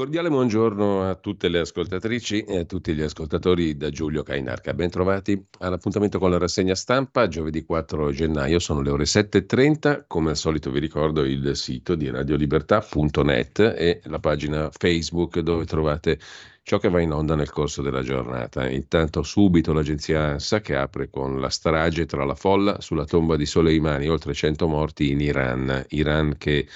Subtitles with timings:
[0.00, 4.72] Cordiale buongiorno a tutte le ascoltatrici e a tutti gli ascoltatori da Giulio Cainarca.
[4.72, 10.04] Bentrovati all'appuntamento con la rassegna stampa, giovedì 4 gennaio, sono le ore 7.30.
[10.06, 16.18] Come al solito vi ricordo il sito di radiolibertà.net e la pagina Facebook dove trovate
[16.62, 18.66] ciò che va in onda nel corso della giornata.
[18.70, 23.44] Intanto subito l'agenzia ANSA che apre con la strage tra la folla sulla tomba di
[23.44, 25.84] Soleimani, oltre 100 morti in Iran.
[25.90, 26.66] Iran che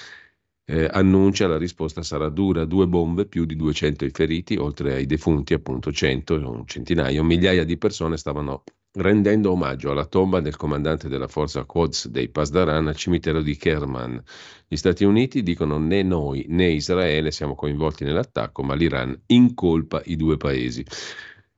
[0.65, 5.05] eh, annuncia la risposta sarà dura, due bombe, più di 200 i feriti, oltre ai
[5.05, 8.63] defunti appunto 100, un centinaio, migliaia di persone stavano
[8.95, 14.21] rendendo omaggio alla tomba del comandante della forza Quds dei Pasdaran al cimitero di Kerman.
[14.67, 20.15] Gli Stati Uniti dicono né noi né Israele siamo coinvolti nell'attacco, ma l'Iran incolpa i
[20.15, 20.85] due paesi.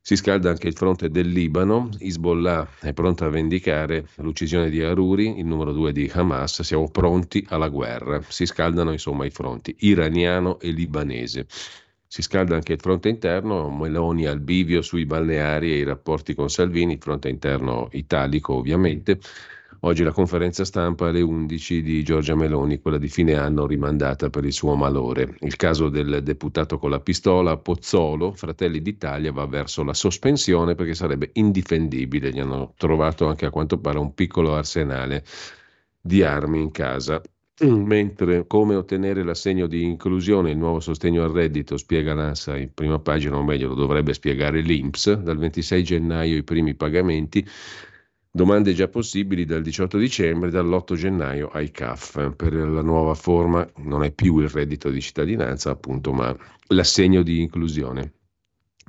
[0.08, 5.38] Si scalda anche il fronte del Libano, Hezbollah è pronta a vendicare l'uccisione di Haruri,
[5.38, 8.22] il numero due di Hamas, siamo pronti alla guerra.
[8.26, 11.46] Si scaldano insomma i fronti iraniano e libanese.
[12.08, 16.50] Si scalda anche il fronte interno, Meloni al bivio sui balneari e i rapporti con
[16.50, 19.20] Salvini, fronte interno italico ovviamente.
[19.82, 24.44] Oggi la conferenza stampa alle 11 di Giorgia Meloni, quella di fine anno rimandata per
[24.44, 25.36] il suo malore.
[25.42, 30.96] Il caso del deputato con la pistola Pozzolo, Fratelli d'Italia, va verso la sospensione perché
[30.96, 32.32] sarebbe indifendibile.
[32.32, 35.24] Gli hanno trovato anche a quanto pare un piccolo arsenale
[36.02, 37.22] di armi in casa.
[37.62, 42.98] Mentre come ottenere l'assegno di inclusione, il nuovo sostegno al reddito, spiega l'ANSA in prima
[42.98, 47.48] pagina, o meglio lo dovrebbe spiegare l'INPS, dal 26 gennaio i primi pagamenti
[48.38, 52.36] Domande già possibili dal 18 dicembre e dall'8 gennaio ai CAF.
[52.36, 56.38] Per la nuova forma non è più il reddito di cittadinanza, appunto, ma
[56.68, 58.14] l'assegno di inclusione.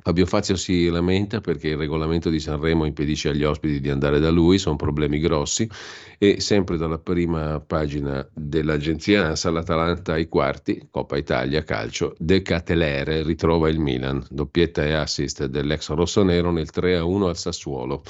[0.03, 4.29] Fabio Fazio si lamenta perché il regolamento di Sanremo impedisce agli ospiti di andare da
[4.29, 5.67] lui, sono problemi grossi
[6.19, 13.23] e sempre dalla prima pagina dell'agenzia ANSA l'Atalanta ai quarti, Coppa Italia calcio, De Catelere
[13.23, 18.03] ritrova il Milan, doppietta e assist dell'ex rossonero nel 3-1 al Sassuolo.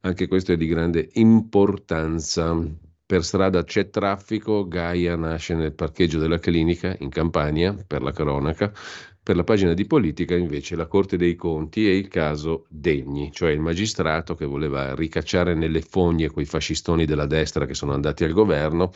[0.00, 2.56] Anche questo è di grande importanza.
[3.04, 8.72] Per strada c'è traffico, Gaia nasce nel parcheggio della clinica in Campania, per la cronaca.
[9.20, 13.50] Per la pagina di politica invece la Corte dei Conti e il caso Degni, cioè
[13.50, 18.32] il magistrato che voleva ricacciare nelle fogne quei fascistoni della destra che sono andati al
[18.32, 18.92] governo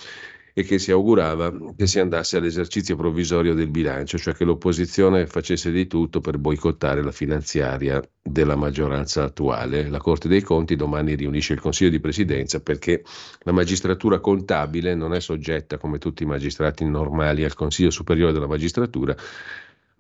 [0.54, 5.70] e che si augurava che si andasse all'esercizio provvisorio del bilancio, cioè che l'opposizione facesse
[5.70, 9.88] di tutto per boicottare la finanziaria della maggioranza attuale.
[9.88, 13.02] La Corte dei Conti domani riunisce il Consiglio di Presidenza perché
[13.40, 18.46] la magistratura contabile non è soggetta come tutti i magistrati normali al Consiglio Superiore della
[18.46, 19.16] Magistratura,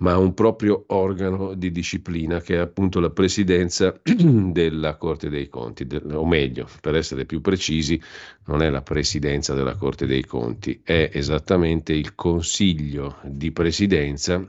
[0.02, 5.48] ma ha un proprio organo di disciplina che è appunto la presidenza della Corte dei
[5.48, 8.00] Conti, o meglio, per essere più precisi,
[8.46, 14.44] non è la presidenza della Corte dei Conti, è esattamente il Consiglio di Presidenza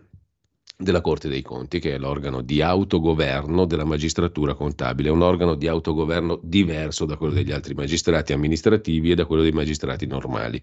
[0.76, 5.68] della Corte dei Conti, che è l'organo di autogoverno della magistratura contabile, un organo di
[5.68, 10.60] autogoverno diverso da quello degli altri magistrati amministrativi e da quello dei magistrati normali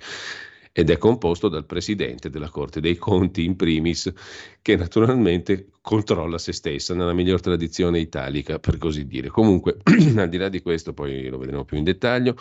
[0.73, 4.13] ed è composto dal presidente della Corte dei Conti in primis,
[4.63, 9.29] che naturalmente controlla se stessa nella miglior tradizione italica, per così dire.
[9.29, 9.79] Comunque,
[10.17, 12.37] al di là di questo, poi lo vedremo più in dettaglio,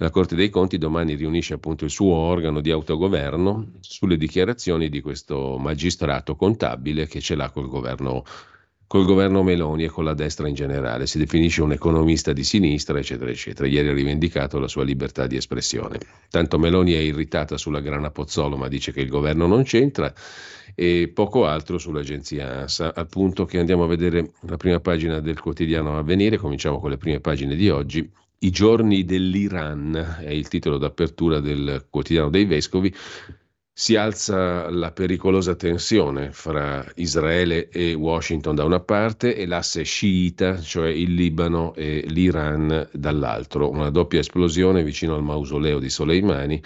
[0.00, 5.00] la Corte dei Conti domani riunisce appunto il suo organo di autogoverno sulle dichiarazioni di
[5.00, 8.24] questo magistrato contabile che ce l'ha col governo
[8.88, 11.06] col governo Meloni e con la destra in generale.
[11.06, 13.68] Si definisce un economista di sinistra, eccetera, eccetera.
[13.68, 15.98] Ieri ha rivendicato la sua libertà di espressione.
[16.30, 20.12] Tanto Meloni è irritata sulla grana Pozzolo, ma dice che il governo non c'entra
[20.74, 25.38] e poco altro sull'agenzia ANSA, al punto che andiamo a vedere la prima pagina del
[25.38, 28.10] quotidiano Avvenire, cominciamo con le prime pagine di oggi.
[28.40, 32.94] I giorni dell'Iran è il titolo d'apertura del quotidiano dei vescovi
[33.80, 40.60] si alza la pericolosa tensione fra Israele e Washington da una parte e l'asse sciita,
[40.60, 43.70] cioè il Libano e l'Iran dall'altro.
[43.70, 46.60] Una doppia esplosione vicino al mausoleo di Soleimani,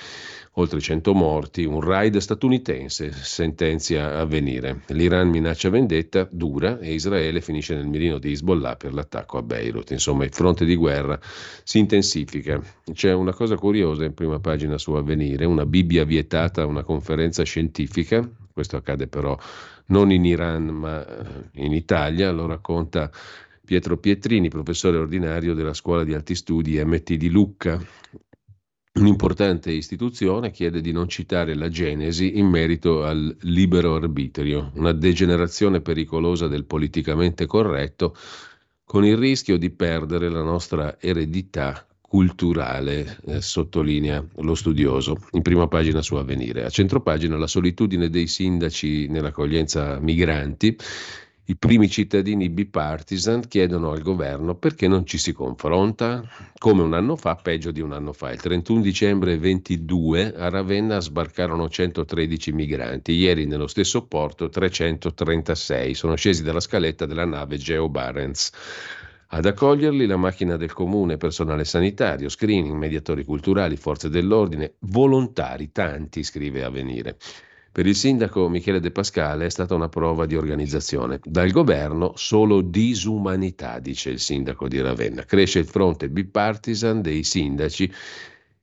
[0.57, 4.83] oltre 100 morti, un raid statunitense sentenzia a venire.
[4.89, 9.91] L'Iran minaccia vendetta dura e Israele finisce nel mirino di Hezbollah per l'attacco a Beirut.
[9.93, 11.19] Insomma, il fronte di guerra
[11.63, 12.61] si intensifica.
[12.93, 17.43] C'è una cosa curiosa in prima pagina su Avvenire, una Bibbia vietata a una conferenza
[17.45, 19.39] scientifica, questo accade però
[19.87, 21.25] non in Iran ma eh,
[21.65, 23.11] in Italia, lo racconta
[23.65, 27.81] Pietro Pietrini, professore ordinario della Scuola di Alti Studi MT di Lucca.
[28.95, 35.81] Un'importante istituzione chiede di non citare la Genesi in merito al libero arbitrio, una degenerazione
[35.81, 38.15] pericolosa del politicamente corretto,
[38.85, 45.69] con il rischio di perdere la nostra eredità culturale, eh, sottolinea lo studioso, in prima
[45.69, 46.65] pagina su Avvenire.
[46.65, 50.77] A centropagina la solitudine dei sindaci nell'accoglienza migranti
[51.47, 56.23] i primi cittadini bipartisan chiedono al governo perché non ci si confronta
[56.57, 58.31] come un anno fa, peggio di un anno fa.
[58.31, 66.15] Il 31 dicembre 22 a Ravenna sbarcarono 113 migranti, ieri nello stesso porto 336, sono
[66.15, 68.53] scesi dalla scaletta della nave Geo Barents.
[69.35, 76.23] Ad accoglierli la macchina del comune, personale sanitario, screening, mediatori culturali, forze dell'ordine, volontari, tanti,
[76.23, 77.17] scrive Avvenire.
[77.73, 81.21] Per il sindaco Michele De Pascale è stata una prova di organizzazione.
[81.25, 85.25] Dal governo solo disumanità, dice il sindaco di Ravenna.
[85.25, 87.91] Cresce il fronte bipartisan dei sindaci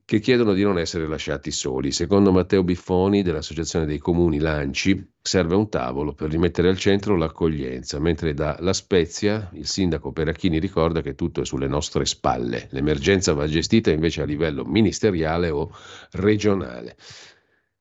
[0.05, 1.91] che chiedono di non essere lasciati soli.
[1.91, 7.99] Secondo Matteo Biffoni dell'Associazione dei Comuni Lanci serve un tavolo per rimettere al centro l'accoglienza,
[7.99, 12.67] mentre da La Spezia il sindaco Peracchini ricorda che tutto è sulle nostre spalle.
[12.71, 15.71] L'emergenza va gestita invece a livello ministeriale o
[16.11, 16.95] regionale.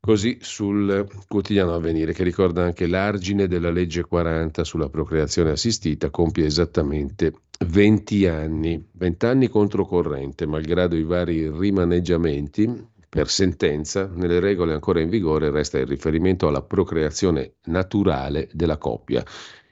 [0.01, 6.47] Così sul quotidiano avvenire, che ricorda anche l'argine della legge 40 sulla procreazione assistita, compie
[6.47, 7.33] esattamente
[7.67, 15.09] 20 anni, 20 anni controcorrente, malgrado i vari rimaneggiamenti per sentenza, nelle regole ancora in
[15.09, 19.25] vigore resta il riferimento alla procreazione naturale della coppia.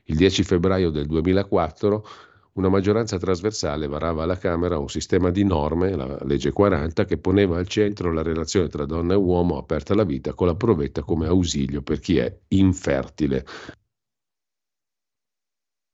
[0.05, 2.07] Il 10 febbraio del 2004
[2.57, 7.59] una maggioranza trasversale varava alla Camera un sistema di norme, la legge 40, che poneva
[7.59, 11.27] al centro la relazione tra donna e uomo aperta alla vita con la provetta come
[11.27, 13.45] ausilio per chi è infertile.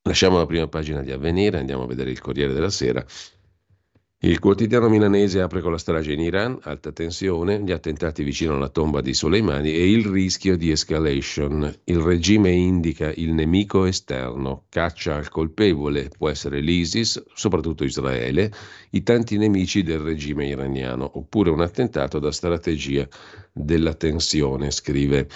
[0.04, 3.04] Lasciamo la prima pagina di Avvenire, andiamo a vedere il Corriere della Sera.
[4.24, 8.68] Il quotidiano milanese apre con la strage in Iran, alta tensione, gli attentati vicino alla
[8.68, 11.74] tomba di Soleimani e il rischio di escalation.
[11.82, 18.52] Il regime indica il nemico esterno, caccia al colpevole, può essere l'ISIS, soprattutto Israele,
[18.90, 23.08] i tanti nemici del regime iraniano, oppure un attentato da strategia
[23.52, 25.26] della tensione, scrive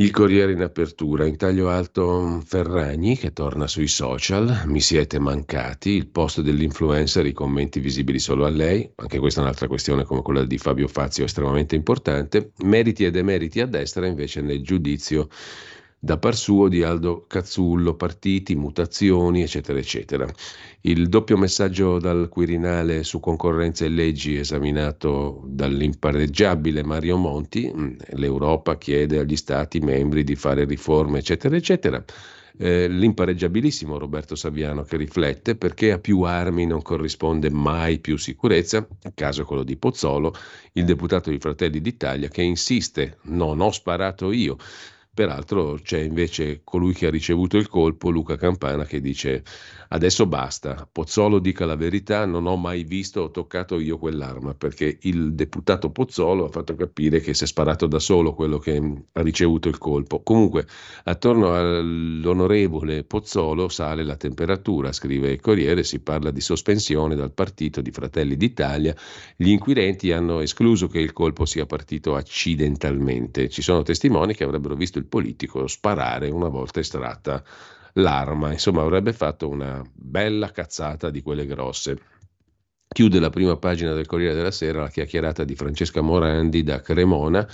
[0.00, 5.90] il Corriere in apertura, in taglio alto Ferragni che torna sui social, mi siete mancati,
[5.90, 10.22] il post dell'influencer, i commenti visibili solo a lei, anche questa è un'altra questione come
[10.22, 15.28] quella di Fabio Fazio estremamente importante, meriti e demeriti a destra invece nel giudizio
[16.02, 20.26] da par suo di Aldo Cazzullo, partiti, mutazioni, eccetera, eccetera.
[20.80, 28.78] Il doppio messaggio dal Quirinale su concorrenza e leggi esaminato dall'impareggiabile Mario Monti, mm, l'Europa
[28.78, 32.02] chiede agli Stati membri di fare riforme, eccetera, eccetera.
[32.56, 38.86] Eh, l'impareggiabilissimo Roberto Saviano che riflette perché a più armi non corrisponde mai più sicurezza,
[39.14, 40.34] caso quello di Pozzolo,
[40.72, 44.56] il deputato di Fratelli d'Italia che insiste, non ho sparato io.
[45.20, 49.44] Peraltro c'è invece colui che ha ricevuto il colpo, Luca Campana, che dice
[49.92, 54.98] adesso basta, Pozzolo dica la verità, non ho mai visto o toccato io quell'arma, perché
[55.02, 58.76] il deputato Pozzolo ha fatto capire che si è sparato da solo quello che
[59.12, 60.22] ha ricevuto il colpo.
[60.22, 60.66] Comunque,
[61.04, 67.80] attorno all'onorevole Pozzolo sale la temperatura, scrive il Corriere, si parla di sospensione dal partito
[67.80, 68.94] di Fratelli d'Italia,
[69.36, 74.74] gli inquirenti hanno escluso che il colpo sia partito accidentalmente, ci sono testimoni che avrebbero
[74.76, 77.42] visto il politico sparare una volta estratta
[77.94, 81.98] l'arma, insomma avrebbe fatto una bella cazzata di quelle grosse.
[82.88, 87.46] Chiude la prima pagina del Corriere della Sera la chiacchierata di Francesca Morandi da Cremona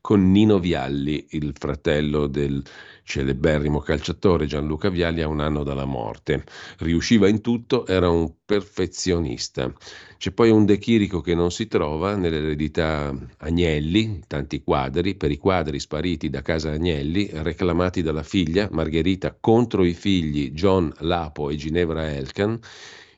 [0.00, 2.62] con Nino Vialli, il fratello del
[3.02, 6.44] celeberrimo calciatore Gianluca Vialli a un anno dalla morte.
[6.78, 9.72] Riusciva in tutto, era un perfezionista.
[10.18, 15.38] C'è poi un De Chirico che non si trova nell'eredità Agnelli, tanti quadri, per i
[15.38, 21.56] quadri spariti da casa Agnelli, reclamati dalla figlia Margherita contro i figli John Lapo e
[21.56, 22.58] Ginevra Elkan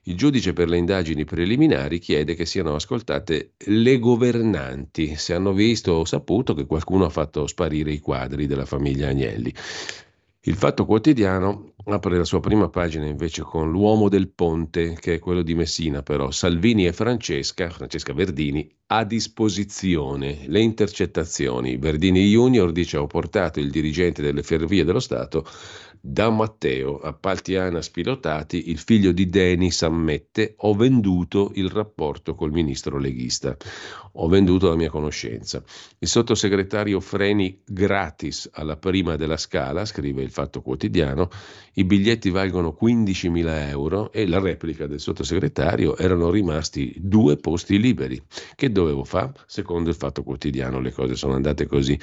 [0.06, 5.92] il giudice per le indagini preliminari chiede che siano ascoltate le governanti, se hanno visto
[5.92, 9.54] o saputo che qualcuno ha fatto sparire i quadri della famiglia Agnelli.
[10.44, 15.18] Il Fatto Quotidiano apre la sua prima pagina invece con l'uomo del ponte, che è
[15.20, 21.76] quello di Messina, però Salvini e Francesca, Francesca Verdini, a disposizione le intercettazioni.
[21.76, 25.46] Verdini Junior dice ho portato il dirigente delle ferrovie dello Stato
[26.04, 32.50] da Matteo, a Paltiana Spilotati, il figlio di Denis ammette ho venduto il rapporto col
[32.50, 33.56] ministro leghista,
[34.14, 35.62] ho venduto la mia conoscenza.
[36.00, 41.30] Il sottosegretario Freni gratis alla prima della scala, scrive il Fatto Quotidiano,
[41.74, 48.20] i biglietti valgono 15.000 euro e la replica del sottosegretario erano rimasti due posti liberi.
[48.56, 49.34] Che dovevo fare?
[49.46, 51.96] Secondo il Fatto Quotidiano le cose sono andate così.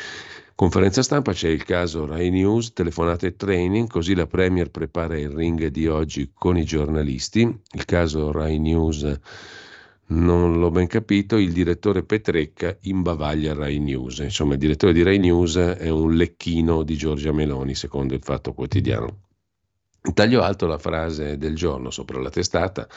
[0.60, 5.30] Conferenza stampa c'è il caso Rai News, telefonate e training, così la Premier prepara il
[5.30, 7.44] ring di oggi con i giornalisti.
[7.44, 9.20] Il caso Rai News
[10.08, 14.18] non l'ho ben capito, il direttore Petrecca imbavaglia Rai News.
[14.18, 18.52] Insomma, il direttore di Rai News è un lecchino di Giorgia Meloni, secondo il Fatto
[18.52, 19.29] Quotidiano.
[20.14, 22.88] Taglio alto la frase del giorno sopra la testata.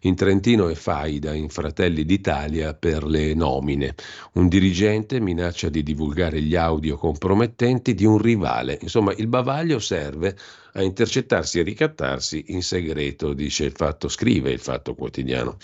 [0.00, 3.94] In Trentino è faida in Fratelli d'Italia per le nomine.
[4.32, 8.76] Un dirigente minaccia di divulgare gli audio compromettenti di un rivale.
[8.80, 10.36] Insomma, il bavaglio serve
[10.72, 15.58] a intercettarsi e ricattarsi in segreto, dice il fatto, scrive il fatto quotidiano.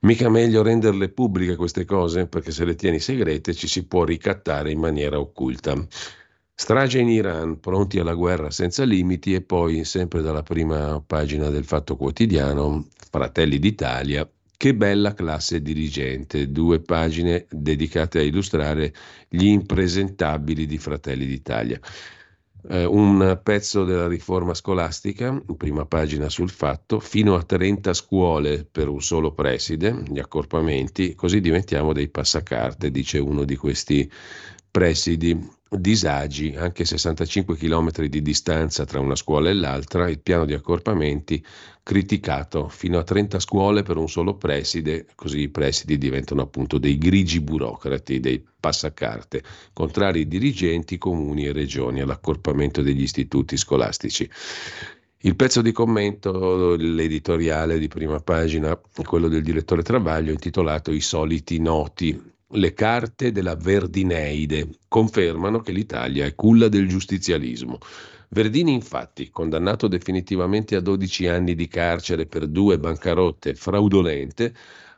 [0.00, 4.72] Mica meglio renderle pubbliche queste cose, perché se le tieni segrete ci si può ricattare
[4.72, 5.74] in maniera occulta.
[6.56, 11.64] Strage in Iran, pronti alla guerra senza limiti e poi, sempre dalla prima pagina del
[11.64, 18.94] Fatto Quotidiano, Fratelli d'Italia, che bella classe dirigente, due pagine dedicate a illustrare
[19.28, 21.80] gli impresentabili di Fratelli d'Italia.
[22.68, 28.86] Eh, un pezzo della riforma scolastica, prima pagina sul fatto, fino a 30 scuole per
[28.88, 34.08] un solo preside, gli accorpamenti, così diventiamo dei passacarte, dice uno di questi
[34.70, 40.54] presidi disagi, anche 65 km di distanza tra una scuola e l'altra, il piano di
[40.54, 41.44] accorpamenti
[41.82, 46.96] criticato fino a 30 scuole per un solo preside, così i presidi diventano appunto dei
[46.96, 54.28] grigi burocrati, dei passacarte, contrari ai dirigenti, comuni e regioni all'accorpamento degli istituti scolastici.
[55.18, 61.58] Il pezzo di commento, l'editoriale di prima pagina, quello del direttore Travaglio, intitolato I soliti
[61.58, 67.78] noti, le carte della Verdineide confermano che l'Italia è culla del giustizialismo.
[68.28, 74.52] Verdini, infatti, condannato definitivamente a 12 anni di carcere per due bancarotte fraudolente,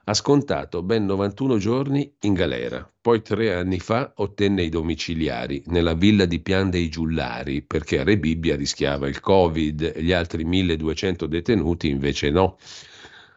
[0.08, 2.88] ha scontato ben 91 giorni in galera.
[3.00, 8.04] Poi tre anni fa ottenne i domiciliari nella villa di Pian dei Giullari perché a
[8.04, 12.56] Rebibbia rischiava il Covid e gli altri 1200 detenuti invece no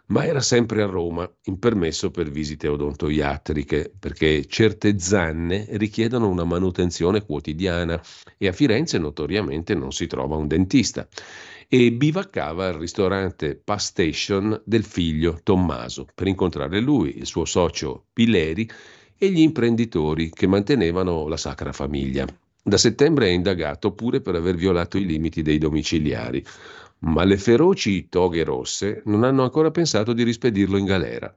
[0.10, 6.44] ma era sempre a Roma, in permesso per visite odontoiatriche, perché certe zanne richiedono una
[6.44, 8.02] manutenzione quotidiana
[8.38, 11.08] e a Firenze notoriamente non si trova un dentista.
[11.68, 18.06] E bivaccava al ristorante Pass Station del figlio Tommaso per incontrare lui, il suo socio
[18.12, 18.68] Pileri
[19.16, 22.26] e gli imprenditori che mantenevano la Sacra Famiglia.
[22.62, 26.44] Da settembre è indagato pure per aver violato i limiti dei domiciliari
[27.00, 31.34] ma le feroci toghe rosse non hanno ancora pensato di rispedirlo in galera.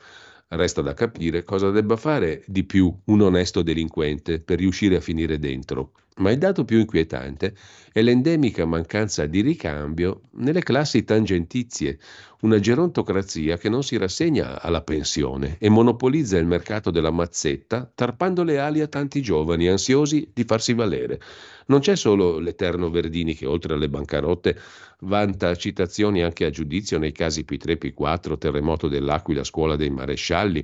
[0.49, 5.38] Resta da capire cosa debba fare di più un onesto delinquente per riuscire a finire
[5.38, 5.92] dentro.
[6.16, 7.54] Ma il dato più inquietante
[7.90, 11.99] è l'endemica mancanza di ricambio nelle classi tangentizie,
[12.42, 18.42] una gerontocrazia che non si rassegna alla pensione e monopolizza il mercato della mazzetta, tarpando
[18.42, 21.19] le ali a tanti giovani ansiosi di farsi valere.
[21.66, 24.61] Non c'è solo l'eterno Verdini che oltre alle bancarotte
[25.00, 30.62] vanta citazioni anche a giudizio nei casi P3, P4, terremoto dell'Aquila, scuola dei marescialli,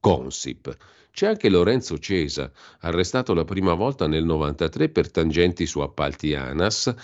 [0.00, 0.76] Consip.
[1.12, 2.50] C'è anche Lorenzo Cesa,
[2.80, 6.94] arrestato la prima volta nel 93 per tangenti su appalti ANAS,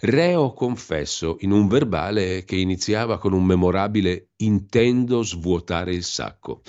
[0.00, 6.62] reo confesso in un verbale che iniziava con un memorabile intendo svuotare il sacco.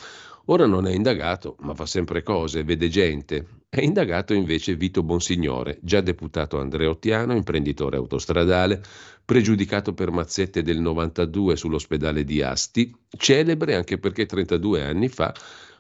[0.46, 3.48] Ora non è indagato, ma fa sempre cose, vede gente.
[3.68, 8.82] È indagato invece Vito Bonsignore, già deputato andreottiano, imprenditore autostradale,
[9.26, 15.34] pregiudicato per mazzette del 92 sull'ospedale di Asti, celebre anche perché 32 anni fa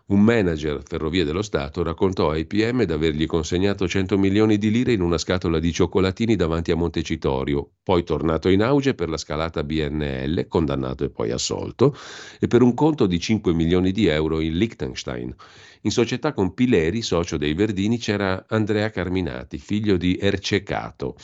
[0.08, 4.94] un manager Ferrovie dello Stato raccontò ai PM di avergli consegnato 100 milioni di lire
[4.94, 9.64] in una scatola di cioccolatini davanti a Montecitorio, poi tornato in auge per la scalata
[9.64, 11.96] BNL, condannato e poi assolto,
[12.40, 15.34] e per un conto di 5 milioni di euro in Liechtenstein.
[15.82, 21.16] In società con Pileri, socio dei Verdini, c'era Andrea Carminati, figlio di Ercecato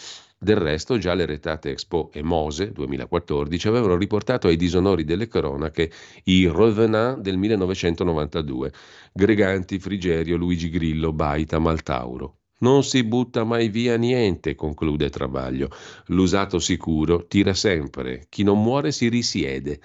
[0.44, 5.92] del resto, già le retate Expo e Mose 2014 avevano riportato ai disonori delle cronache
[6.24, 8.72] i Revenant del 1992,
[9.14, 12.40] Greganti, Frigerio, Luigi Grillo, Baita, Maltauro.
[12.62, 15.70] Non si butta mai via niente, conclude Travaglio.
[16.08, 19.80] L'usato sicuro tira sempre, chi non muore si risiede.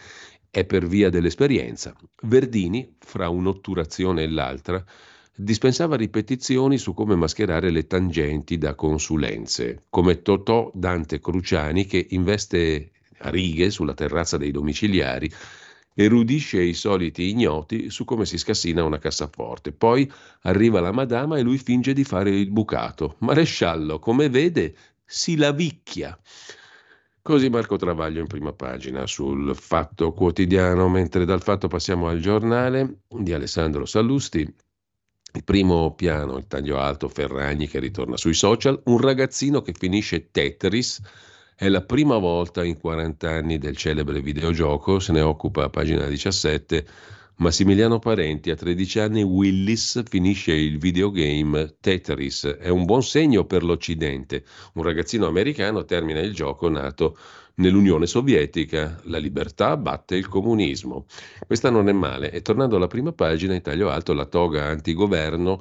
[0.50, 1.94] è per via dell'esperienza.
[2.22, 4.82] Verdini, fra un'otturazione e l'altra,
[5.36, 12.90] dispensava ripetizioni su come mascherare le tangenti da consulenze, come Totò Dante Cruciani che investe
[13.18, 15.30] a righe sulla terrazza dei domiciliari
[15.98, 19.72] erudisce i soliti ignoti su come si scassina una cassaforte.
[19.72, 20.10] Poi
[20.42, 23.16] arriva la madama e lui finge di fare il bucato.
[23.20, 24.74] Maresciallo, come vede,
[25.04, 26.18] si lavicchia.
[27.22, 32.98] Così Marco Travaglio in prima pagina sul Fatto Quotidiano, mentre dal Fatto passiamo al giornale
[33.08, 34.54] di Alessandro Sallusti.
[35.32, 40.30] Il primo piano, il taglio alto, Ferragni che ritorna sui social, un ragazzino che finisce
[40.30, 41.00] Tetris
[41.54, 46.06] è la prima volta in 40 anni del celebre videogioco, se ne occupa a pagina
[46.06, 46.86] 17
[47.36, 48.50] Massimiliano Parenti.
[48.50, 52.46] A 13 anni Willis finisce il videogame Tetris.
[52.46, 54.44] È un buon segno per l'Occidente.
[54.74, 57.16] Un ragazzino americano termina il gioco nato
[57.56, 58.98] nell'Unione Sovietica.
[59.04, 61.06] La libertà batte il comunismo.
[61.46, 62.30] Questa non è male.
[62.30, 65.60] E tornando alla prima pagina, in taglio alto, la toga antigoverno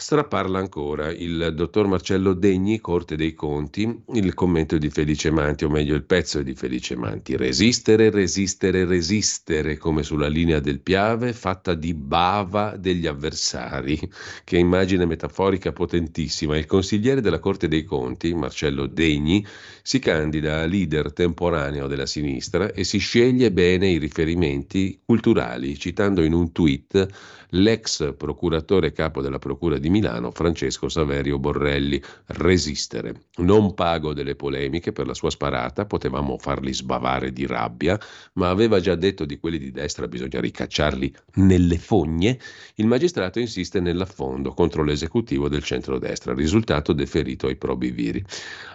[0.00, 5.68] Strapparla ancora il dottor Marcello Degni, Corte dei Conti, il commento di Felice Manti, o
[5.68, 7.36] meglio il pezzo di Felice Manti.
[7.36, 14.00] Resistere, resistere, resistere, come sulla linea del Piave, fatta di bava degli avversari.
[14.42, 16.56] Che immagine metaforica potentissima.
[16.56, 19.46] Il consigliere della Corte dei Conti, Marcello Degni,
[19.82, 26.22] si candida a leader temporaneo della sinistra e si sceglie bene i riferimenti culturali, citando
[26.22, 27.08] in un tweet
[27.50, 32.00] l'ex procuratore capo della Procura di Milano, Francesco Saverio Borrelli.
[32.26, 33.28] Resistere.
[33.36, 37.98] Non pago delle polemiche per la sua sparata, potevamo farli sbavare di rabbia,
[38.34, 42.38] ma aveva già detto di quelli di destra bisogna ricacciarli nelle fogne.
[42.76, 48.24] Il magistrato insiste nell'affondo contro l'esecutivo del centrodestra, risultato deferito ai probi viri.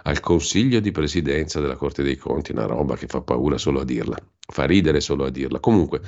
[0.04, 3.84] Al Consiglio di Presidenza della Corte dei Conti, una roba che fa paura solo a
[3.84, 4.16] dirla,
[4.46, 5.60] fa ridere solo a dirla.
[5.60, 6.00] Comunque,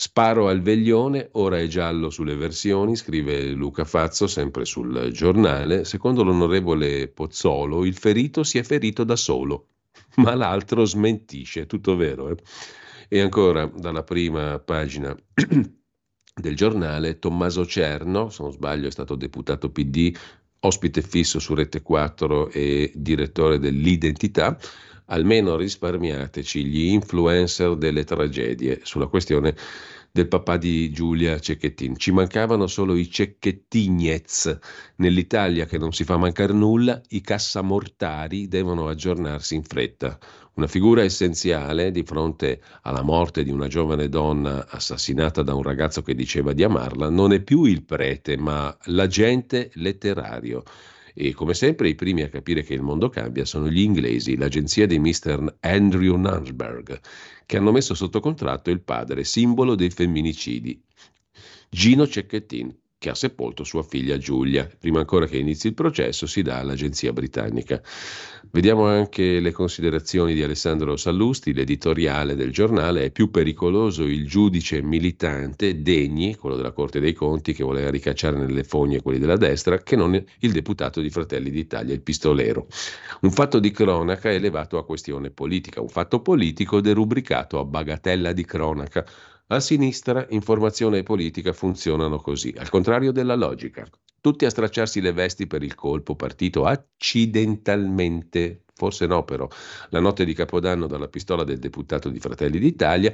[0.00, 5.84] Sparo al veglione, ora è giallo sulle versioni, scrive Luca Fazzo sempre sul giornale.
[5.84, 9.70] Secondo l'onorevole Pozzolo, il ferito si è ferito da solo,
[10.22, 12.30] ma l'altro smentisce, tutto vero.
[12.30, 12.36] Eh?
[13.08, 19.68] E ancora dalla prima pagina del giornale, Tommaso Cerno, se non sbaglio è stato deputato
[19.72, 20.16] PD,
[20.60, 24.56] ospite fisso su Rete 4 e direttore dell'identità
[25.08, 29.54] almeno risparmiateci gli influencer delle tragedie sulla questione
[30.10, 31.96] del papà di Giulia Cecchettin.
[31.96, 34.58] Ci mancavano solo i cecchettignez.
[34.96, 40.18] Nell'Italia che non si fa mancare nulla, i cassamortari devono aggiornarsi in fretta.
[40.54, 46.02] Una figura essenziale di fronte alla morte di una giovane donna assassinata da un ragazzo
[46.02, 50.64] che diceva di amarla non è più il prete, ma l'agente letterario.
[51.20, 54.86] E come sempre i primi a capire che il mondo cambia sono gli inglesi, l'agenzia
[54.86, 55.56] di Mr.
[55.58, 57.00] Andrew Nunsberg,
[57.44, 60.80] che hanno messo sotto contratto il padre, simbolo dei femminicidi,
[61.68, 64.70] Gino Cecchettin, che ha sepolto sua figlia Giulia.
[64.78, 67.82] Prima ancora che inizi il processo si dà all'agenzia britannica.
[68.50, 73.04] Vediamo anche le considerazioni di Alessandro Sallusti, l'editoriale del giornale.
[73.04, 78.38] È più pericoloso il giudice militante Degni, quello della Corte dei Conti, che voleva ricacciare
[78.38, 82.68] nelle fogne quelli della destra, che non il deputato di Fratelli d'Italia, il pistolero.
[83.20, 88.46] Un fatto di cronaca elevato a questione politica, un fatto politico derubricato a bagatella di
[88.46, 89.04] cronaca
[89.48, 93.86] a sinistra informazione e politica funzionano così, al contrario della logica.
[94.20, 99.48] Tutti a stracciarsi le vesti per il colpo partito accidentalmente, forse no però,
[99.90, 103.12] la notte di Capodanno dalla pistola del deputato di Fratelli d'Italia,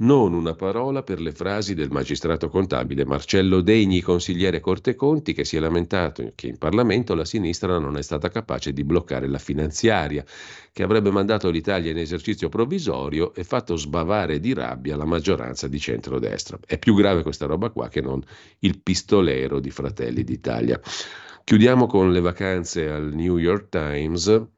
[0.00, 5.44] non una parola per le frasi del magistrato contabile Marcello Degni, consigliere Corte Conti, che
[5.44, 9.38] si è lamentato che in Parlamento la sinistra non è stata capace di bloccare la
[9.38, 10.24] finanziaria,
[10.72, 15.78] che avrebbe mandato l'Italia in esercizio provvisorio e fatto sbavare di rabbia la maggioranza di
[15.78, 16.58] centrodestra.
[16.64, 18.22] È più grave questa roba qua che non
[18.60, 20.80] il pistolero di Fratelli d'Italia.
[21.44, 24.48] Chiudiamo con le vacanze al New York Times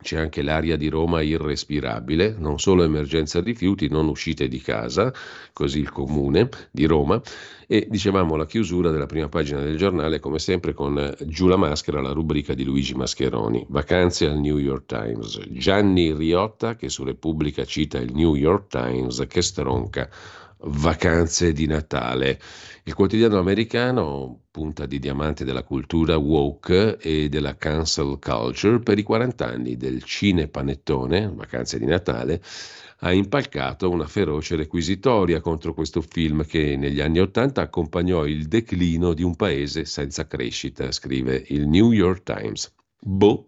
[0.00, 5.12] c'è anche l'aria di Roma irrespirabile, non solo emergenza rifiuti, non uscite di casa,
[5.52, 7.20] così il comune di Roma.
[7.66, 12.00] E dicevamo la chiusura della prima pagina del giornale, come sempre, con Giù la maschera,
[12.00, 13.66] la rubrica di Luigi Mascheroni.
[13.68, 15.40] Vacanze al New York Times.
[15.50, 20.08] Gianni Riotta, che su Repubblica cita il New York Times, che stronca
[20.58, 22.40] vacanze di Natale.
[22.84, 29.02] Il quotidiano americano, punta di diamante della cultura woke e della cancel culture, per i
[29.02, 32.40] 40 anni del Cine Panettone, vacanze di Natale,
[33.00, 39.12] ha impalcato una feroce requisitoria contro questo film che negli anni Ottanta accompagnò il declino
[39.12, 42.72] di un paese senza crescita, scrive il New York Times.
[42.98, 43.46] Boh,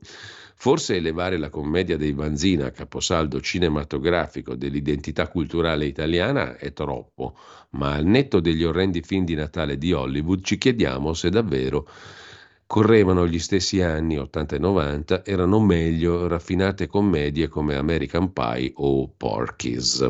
[0.61, 7.39] Forse elevare la commedia dei Vanzina a caposaldo cinematografico dell'identità culturale italiana è troppo,
[7.71, 11.89] ma al netto degli orrendi film di Natale di Hollywood ci chiediamo se davvero
[12.67, 19.09] correvano gli stessi anni 80 e 90, erano meglio raffinate commedie come American Pie o
[19.17, 20.09] Porky's.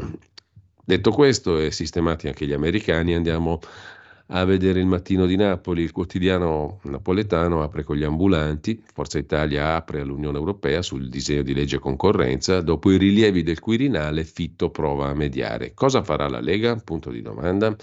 [0.82, 3.60] Detto questo e sistemati anche gli americani, andiamo
[4.30, 5.82] a vedere il mattino di Napoli.
[5.82, 11.54] Il quotidiano napoletano apre con gli ambulanti, Forza Italia apre all'Unione Europea sul disegno di
[11.54, 15.72] legge concorrenza, dopo i rilievi del Quirinale Fitto prova a mediare.
[15.74, 16.76] Cosa farà la Lega?
[16.76, 17.74] Punto di domanda.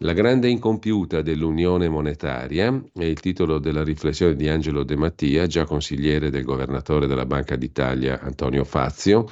[0.00, 5.64] La grande incompiuta dell'Unione monetaria è il titolo della riflessione di Angelo De Mattia, già
[5.64, 9.26] consigliere del governatore della Banca d'Italia Antonio Fazio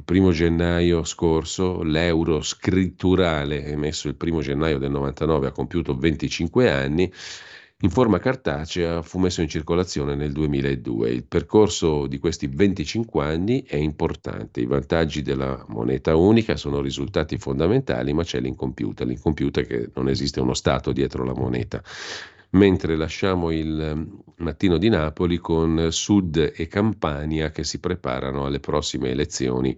[0.00, 6.70] il primo gennaio scorso l'euro scritturale emesso il primo gennaio del 99 ha compiuto 25
[6.70, 7.12] anni,
[7.82, 11.10] in forma cartacea fu messo in circolazione nel 2002.
[11.10, 17.36] Il percorso di questi 25 anni è importante, i vantaggi della moneta unica sono risultati
[17.36, 21.82] fondamentali, ma c'è l'incompiuta, l'incompiuta è che non esiste uno Stato dietro la moneta
[22.50, 28.60] mentre lasciamo il ehm, mattino di Napoli con Sud e Campania che si preparano alle
[28.60, 29.76] prossime elezioni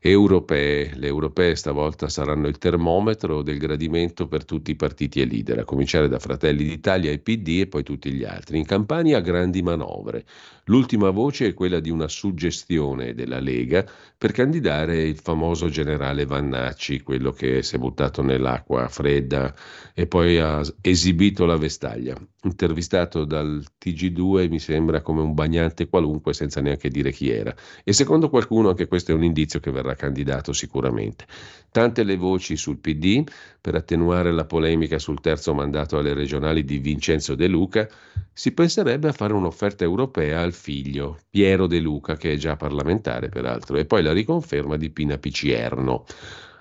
[0.00, 0.92] europee.
[0.94, 5.64] Le europee stavolta saranno il termometro del gradimento per tutti i partiti e leader, a
[5.64, 8.58] cominciare da Fratelli d'Italia e PD e poi tutti gli altri.
[8.58, 10.24] In Campania grandi manovre.
[10.68, 13.86] L'ultima voce è quella di una suggestione della Lega
[14.18, 19.54] per candidare il famoso generale Vannacci, quello che si è buttato nell'acqua fredda
[19.94, 22.14] e poi ha esibito la vestaglia.
[22.42, 27.54] Intervistato dal TG2 mi sembra come un bagnante qualunque senza neanche dire chi era.
[27.82, 31.26] E secondo qualcuno anche questo è un indizio che verrà candidato sicuramente.
[31.70, 33.22] Tante le voci sul PD
[33.60, 37.88] per attenuare la polemica sul terzo mandato alle regionali di Vincenzo De Luca,
[38.32, 43.28] si penserebbe a fare un'offerta europea al figlio, Piero De Luca, che è già parlamentare
[43.28, 46.04] peraltro, e poi la riconferma di Pina Picierno.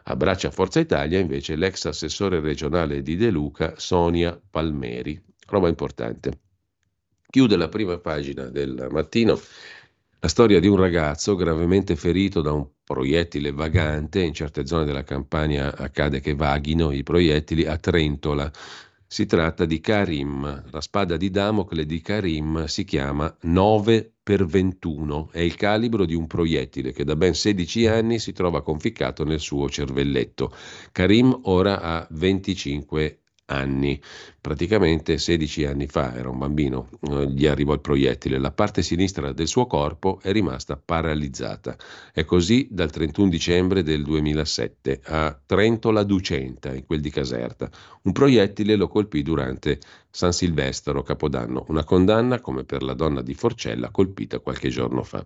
[0.03, 5.21] Abbraccia Forza Italia invece l'ex assessore regionale di De Luca, Sonia Palmeri.
[5.47, 6.39] Roba importante.
[7.29, 9.37] Chiude la prima pagina del mattino
[10.19, 14.23] la storia di un ragazzo gravemente ferito da un proiettile vagante.
[14.23, 18.51] In certe zone della Campania accade che vaghino i proiettili a Trentola.
[19.05, 20.63] Si tratta di Karim.
[20.71, 25.29] La spada di Damocle di Karim si chiama 9 per 21.
[25.31, 29.39] È il calibro di un proiettile che da ben 16 anni si trova conficcato nel
[29.39, 30.51] suo cervelletto.
[30.91, 33.99] Karim ora ha 25 anni
[34.47, 39.33] praticamente 16 anni fa, era un bambino, eh, gli arrivò il proiettile, la parte sinistra
[39.33, 41.75] del suo corpo è rimasta paralizzata.
[42.13, 47.69] È così dal 31 dicembre del 2007 a Trento la Ducenta, in quel di Caserta.
[48.03, 49.79] Un proiettile lo colpì durante
[50.17, 55.23] San Silvestro, Capodanno, una condanna come per la donna di Forcella colpita qualche giorno fa.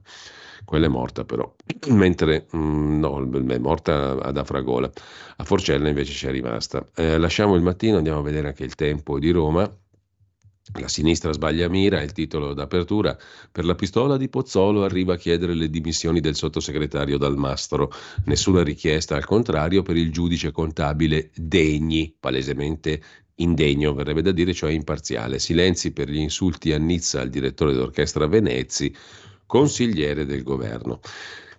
[0.65, 1.49] Quella è morta però,
[1.91, 4.91] mentre mm, no, è morta ad Afragola,
[5.37, 6.85] a Forcella invece c'è rimasta.
[6.93, 9.73] Eh, lasciamo il mattino, andiamo a vedere anche il tempo di Roma.
[10.79, 13.17] La sinistra sbaglia mira, il titolo d'apertura.
[13.51, 17.91] Per la pistola di Pozzolo arriva a chiedere le dimissioni del sottosegretario Dalmastro.
[18.25, 23.01] Nessuna richiesta, al contrario, per il giudice contabile Degni, palesemente
[23.41, 25.39] indegno, verrebbe da dire, cioè imparziale.
[25.39, 28.93] Silenzi per gli insulti a Nizza al direttore d'orchestra Venezzi
[29.45, 31.01] consigliere del governo.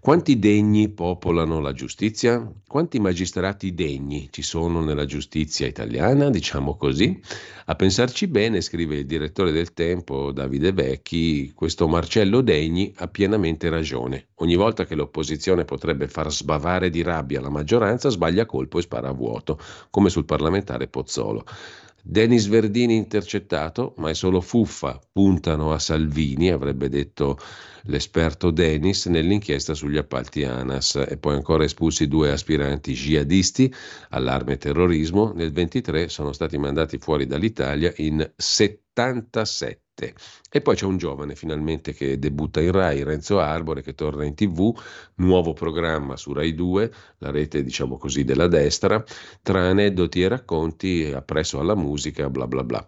[0.02, 2.52] Quanti degni popolano la giustizia?
[2.66, 7.22] Quanti magistrati degni ci sono nella giustizia italiana, diciamo così?
[7.66, 13.70] A pensarci bene, scrive il direttore del Tempo, Davide Vecchi, questo Marcello Degni ha pienamente
[13.70, 14.30] ragione.
[14.38, 19.10] Ogni volta che l'opposizione potrebbe far sbavare di rabbia la maggioranza, sbaglia colpo e spara
[19.10, 19.56] a vuoto,
[19.88, 21.44] come sul parlamentare Pozzolo.
[22.02, 27.38] Denis Verdini intercettato, ma è solo fuffa, puntano a Salvini, avrebbe detto
[27.82, 33.72] l'esperto Denis nell'inchiesta sugli appalti ANAS e poi ancora espulsi due aspiranti jihadisti
[34.10, 40.14] allarme terrorismo, nel 23 sono stati mandati fuori dall'Italia in 77 7.
[40.50, 44.34] E poi c'è un giovane finalmente che debutta in Rai, Renzo Arbore, che torna in
[44.34, 44.76] tv,
[45.16, 49.02] nuovo programma su Rai 2, la rete diciamo così della destra,
[49.42, 52.86] tra aneddoti e racconti, appresso alla musica, bla bla bla.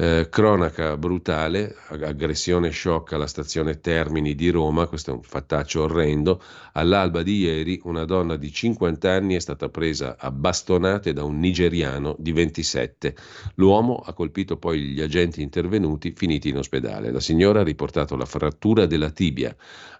[0.00, 6.40] Eh, cronaca brutale, aggressione shock alla stazione Termini di Roma, questo è un fattaccio orrendo.
[6.74, 11.40] All'alba di ieri una donna di 50 anni è stata presa a bastonate da un
[11.40, 13.16] nigeriano di 27.
[13.56, 17.10] L'uomo ha colpito poi gli agenti intervenuti finiti in ospedale.
[17.10, 19.52] La signora ha riportato la frattura della tibia.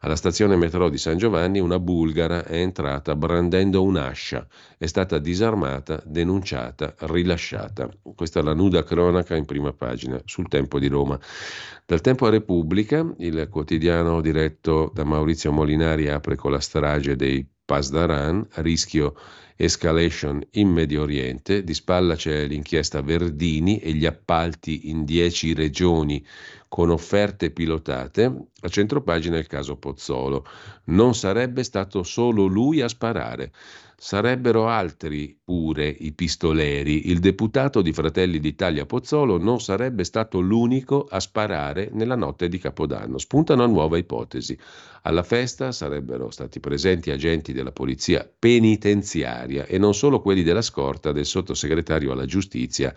[0.03, 4.47] Alla stazione metro di San Giovanni una bulgara è entrata brandendo un'ascia.
[4.79, 7.91] È stata disarmata, denunciata, rilasciata.
[8.15, 11.19] Questa è la nuda cronaca in prima pagina pagina sul Tempo di Roma.
[11.87, 17.47] Dal Tempo a Repubblica, il quotidiano diretto da Maurizio Molinari apre con la strage dei
[17.65, 19.15] Pasdaran, rischio
[19.57, 26.25] escalation in Medio Oriente, di spalla c'è l'inchiesta Verdini e gli appalti in dieci regioni
[26.69, 28.25] con offerte pilotate,
[28.61, 30.47] a centropagina il caso Pozzolo.
[30.85, 33.53] Non sarebbe stato solo lui a sparare.
[34.01, 37.11] Sarebbero altri pure i pistoleri.
[37.11, 42.59] Il deputato di Fratelli d'Italia Pozzolo non sarebbe stato l'unico a sparare nella notte di
[42.59, 43.19] Capodanno.
[43.19, 44.57] Spunta una nuova ipotesi.
[45.03, 51.11] Alla festa sarebbero stati presenti agenti della polizia penitenziaria e non solo quelli della scorta
[51.11, 52.95] del sottosegretario alla giustizia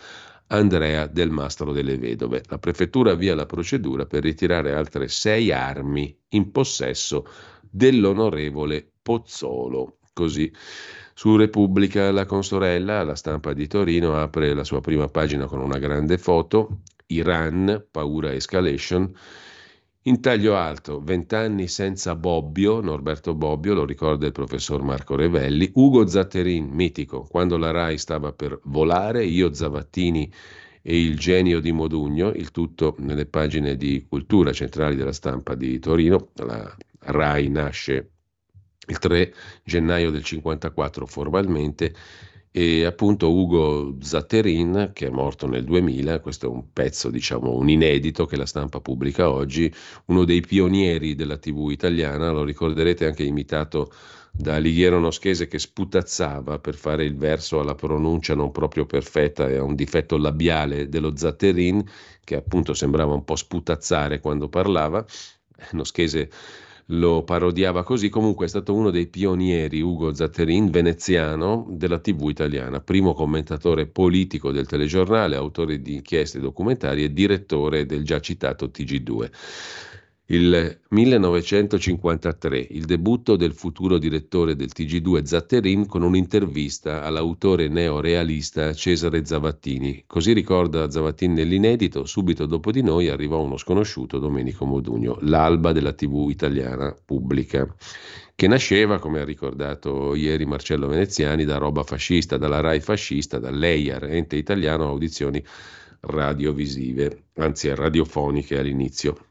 [0.50, 2.44] Andrea del Mastro delle Vedove.
[2.48, 7.26] La prefettura avvia la procedura per ritirare altre sei armi in possesso
[7.72, 9.96] dell'onorevole Pozzolo.
[10.14, 10.52] Così.
[11.14, 15.78] Su Repubblica la consorella, la stampa di Torino, apre la sua prima pagina con una
[15.78, 19.14] grande foto, Iran, paura escalation,
[20.06, 26.08] in taglio alto, vent'anni senza Bobbio, Norberto Bobbio, lo ricorda il professor Marco Revelli, Ugo
[26.08, 30.32] Zatterin, mitico, quando la RAI stava per volare, io Zavattini
[30.82, 35.78] e il genio di Modugno, il tutto nelle pagine di cultura centrali della stampa di
[35.78, 38.11] Torino, la RAI nasce
[38.92, 41.94] il 3 gennaio del 54 formalmente
[42.54, 47.70] e appunto Ugo Zatterin che è morto nel 2000, questo è un pezzo diciamo un
[47.70, 49.74] inedito che la stampa pubblica oggi,
[50.08, 53.92] uno dei pionieri della tv italiana, lo ricorderete anche imitato
[54.34, 59.56] da Lighiero Noschese che sputazzava per fare il verso alla pronuncia non proprio perfetta e
[59.56, 61.84] a un difetto labiale dello Zatterin
[62.24, 65.06] che appunto sembrava un po' sputazzare quando parlava.
[65.72, 66.30] Noschese
[66.92, 72.82] lo parodiava così, comunque è stato uno dei pionieri, Ugo Zatterin, veneziano della TV italiana,
[72.82, 79.30] primo commentatore politico del telegiornale, autore di inchieste documentarie e direttore del già citato TG2.
[80.32, 89.26] Il 1953, il debutto del futuro direttore del TG2 Zatterin con un'intervista all'autore neorealista Cesare
[89.26, 90.06] Zavattini.
[90.08, 95.92] Così ricorda Zavattini nell'inedito, subito dopo di noi arrivò uno sconosciuto, Domenico Modugno, l'alba della
[95.92, 97.68] TV italiana pubblica,
[98.34, 104.06] che nasceva, come ha ricordato ieri Marcello Veneziani, da roba fascista, dalla RAI fascista, dall'EIAR,
[104.06, 105.44] ente italiano audizioni
[106.00, 109.26] radiovisive, anzi radiofoniche all'inizio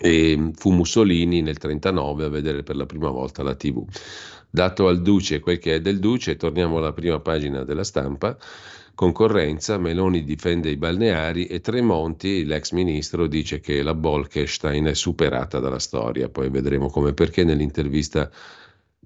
[0.00, 3.84] e fu Mussolini nel 1939 a vedere per la prima volta la TV.
[4.48, 8.36] Dato al Duce quel che è del Duce, torniamo alla prima pagina della stampa.
[8.94, 15.58] Concorrenza, Meloni difende i balneari e Tremonti, l'ex ministro, dice che la Bolkestein è superata
[15.58, 16.28] dalla storia.
[16.28, 18.30] Poi vedremo come perché nell'intervista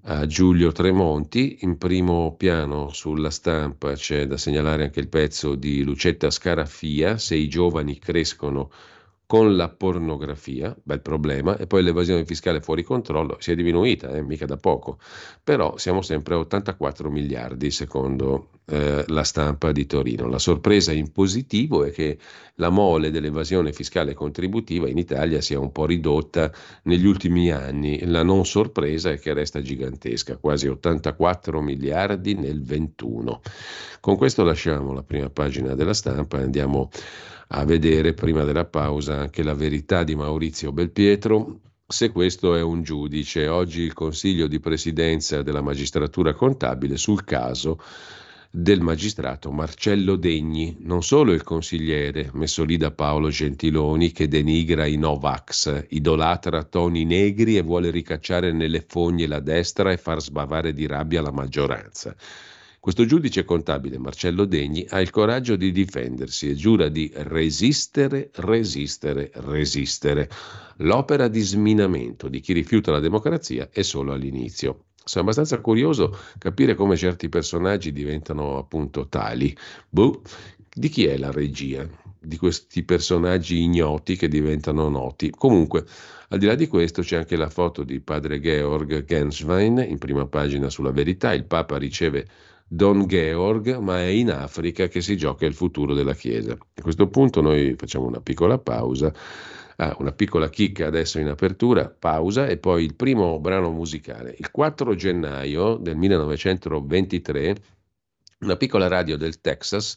[0.04, 1.58] a Giulio Tremonti.
[1.60, 7.36] In primo piano sulla stampa c'è da segnalare anche il pezzo di Lucetta Scaraffia, se
[7.36, 8.70] i giovani crescono
[9.26, 14.22] con la pornografia, bel problema, e poi l'evasione fiscale fuori controllo si è diminuita, eh,
[14.22, 14.98] mica da poco,
[15.42, 20.28] però siamo sempre a 84 miliardi secondo eh, la stampa di Torino.
[20.28, 22.18] La sorpresa in positivo è che
[22.56, 26.52] la mole dell'evasione fiscale contributiva in Italia sia un po' ridotta
[26.84, 33.40] negli ultimi anni, la non sorpresa è che resta gigantesca, quasi 84 miliardi nel 21.
[34.00, 36.90] Con questo lasciamo la prima pagina della stampa e andiamo
[37.48, 41.60] a vedere prima della pausa anche la verità di Maurizio Belpietro.
[41.86, 47.78] Se questo è un giudice, oggi il Consiglio di Presidenza della Magistratura Contabile sul caso
[48.50, 54.86] del magistrato Marcello Degni, non solo il consigliere messo lì da Paolo Gentiloni che denigra
[54.86, 60.72] i Novax, idolatra toni negri e vuole ricacciare nelle fogne la destra e far sbavare
[60.72, 62.14] di rabbia la maggioranza
[62.84, 69.30] questo giudice contabile, Marcello Degni, ha il coraggio di difendersi e giura di resistere, resistere,
[69.36, 70.28] resistere.
[70.80, 74.88] L'opera di sminamento di chi rifiuta la democrazia è solo all'inizio.
[75.02, 79.56] Sono abbastanza curioso capire come certi personaggi diventano appunto tali.
[79.88, 80.20] Boh,
[80.70, 81.88] di chi è la regia?
[82.20, 85.30] Di questi personaggi ignoti che diventano noti.
[85.30, 85.86] Comunque,
[86.28, 90.26] al di là di questo c'è anche la foto di padre Georg Genswein in prima
[90.26, 91.32] pagina sulla verità.
[91.32, 92.26] Il Papa riceve
[92.74, 96.52] Don Georg, ma è in Africa che si gioca il futuro della Chiesa.
[96.52, 99.14] A questo punto noi facciamo una piccola pausa,
[99.76, 104.34] ah, una piccola chicca adesso in apertura, pausa e poi il primo brano musicale.
[104.38, 107.56] Il 4 gennaio del 1923
[108.40, 109.94] una piccola radio del Texas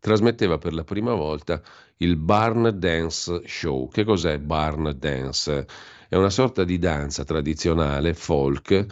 [0.00, 1.62] trasmetteva per la prima volta
[1.98, 3.88] il Barn Dance Show.
[3.88, 5.66] Che cos'è Barn Dance?
[6.08, 8.86] È una sorta di danza tradizionale folk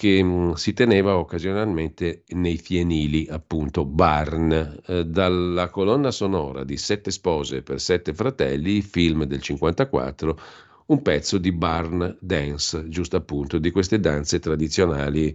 [0.00, 6.78] che mh, mm, si teneva occasionalmente nei fienili, appunto barn, eh, dalla colonna sonora di
[6.78, 10.40] Sette spose per sette fratelli, film del 54,
[10.86, 15.34] un pezzo di barn dance, giusto appunto, di queste danze tradizionali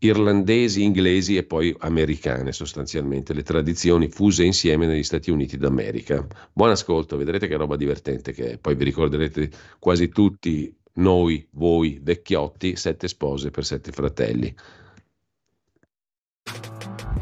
[0.00, 6.26] irlandesi, inglesi e poi americane sostanzialmente, le tradizioni fuse insieme negli Stati Uniti d'America.
[6.52, 11.98] Buon ascolto, vedrete che roba divertente che è, poi vi ricorderete quasi tutti noi, voi,
[12.02, 14.54] vecchiotti, sette spose per sette fratelli.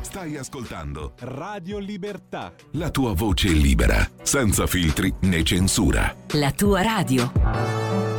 [0.01, 2.53] Stai ascoltando Radio Libertà.
[2.73, 6.15] La tua voce libera, senza filtri né censura.
[6.33, 8.10] La tua radio.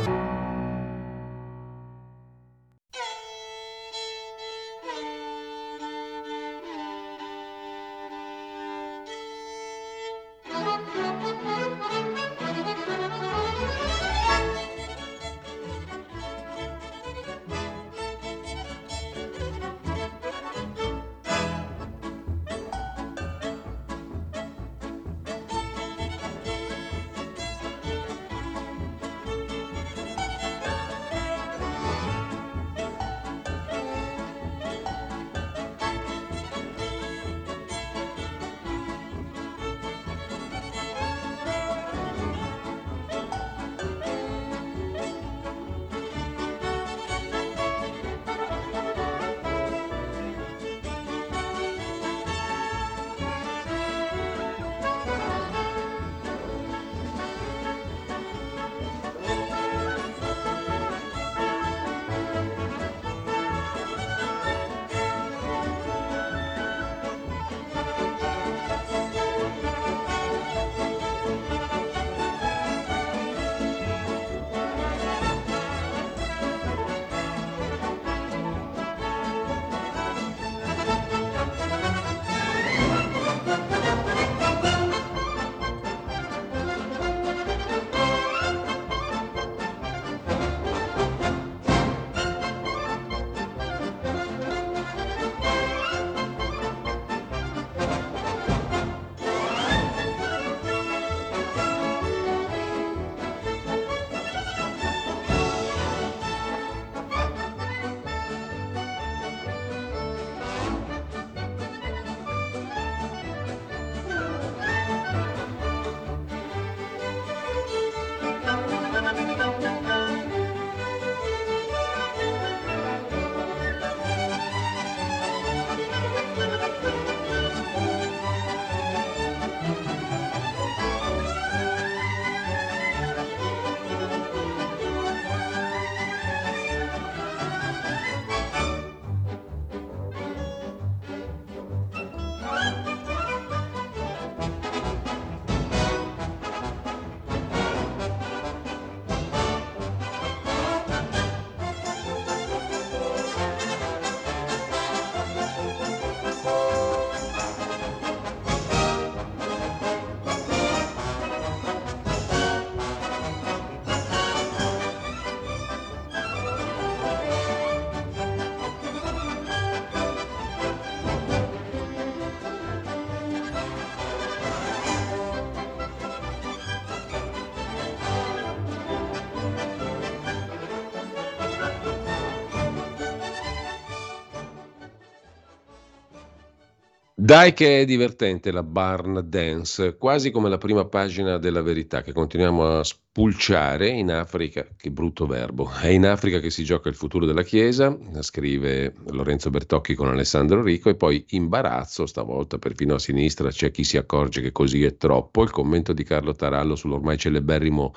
[187.32, 192.12] Dai che è divertente la Barn Dance, quasi come la prima pagina della verità che
[192.12, 196.94] continuiamo a spulciare in Africa, che brutto verbo, è in Africa che si gioca il
[196.94, 202.98] futuro della Chiesa, scrive Lorenzo Bertocchi con Alessandro Rico e poi imbarazzo, stavolta perfino a
[202.98, 207.16] sinistra c'è chi si accorge che così è troppo, il commento di Carlo Tarallo sull'ormai
[207.16, 207.94] celeberrimo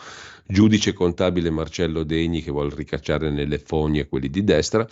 [0.47, 4.87] giudice contabile Marcello Degni che vuole ricacciare nelle fogne quelli di destra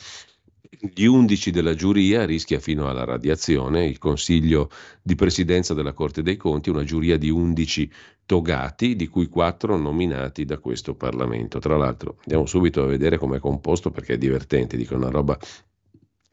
[0.79, 4.69] gli undici della giuria rischia fino alla radiazione, il consiglio
[5.01, 7.91] di presidenza della Corte dei Conti, una giuria di undici
[8.25, 11.59] togati, di cui quattro nominati da questo Parlamento.
[11.59, 15.37] Tra l'altro andiamo subito a vedere com'è composto perché è divertente, dico una roba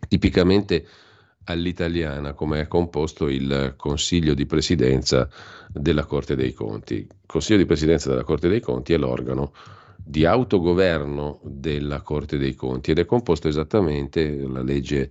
[0.08, 0.86] tipicamente
[1.44, 5.28] all'italiana, come è composto il Consiglio di Presidenza
[5.68, 6.94] della Corte dei Conti.
[6.94, 9.52] Il Consiglio di Presidenza della Corte dei Conti è l'organo
[10.04, 15.10] di autogoverno della Corte dei Conti ed è composto esattamente, la legge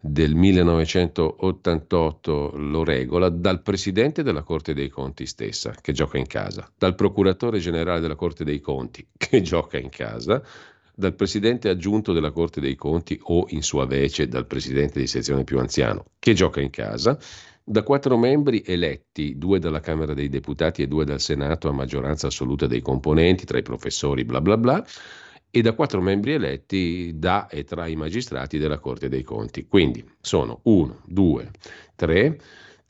[0.00, 6.70] del 1988 lo regola, dal Presidente della Corte dei Conti stessa, che gioca in casa,
[6.76, 10.42] dal Procuratore Generale della Corte dei Conti, che gioca in casa,
[10.94, 15.44] dal presidente aggiunto della Corte dei Conti o in sua vece dal presidente di sezione
[15.44, 17.18] più anziano, che gioca in casa,
[17.70, 22.26] da quattro membri eletti, due dalla Camera dei Deputati e due dal Senato a maggioranza
[22.26, 24.84] assoluta dei componenti, tra i professori, bla bla bla,
[25.48, 29.68] e da quattro membri eletti da e tra i magistrati della Corte dei Conti.
[29.68, 31.50] Quindi sono 1, 2,
[31.94, 32.40] 3,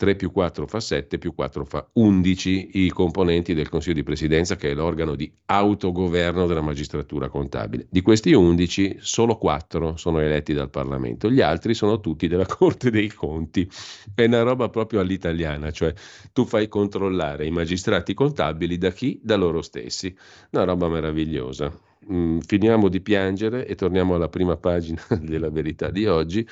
[0.00, 4.56] 3 più 4 fa 7, più 4 fa 11 i componenti del Consiglio di Presidenza,
[4.56, 7.86] che è l'organo di autogoverno della magistratura contabile.
[7.90, 12.90] Di questi 11, solo 4 sono eletti dal Parlamento, gli altri sono tutti della Corte
[12.90, 13.70] dei Conti.
[14.14, 15.92] È una roba proprio all'italiana, cioè
[16.32, 19.20] tu fai controllare i magistrati contabili da chi?
[19.22, 20.16] Da loro stessi.
[20.52, 21.70] Una roba meravigliosa.
[22.10, 26.48] Mm, finiamo di piangere e torniamo alla prima pagina della verità di oggi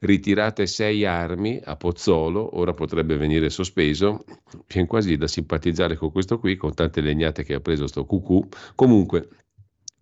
[0.00, 4.24] ritirate sei armi a Pozzolo, ora potrebbe venire sospeso,
[4.66, 8.46] viene quasi da simpatizzare con questo qui, con tante legnate che ha preso sto cucù.
[8.74, 9.28] Comunque,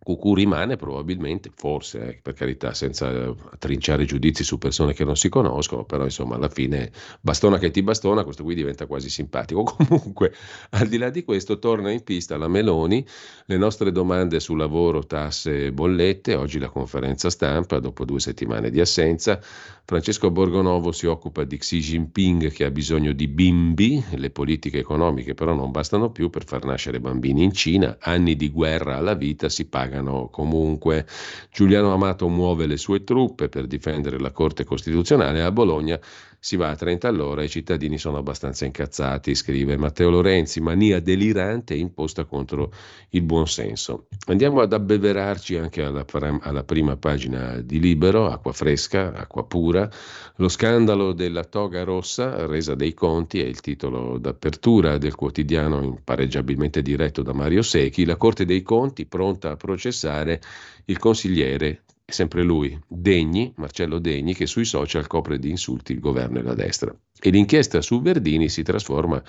[0.08, 5.16] Cucù rimane probabilmente, forse, eh, per carità, senza eh, trinciare giudizi su persone che non
[5.16, 6.90] si conoscono, però insomma alla fine
[7.20, 9.64] bastona che ti bastona, questo qui diventa quasi simpatico.
[9.76, 10.32] Comunque,
[10.70, 13.06] al di là di questo, torna in pista la Meloni,
[13.44, 18.80] le nostre domande su lavoro, tasse, bollette, oggi la conferenza stampa, dopo due settimane di
[18.80, 19.38] assenza,
[19.84, 25.32] Francesco Borgonovo si occupa di Xi Jinping che ha bisogno di bimbi, le politiche economiche
[25.32, 29.48] però non bastano più per far nascere bambini in Cina, anni di guerra alla vita
[29.48, 31.06] si pagano pagano comunque.
[31.50, 35.98] Giuliano Amato muove le sue truppe per difendere la Corte Costituzionale a Bologna
[36.40, 41.74] si va a 30 all'ora, i cittadini sono abbastanza incazzati, scrive Matteo Lorenzi, mania delirante
[41.74, 42.72] imposta contro
[43.10, 44.06] il buonsenso.
[44.26, 46.04] Andiamo ad abbeverarci anche alla,
[46.40, 49.90] alla prima pagina di Libero, acqua fresca, acqua pura,
[50.36, 56.82] lo scandalo della toga rossa, resa dei conti, è il titolo d'apertura del quotidiano impareggiabilmente
[56.82, 60.40] diretto da Mario Secchi, la Corte dei Conti pronta a processare
[60.84, 66.38] il consigliere sempre lui, Degni, Marcello Degni, che sui social copre di insulti il governo
[66.38, 66.94] e la destra.
[67.20, 69.22] E l'inchiesta su Verdini si trasforma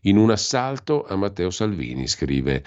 [0.00, 2.64] in un assalto a Matteo Salvini, scrive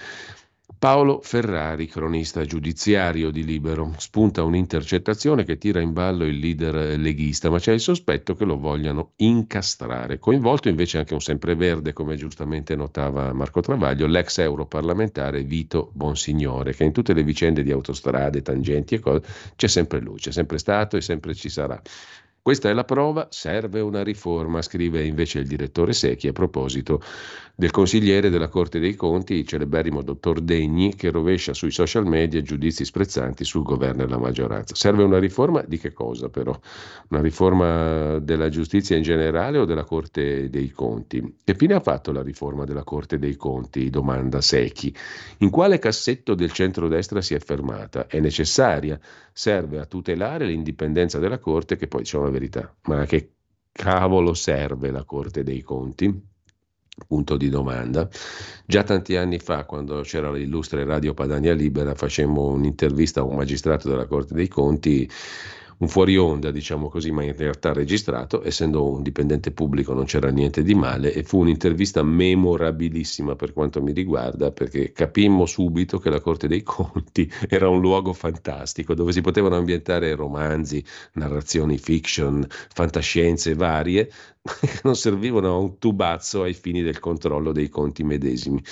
[0.84, 7.48] Paolo Ferrari, cronista giudiziario di Libero, spunta un'intercettazione che tira in ballo il leader leghista,
[7.48, 10.18] ma c'è il sospetto che lo vogliano incastrare.
[10.18, 16.84] Coinvolto invece anche un sempreverde, come giustamente notava Marco Travaglio, l'ex europarlamentare Vito Bonsignore, che
[16.84, 19.22] in tutte le vicende di autostrade, tangenti e cose
[19.56, 21.80] c'è sempre lui, c'è sempre stato e sempre ci sarà.
[22.44, 27.00] Questa è la prova, serve una riforma, scrive invece il direttore Secchi a proposito
[27.56, 32.42] del consigliere della Corte dei Conti, il celeberrimo dottor Degni, che rovescia sui social media
[32.42, 34.74] giudizi sprezzanti sul governo e la maggioranza.
[34.74, 36.54] Serve una riforma di che cosa però?
[37.08, 41.36] Una riforma della giustizia in generale o della Corte dei Conti?
[41.42, 43.88] Che fine ha fatto la riforma della Corte dei Conti?
[43.88, 44.94] Domanda Secchi.
[45.38, 48.06] In quale cassetto del centrodestra si è fermata?
[48.06, 49.00] È necessaria?
[49.32, 52.74] Serve a tutelare l'indipendenza della Corte che poi una verità.
[52.82, 53.30] Ma a che
[53.70, 56.32] cavolo serve la Corte dei Conti?
[57.06, 58.08] Punto di domanda.
[58.66, 63.88] Già tanti anni fa, quando c'era l'illustre Radio Padania Libera, facemmo un'intervista a un magistrato
[63.88, 65.08] della Corte dei Conti
[65.84, 70.30] un fuori onda, diciamo così, ma in realtà registrato, essendo un dipendente pubblico non c'era
[70.30, 76.10] niente di male e fu un'intervista memorabilissima per quanto mi riguarda, perché capimmo subito che
[76.10, 80.82] la Corte dei Conti era un luogo fantastico dove si potevano ambientare romanzi,
[81.12, 84.10] narrazioni fiction, fantascienze varie,
[84.84, 88.62] non servivano a un tubazzo ai fini del controllo dei conti medesimi.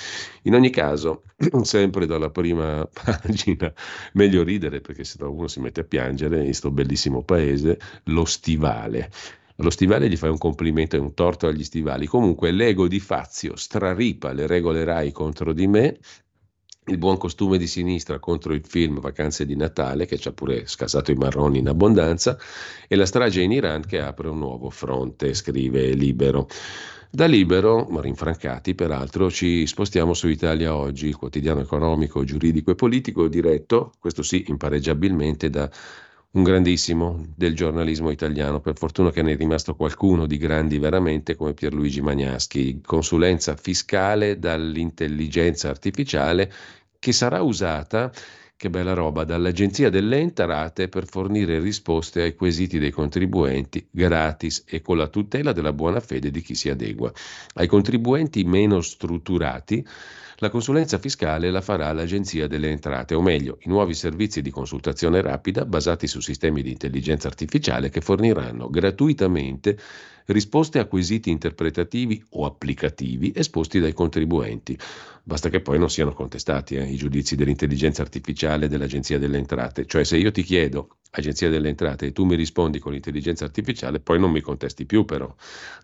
[0.43, 1.23] In ogni caso,
[1.63, 3.73] sempre dalla prima pagina,
[4.13, 8.25] meglio ridere perché se no uno si mette a piangere in questo bellissimo paese, lo
[8.25, 9.09] stivale.
[9.57, 12.07] Allo stivale gli fai un complimento e un torto agli stivali.
[12.07, 15.97] Comunque l'ego di Fazio straripa le regole RAI contro di me
[16.87, 20.67] il buon costume di sinistra contro il film Vacanze di Natale, che ci ha pure
[20.67, 22.37] scasato i marroni in abbondanza,
[22.87, 26.47] e la strage in Iran che apre un nuovo fronte, scrive Libero.
[27.09, 32.75] Da Libero, ma rinfrancati peraltro, ci spostiamo su Italia Oggi, il quotidiano economico, giuridico e
[32.75, 35.69] politico diretto, questo sì, impareggiabilmente da
[36.33, 41.35] un grandissimo del giornalismo italiano, per fortuna che ne è rimasto qualcuno di grandi veramente
[41.35, 46.51] come Pierluigi Magnaschi, consulenza fiscale dall'intelligenza artificiale
[46.97, 48.11] che sarà usata
[48.55, 54.81] che bella roba, dall'Agenzia delle Entrate per fornire risposte ai quesiti dei contribuenti gratis e
[54.81, 57.11] con la tutela della buona fede di chi si adegua.
[57.55, 59.85] Ai contribuenti meno strutturati
[60.43, 65.21] La consulenza fiscale la farà l'Agenzia delle Entrate, o meglio, i nuovi servizi di consultazione
[65.21, 69.77] rapida basati su sistemi di intelligenza artificiale che forniranno gratuitamente
[70.27, 74.77] risposte a quesiti interpretativi o applicativi esposti dai contribuenti.
[75.25, 79.85] Basta che poi non siano contestati eh, i giudizi dell'intelligenza artificiale dell'Agenzia delle Entrate.
[79.85, 84.01] Cioè se io ti chiedo, Agenzia delle Entrate, e tu mi rispondi con l'intelligenza artificiale,
[84.01, 85.33] poi non mi contesti più però.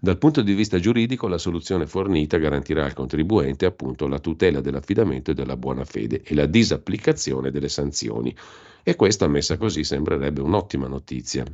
[0.02, 5.32] Dal punto di vista giuridico la soluzione fornita garantirà al contribuente appunto la tutela dell'affidamento
[5.32, 8.36] e della buona fede e la disapplicazione delle sanzioni.
[8.84, 11.46] E questa messa così sembrerebbe un'ottima notizia.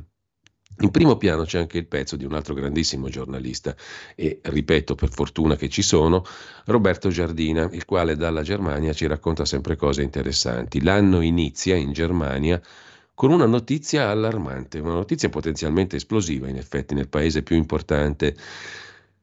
[0.80, 3.74] In primo piano c'è anche il pezzo di un altro grandissimo giornalista
[4.14, 6.22] e, ripeto, per fortuna che ci sono,
[6.66, 10.82] Roberto Giardina, il quale dalla Germania ci racconta sempre cose interessanti.
[10.82, 12.60] L'anno inizia in Germania
[13.14, 18.36] con una notizia allarmante, una notizia potenzialmente esplosiva in effetti nel paese più importante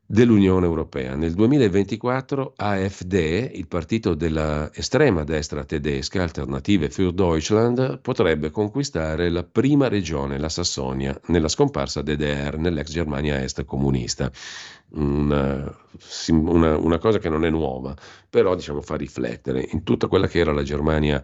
[0.05, 1.15] dell'Unione Europea.
[1.15, 9.87] Nel 2024 AfD, il partito dell'estrema destra tedesca, Alternative für Deutschland, potrebbe conquistare la prima
[9.87, 14.31] regione, la Sassonia, nella scomparsa DDR, nell'ex Germania Est comunista.
[14.95, 15.75] Una,
[16.27, 17.95] una, una cosa che non è nuova,
[18.29, 21.23] però diciamo fa riflettere in tutta quella che era la Germania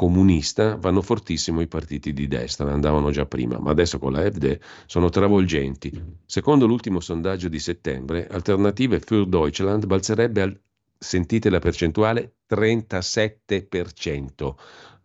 [0.00, 4.58] comunista vanno fortissimo i partiti di destra, andavano già prima, ma adesso con la FD
[4.86, 5.92] sono travolgenti.
[6.24, 10.58] Secondo l'ultimo sondaggio di settembre, Alternative für Deutschland balzerebbe al,
[10.98, 14.54] sentite la percentuale, 37%,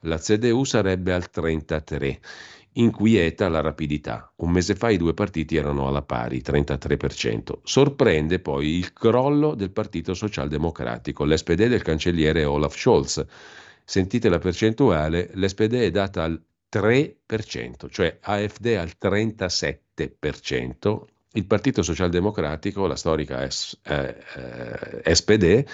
[0.04, 2.18] la CDU sarebbe al 33%.
[2.78, 4.32] Inquieta la rapidità.
[4.38, 7.60] Un mese fa i due partiti erano alla pari, 33%.
[7.64, 13.26] Sorprende poi il crollo del Partito Socialdemocratico, l'SPD del cancelliere Olaf Scholz
[13.86, 21.02] sentite la percentuale, l'SPD è data al 3%, cioè AFD al 37%,
[21.34, 24.16] il Partito Socialdemocratico, la storica S, eh,
[25.04, 25.66] eh, SPD,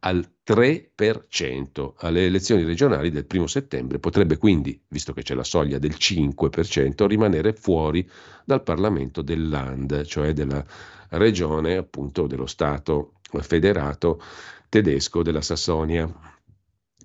[0.00, 3.98] al 3% alle elezioni regionali del primo settembre.
[3.98, 8.08] Potrebbe quindi, visto che c'è la soglia del 5%, rimanere fuori
[8.44, 10.64] dal Parlamento del Land, cioè della
[11.10, 14.20] regione, appunto dello Stato federato
[14.68, 16.35] tedesco della Sassonia.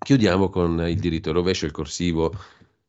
[0.03, 2.33] Chiudiamo con il diritto rovescio, il corsivo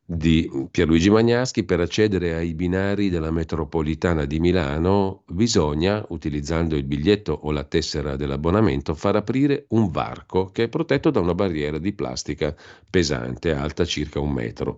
[0.03, 1.63] di Pierluigi Magnaschi.
[1.63, 8.15] Per accedere ai binari della metropolitana di Milano bisogna, utilizzando il biglietto o la tessera
[8.15, 12.53] dell'abbonamento, far aprire un varco che è protetto da una barriera di plastica
[12.89, 14.77] pesante, alta circa un metro.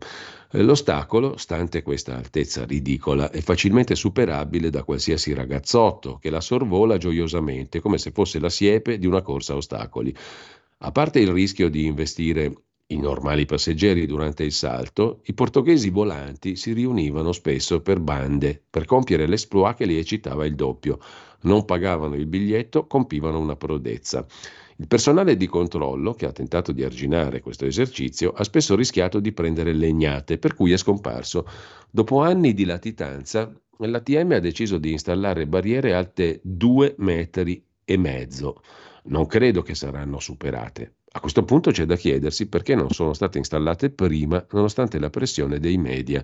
[0.51, 7.79] L'ostacolo, stante questa altezza ridicola, è facilmente superabile da qualsiasi ragazzotto che la sorvola gioiosamente,
[7.79, 10.13] come se fosse la siepe di una corsa a ostacoli.
[10.85, 12.53] A parte il rischio di investire
[12.89, 18.85] i normali passeggeri durante il salto, i portoghesi volanti si riunivano spesso per bande per
[18.85, 20.99] compiere l'esploit che li eccitava il doppio.
[21.41, 24.27] Non pagavano il biglietto, compivano una prodezza.
[24.75, 29.31] Il personale di controllo, che ha tentato di arginare questo esercizio, ha spesso rischiato di
[29.31, 31.47] prendere legnate, per cui è scomparso.
[31.89, 38.61] Dopo anni di latitanza, l'ATM ha deciso di installare barriere alte due metri e mezzo
[39.05, 40.95] non credo che saranno superate.
[41.15, 45.59] A questo punto c'è da chiedersi perché non sono state installate prima, nonostante la pressione
[45.59, 46.23] dei media.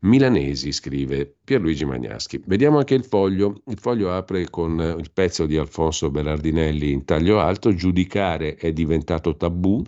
[0.00, 2.40] Milanesi, scrive Pierluigi Magnaschi.
[2.46, 3.62] Vediamo anche il foglio.
[3.66, 7.74] Il foglio apre con il pezzo di Alfonso Berardinelli in taglio alto.
[7.74, 9.82] Giudicare è diventato tabù.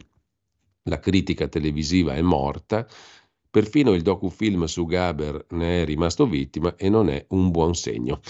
[0.85, 2.87] La critica televisiva è morta.
[3.51, 8.20] Perfino il docufilm su Gaber ne è rimasto vittima e non è un buon segno.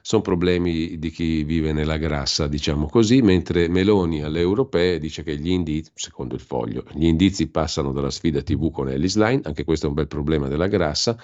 [0.00, 5.36] Sono problemi di chi vive nella grassa, diciamo così, mentre Meloni alle europee dice che
[5.36, 9.64] gli indizi, secondo il foglio, gli indizi passano dalla sfida TV con Ellis Line, anche
[9.64, 11.14] questo è un bel problema della grassa,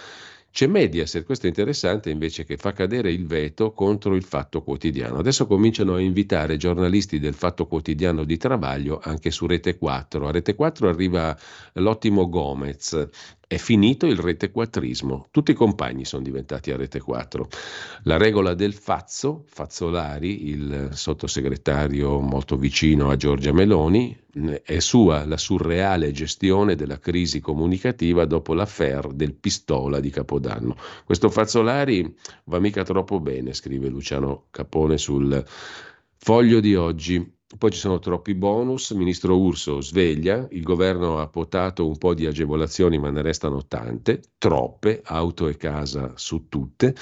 [0.57, 5.18] c'è Mediaset, questo è interessante, invece che fa cadere il veto contro il Fatto Quotidiano.
[5.18, 10.26] Adesso cominciano a invitare giornalisti del Fatto Quotidiano di Travaglio anche su Rete 4.
[10.26, 11.36] A Rete 4 arriva
[11.74, 13.07] l'ottimo Gomez,
[13.49, 17.49] è finito il rete quattrismo, tutti i compagni sono diventati a rete 4.
[18.03, 24.18] La regola del Fazzo, Fazzolari, il sottosegretario molto vicino a Giorgia Meloni,
[24.64, 30.76] è sua la surreale gestione della crisi comunicativa dopo l'affair del pistola di Capodanno.
[31.05, 35.44] Questo Fazzolari va mica troppo bene, scrive Luciano Capone sul
[36.16, 37.34] foglio di oggi.
[37.59, 42.26] Poi ci sono troppi bonus, ministro Urso sveglia, il governo ha potato un po' di
[42.26, 46.94] agevolazioni ma ne restano tante, troppe, auto e casa su tutte.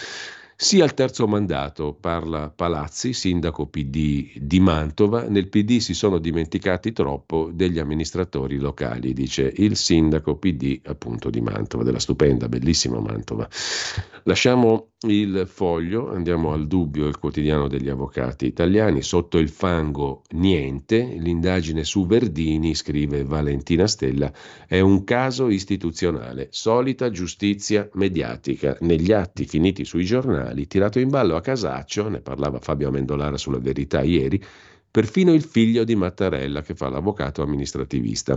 [0.57, 5.27] Sì al terzo mandato, parla Palazzi, sindaco PD di Mantova.
[5.29, 11.41] Nel PD si sono dimenticati troppo degli amministratori locali, dice il sindaco PD appunto di
[11.41, 13.49] Mantova, della stupenda, bellissima Mantova.
[14.23, 21.17] Lasciamo il foglio, andiamo al dubbio, il quotidiano degli avvocati italiani, sotto il fango niente,
[21.19, 24.33] l'indagine su Verdini, scrive Valentina Stella,
[24.67, 31.37] è un caso istituzionale, solita giustizia mediatica, negli atti finiti sui giornali, tirato in ballo
[31.37, 34.43] a casaccio, ne parlava Fabio Amendolara sulla verità ieri,
[34.91, 38.37] perfino il figlio di Mattarella che fa l'avvocato amministrativista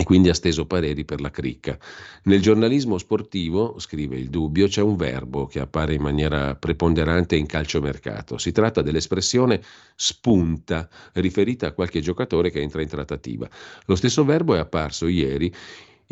[0.00, 1.78] e quindi ha steso pareri per la cricca.
[2.22, 7.44] Nel giornalismo sportivo, scrive il dubbio, c'è un verbo che appare in maniera preponderante in
[7.44, 8.38] calciomercato.
[8.38, 9.60] Si tratta dell'espressione
[9.94, 13.46] spunta, riferita a qualche giocatore che entra in trattativa.
[13.84, 15.52] Lo stesso verbo è apparso ieri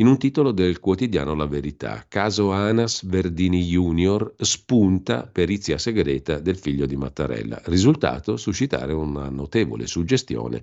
[0.01, 2.05] in un titolo del quotidiano La Verità.
[2.07, 7.61] Caso Anas Verdini Junior spunta perizia segreta del figlio di Mattarella.
[7.65, 10.63] Risultato suscitare una notevole suggestione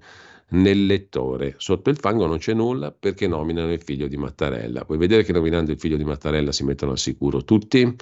[0.50, 1.56] nel lettore.
[1.58, 4.86] Sotto il fango non c'è nulla perché nominano il figlio di Mattarella.
[4.86, 7.94] Puoi vedere che nominando il figlio di Mattarella si mettono al sicuro tutti,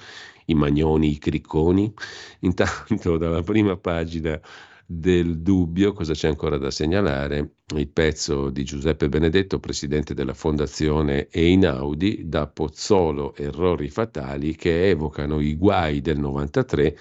[0.46, 1.92] i magnoni, i cricconi.
[2.40, 4.40] Intanto dalla prima pagina
[4.86, 7.56] del dubbio, cosa c'è ancora da segnalare?
[7.74, 15.40] Il pezzo di Giuseppe Benedetto, presidente della fondazione Einaudi, da Pozzolo Errori Fatali, che evocano
[15.40, 16.98] i guai del 93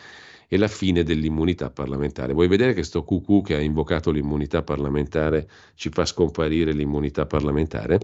[0.48, 2.34] e la fine dell'immunità parlamentare.
[2.34, 8.00] Vuoi vedere che sto cucù che ha invocato l'immunità parlamentare ci fa scomparire l'immunità parlamentare?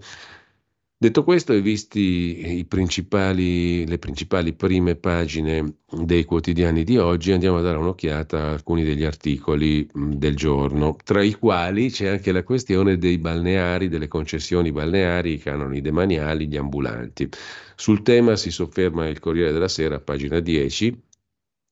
[1.01, 7.61] Detto questo, e visti principali, le principali prime pagine dei quotidiani di oggi, andiamo a
[7.61, 12.97] dare un'occhiata a alcuni degli articoli del giorno, tra i quali c'è anche la questione
[12.97, 17.29] dei balneari, delle concessioni balneari, i canoni demaniali, gli ambulanti.
[17.75, 21.03] Sul tema si sofferma il Corriere della Sera, pagina 10,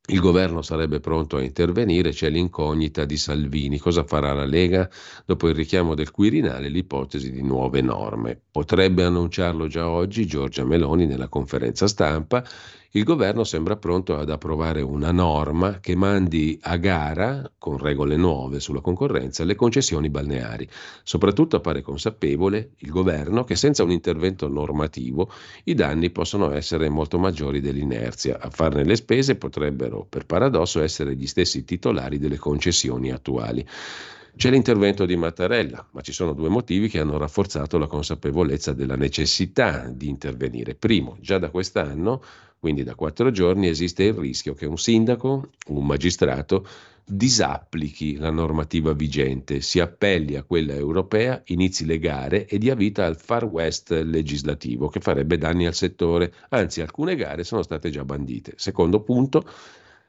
[0.10, 3.78] il governo sarebbe pronto a intervenire, c'è l'incognita di Salvini.
[3.78, 4.90] Cosa farà la Lega?
[5.26, 8.40] Dopo il richiamo del Quirinale, l'ipotesi di nuove norme.
[8.50, 12.42] Potrebbe annunciarlo già oggi Giorgia Meloni nella conferenza stampa
[12.92, 18.62] il governo sembra pronto ad approvare una norma che mandi a gara, con regole nuove
[18.62, 20.68] sulla concorrenza, le concessioni balneari.
[21.04, 25.30] Soprattutto appare consapevole il governo che senza un intervento normativo
[25.66, 28.40] i danni possono essere molto maggiori dell'inerzia.
[28.40, 33.68] A farne le spese potrebbero, per paradosso, essere gli stessi titolari delle concessioni attuali.
[34.38, 38.96] C'è l'intervento di Mattarella, ma ci sono due motivi che hanno rafforzato la consapevolezza della
[38.96, 40.76] necessità di intervenire.
[40.76, 42.22] Primo, già da quest'anno
[42.60, 46.66] quindi da quattro giorni esiste il rischio che un sindaco, un magistrato,
[47.10, 53.06] disapplichi la normativa vigente, si appelli a quella europea, inizi le gare e dia vita
[53.06, 56.34] al far west legislativo che farebbe danni al settore.
[56.50, 58.54] Anzi, alcune gare sono state già bandite.
[58.58, 59.46] Secondo punto,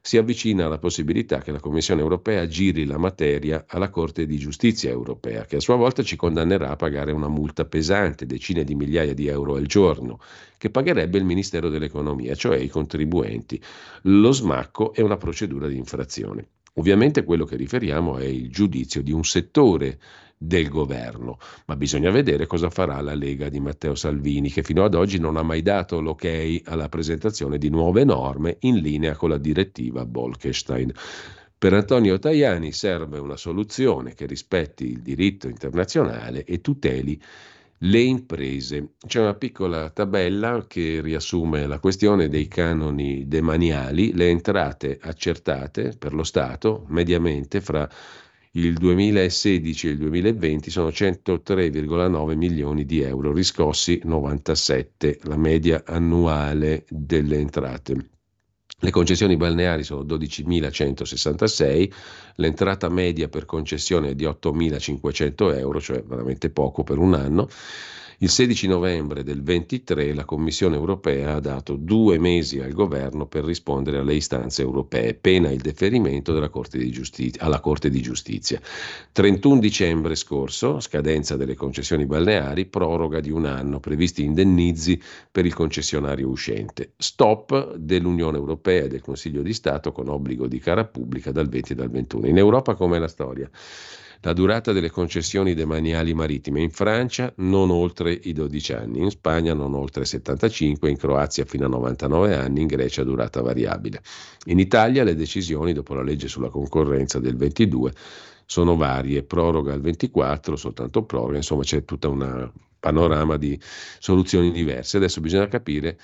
[0.01, 4.90] si avvicina alla possibilità che la Commissione europea giri la materia alla Corte di giustizia
[4.90, 9.14] europea, che a sua volta ci condannerà a pagare una multa pesante, decine di migliaia
[9.14, 10.20] di euro al giorno,
[10.57, 13.61] che pagherebbe il Ministero dell'Economia, cioè i contribuenti.
[14.03, 16.49] Lo smacco è una procedura di infrazione.
[16.74, 19.99] Ovviamente quello che riferiamo è il giudizio di un settore
[20.39, 24.95] del governo, ma bisogna vedere cosa farà la Lega di Matteo Salvini, che fino ad
[24.95, 29.39] oggi non ha mai dato l'ok alla presentazione di nuove norme in linea con la
[29.39, 30.93] direttiva Bolkestein.
[31.59, 37.20] Per Antonio Tajani serve una soluzione che rispetti il diritto internazionale e tuteli
[37.82, 38.91] le imprese.
[39.05, 46.14] C'è una piccola tabella che riassume la questione dei canoni demaniali, le entrate accertate per
[46.14, 47.89] lo Stato mediamente fra
[48.59, 56.84] il 2016 e il 2020 sono 103,9 milioni di euro, riscossi 97, la media annuale
[56.88, 58.11] delle entrate.
[58.80, 61.90] Le concessioni balneari sono 12.166,
[62.36, 67.48] l'entrata media per concessione è di 8.500 euro, cioè veramente poco per un anno.
[68.21, 73.45] Il 16 novembre del 23 la Commissione europea ha dato due mesi al governo per
[73.45, 76.79] rispondere alle istanze europee, pena il deferimento Corte
[77.39, 78.61] alla Corte di Giustizia.
[79.12, 85.01] 31 dicembre scorso, scadenza delle concessioni balneari, proroga di un anno, previsti indennizi
[85.31, 86.95] per il concessionario uscente.
[86.97, 91.71] Stop dell'Unione Europea e del Consiglio di Stato con obbligo di cara pubblica dal 20
[91.73, 92.27] e dal 21.
[92.27, 93.49] In Europa com'è la storia?
[94.23, 99.55] La durata delle concessioni demaniali marittime in Francia non oltre i 12 anni, in Spagna
[99.55, 104.03] non oltre 75, in Croazia fino a 99 anni, in Grecia durata variabile.
[104.47, 107.93] In Italia le decisioni dopo la legge sulla concorrenza del 22
[108.45, 112.51] sono varie, proroga al 24, soltanto proroga, insomma c'è tutta una
[112.81, 113.57] panorama di
[114.01, 114.97] soluzioni diverse.
[114.97, 115.97] Adesso bisogna capire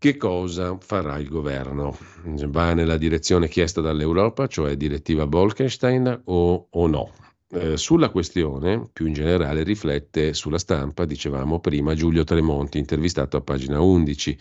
[0.00, 1.94] che cosa farà il governo?
[2.24, 7.12] Va nella direzione chiesta dall'Europa, cioè direttiva Bolkenstein o, o no?
[7.50, 13.42] Eh, sulla questione, più in generale, riflette sulla stampa, dicevamo prima, Giulio Tremonti, intervistato a
[13.42, 14.38] pagina 11.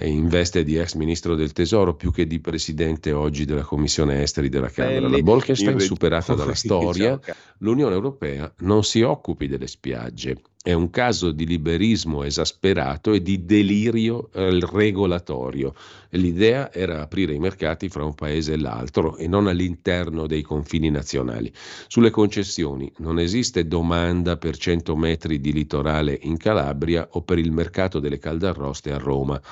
[0.00, 4.50] in veste di ex ministro del tesoro più che di presidente oggi della commissione esteri
[4.50, 5.08] della Camera.
[5.08, 7.18] La Bolkestein, superata dalla storia,
[7.58, 10.36] l'Unione Europea non si occupi delle spiagge.
[10.64, 15.74] È un caso di liberismo esasperato e di delirio eh, regolatorio.
[16.10, 20.88] L'idea era aprire i mercati fra un paese e l'altro e non all'interno dei confini
[20.88, 21.52] nazionali.
[21.88, 27.50] Sulle concessioni non esiste domanda per 100 metri di litorale in Calabria o per il
[27.50, 29.42] mercato delle caldarroste a Roma.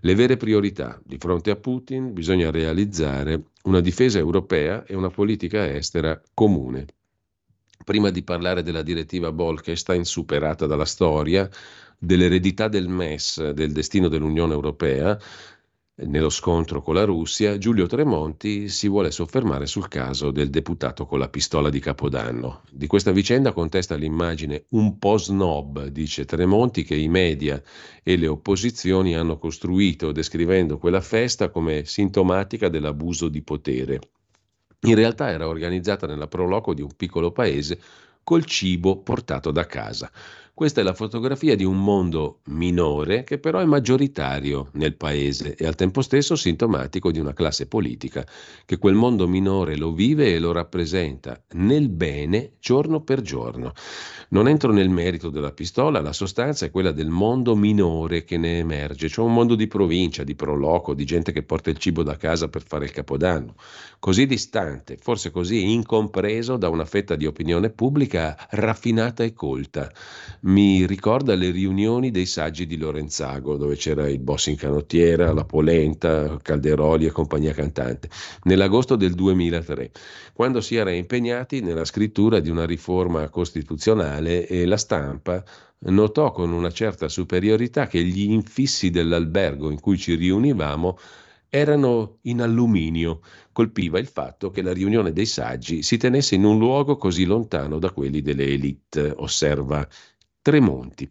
[0.00, 5.72] Le vere priorità di fronte a Putin bisogna realizzare una difesa europea e una politica
[5.72, 6.84] estera comune.
[7.90, 11.50] Prima di parlare della direttiva Bolkestein superata dalla storia,
[11.98, 15.18] dell'eredità del MES, del destino dell'Unione Europea,
[15.96, 21.18] nello scontro con la Russia, Giulio Tremonti si vuole soffermare sul caso del deputato con
[21.18, 22.62] la pistola di Capodanno.
[22.70, 27.60] Di questa vicenda contesta l'immagine un po' snob, dice Tremonti, che i media
[28.04, 33.98] e le opposizioni hanno costruito, descrivendo quella festa come sintomatica dell'abuso di potere.
[34.82, 37.80] In realtà era organizzata nella proloco di un piccolo paese
[38.22, 40.10] col cibo portato da casa.
[40.60, 45.66] Questa è la fotografia di un mondo minore che però è maggioritario nel paese e
[45.66, 48.26] al tempo stesso sintomatico di una classe politica
[48.66, 53.72] che quel mondo minore lo vive e lo rappresenta nel bene giorno per giorno.
[54.32, 58.58] Non entro nel merito della pistola, la sostanza è quella del mondo minore che ne
[58.58, 62.18] emerge, cioè un mondo di provincia, di proloco, di gente che porta il cibo da
[62.18, 63.54] casa per fare il capodanno,
[63.98, 69.90] così distante, forse così incompreso da una fetta di opinione pubblica raffinata e colta
[70.50, 75.44] mi ricorda le riunioni dei saggi di Lorenzago, dove c'era il boss in canottiera, la
[75.44, 78.10] polenta, Calderoli e compagnia cantante,
[78.42, 79.92] nell'agosto del 2003,
[80.32, 85.42] quando si era impegnati nella scrittura di una riforma costituzionale e la stampa
[85.82, 90.98] notò con una certa superiorità che gli infissi dell'albergo in cui ci riunivamo
[91.48, 93.20] erano in alluminio.
[93.52, 97.78] Colpiva il fatto che la riunione dei saggi si tenesse in un luogo così lontano
[97.78, 99.86] da quelli delle elite, osserva
[100.42, 101.06] Tremonti.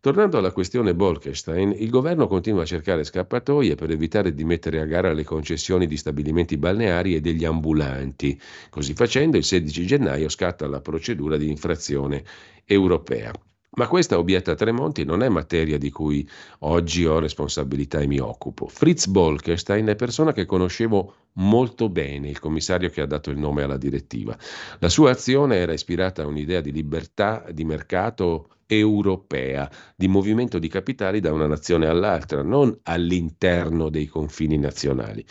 [0.00, 4.86] Tornando alla questione Bolkestein, il governo continua a cercare scappatoie per evitare di mettere a
[4.86, 8.40] gara le concessioni di stabilimenti balneari e degli ambulanti.
[8.70, 12.24] Così facendo, il 16 gennaio scatta la procedura di infrazione
[12.64, 13.30] europea.
[13.74, 16.28] Ma questa, obietta Tremonti, non è materia di cui
[16.60, 18.66] oggi ho responsabilità e mi occupo.
[18.66, 23.62] Fritz Bolkestein è persona che conoscevo molto bene, il commissario che ha dato il nome
[23.62, 24.36] alla direttiva.
[24.78, 28.48] La sua azione era ispirata a un'idea di libertà di mercato
[28.78, 35.24] europea, di movimento di capitali da una nazione all'altra, non all'interno dei confini nazionali.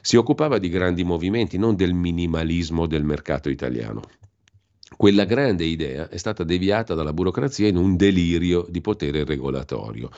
[0.00, 4.02] Si occupava di grandi movimenti, non del minimalismo del mercato italiano.
[4.96, 10.10] Quella grande idea è stata deviata dalla burocrazia in un delirio di potere regolatorio.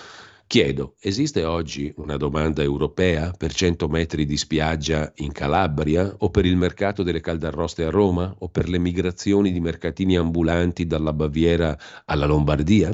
[0.46, 6.44] Chiedo, esiste oggi una domanda europea per 100 metri di spiaggia in Calabria o per
[6.44, 11.76] il mercato delle caldarroste a Roma o per le migrazioni di mercatini ambulanti dalla Baviera
[12.04, 12.92] alla Lombardia?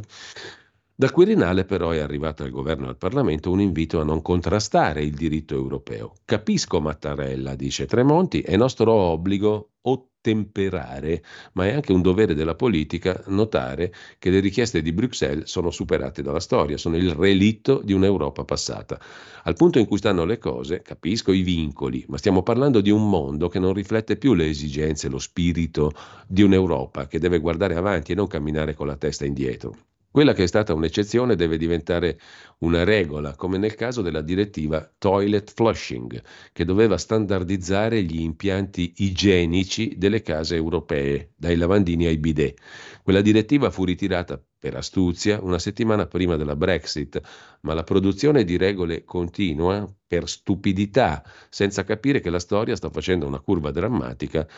[1.01, 5.05] Dal Quirinale però è arrivato al governo e al Parlamento un invito a non contrastare
[5.05, 6.15] il diritto europeo.
[6.25, 11.23] Capisco Mattarella, dice Tremonti, è nostro obbligo ottemperare,
[11.53, 16.21] ma è anche un dovere della politica notare che le richieste di Bruxelles sono superate
[16.21, 19.01] dalla storia, sono il relitto di un'Europa passata.
[19.45, 23.09] Al punto in cui stanno le cose, capisco i vincoli, ma stiamo parlando di un
[23.09, 25.93] mondo che non riflette più le esigenze, lo spirito
[26.27, 29.88] di un'Europa che deve guardare avanti e non camminare con la testa indietro.
[30.11, 32.19] Quella che è stata un'eccezione deve diventare
[32.61, 39.97] una regola, come nel caso della direttiva Toilet Flushing, che doveva standardizzare gli impianti igienici
[39.99, 42.59] delle case europee, dai lavandini ai bidet.
[43.03, 47.21] Quella direttiva fu ritirata per astuzia una settimana prima della Brexit,
[47.61, 53.27] ma la produzione di regole continua per stupidità, senza capire che la storia sta facendo
[53.27, 54.49] una curva drammatica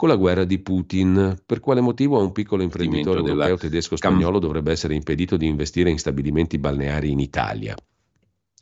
[0.00, 1.42] con la guerra di Putin.
[1.44, 5.90] Per quale motivo a un piccolo imprenditore europeo tedesco spagnolo dovrebbe essere impedito di investire
[5.90, 7.76] in stabilimenti balneari in Italia?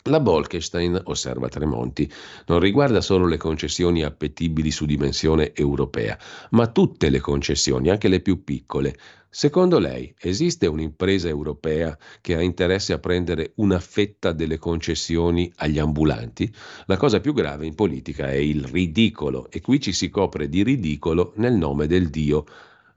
[0.04, 2.10] La Bolkestein, osserva Tremonti,
[2.46, 6.18] non riguarda solo le concessioni appetibili su dimensione europea,
[6.50, 8.96] ma tutte le concessioni, anche le più piccole,
[9.30, 15.78] Secondo lei esiste un'impresa europea che ha interesse a prendere una fetta delle concessioni agli
[15.78, 16.50] ambulanti?
[16.86, 20.62] La cosa più grave in politica è il ridicolo e qui ci si copre di
[20.62, 22.46] ridicolo nel nome del Dio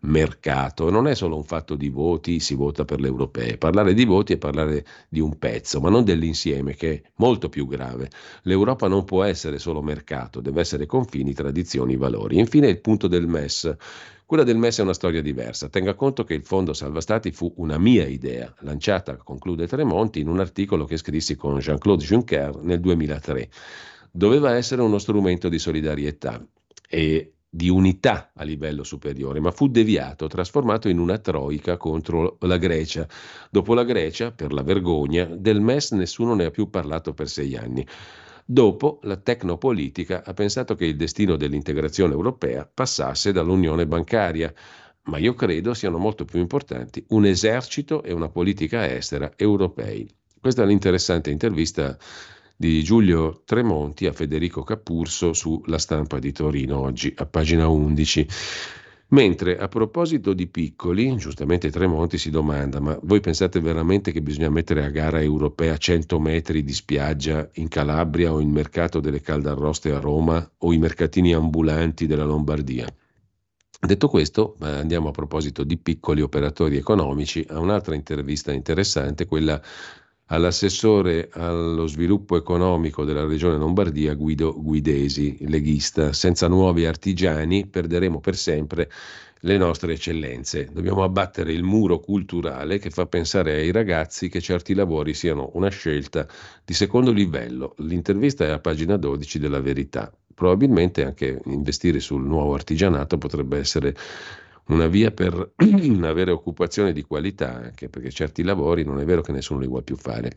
[0.02, 0.90] mercato.
[0.90, 3.58] Non è solo un fatto di voti, si vota per le europee.
[3.58, 7.68] Parlare di voti è parlare di un pezzo, ma non dell'insieme, che è molto più
[7.68, 8.10] grave.
[8.44, 12.40] L'Europa non può essere solo mercato, deve essere confini, tradizioni, valori.
[12.40, 13.76] Infine il punto del MES.
[14.26, 15.68] Quella del MES è una storia diversa.
[15.68, 20.30] Tenga conto che il Fondo Salva Stati fu una mia idea, lanciata, conclude Tremonti, in
[20.30, 23.50] un articolo che scrissi con Jean-Claude Juncker nel 2003.
[24.10, 26.46] Doveva essere uno strumento di solidarietà
[26.88, 32.56] e di unità a livello superiore, ma fu deviato, trasformato in una troica contro la
[32.56, 33.06] Grecia.
[33.50, 37.58] Dopo la Grecia, per la vergogna, del MES nessuno ne ha più parlato per sei
[37.58, 37.86] anni.
[38.46, 44.54] Dopo, la tecnopolitica ha pensato che il destino dell'integrazione europea passasse dall'unione bancaria,
[45.04, 50.10] ma io credo siano molto più importanti un esercito e una politica estera europei.
[50.40, 51.98] Questa è l'interessante intervista
[52.62, 58.28] di Giulio Tremonti a Federico Capurso sulla stampa di Torino oggi a pagina 11.
[59.08, 64.52] Mentre a proposito di piccoli, giustamente Tremonti si domanda, ma voi pensate veramente che bisogna
[64.52, 69.92] mettere a gara europea 100 metri di spiaggia in Calabria o il mercato delle caldarroste
[69.92, 72.86] a Roma o i mercatini ambulanti della Lombardia?
[73.84, 79.60] Detto questo, andiamo a proposito di piccoli operatori economici a un'altra intervista interessante, quella
[80.32, 86.14] all'assessore allo sviluppo economico della regione Lombardia Guido Guidesi, leghista.
[86.14, 88.90] Senza nuovi artigiani perderemo per sempre
[89.42, 90.70] le nostre eccellenze.
[90.72, 95.70] Dobbiamo abbattere il muro culturale che fa pensare ai ragazzi che certi lavori siano una
[95.70, 96.26] scelta
[96.64, 97.76] di secondo livello.
[97.80, 100.14] L'intervista è a pagina 12 della Verità.
[100.34, 103.94] Probabilmente anche investire sul nuovo artigianato potrebbe essere
[104.72, 105.54] una via per
[106.04, 109.84] avere occupazione di qualità, anche perché certi lavori non è vero che nessuno li vuole
[109.84, 110.34] più fare.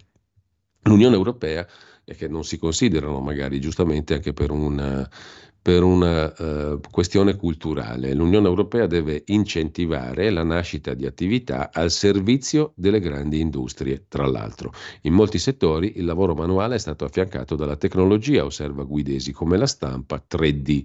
[0.82, 1.66] L'Unione Europea,
[2.04, 5.08] e che non si considerano magari giustamente anche per una,
[5.62, 12.72] per una uh, questione culturale, l'Unione Europea deve incentivare la nascita di attività al servizio
[12.76, 14.72] delle grandi industrie, tra l'altro.
[15.02, 19.66] In molti settori il lavoro manuale è stato affiancato dalla tecnologia, osserva Guidesi, come la
[19.66, 20.84] stampa 3D.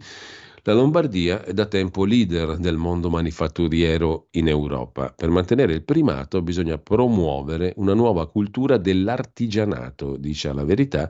[0.70, 5.12] La Lombardia è da tempo leader del mondo manifatturiero in Europa.
[5.18, 11.10] Per mantenere il primato bisogna promuovere una nuova cultura dell'artigianato, dice la verità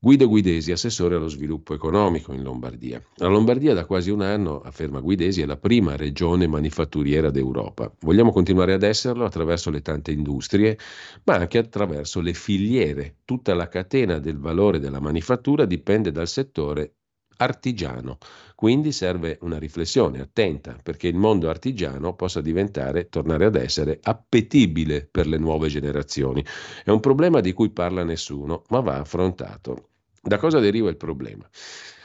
[0.00, 3.00] Guido Guidesi, assessore allo sviluppo economico in Lombardia.
[3.18, 7.94] La Lombardia da quasi un anno, afferma Guidesi, è la prima regione manifatturiera d'Europa.
[8.00, 10.76] Vogliamo continuare ad esserlo attraverso le tante industrie,
[11.22, 13.18] ma anche attraverso le filiere.
[13.24, 16.94] Tutta la catena del valore della manifattura dipende dal settore
[17.42, 18.18] artigiano.
[18.54, 25.06] Quindi serve una riflessione attenta perché il mondo artigiano possa diventare, tornare ad essere appetibile
[25.10, 26.44] per le nuove generazioni.
[26.84, 29.88] È un problema di cui parla nessuno, ma va affrontato.
[30.22, 31.48] Da cosa deriva il problema?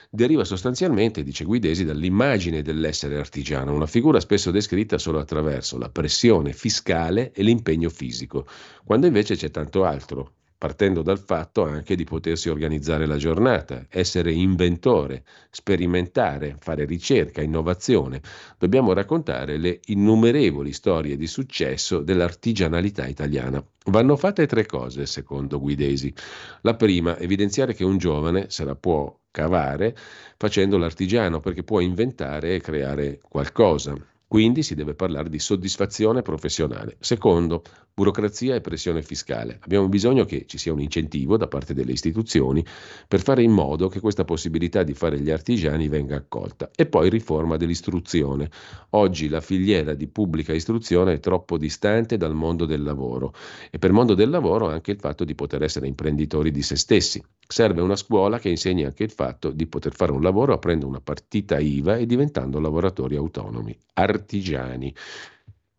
[0.09, 6.53] deriva sostanzialmente, dice Guidesi, dall'immagine dell'essere artigiano, una figura spesso descritta solo attraverso la pressione
[6.53, 8.47] fiscale e l'impegno fisico,
[8.83, 14.31] quando invece c'è tanto altro, partendo dal fatto anche di potersi organizzare la giornata, essere
[14.31, 18.21] inventore, sperimentare, fare ricerca, innovazione.
[18.57, 23.63] Dobbiamo raccontare le innumerevoli storie di successo dell'artigianalità italiana.
[23.85, 26.13] Vanno fatte tre cose, secondo Guidesi.
[26.61, 29.95] La prima, evidenziare che un giovane se la può cavare
[30.35, 33.95] facendo l'artigiano perché può inventare e creare qualcosa.
[34.29, 36.97] Quindi si deve parlare di soddisfazione professionale.
[36.99, 37.63] Secondo,
[37.93, 39.57] burocrazia e pressione fiscale.
[39.61, 42.63] Abbiamo bisogno che ci sia un incentivo da parte delle istituzioni
[43.07, 46.69] per fare in modo che questa possibilità di fare gli artigiani venga accolta.
[46.75, 48.51] E poi riforma dell'istruzione.
[48.91, 53.33] Oggi la filiera di pubblica istruzione è troppo distante dal mondo del lavoro
[53.71, 57.23] e per mondo del lavoro anche il fatto di poter essere imprenditori di se stessi.
[57.49, 60.99] Serve una scuola che insegni anche il fatto di poter fare un lavoro aprendo una
[60.99, 64.93] partita IVA e diventando lavoratori autonomi, artigiani.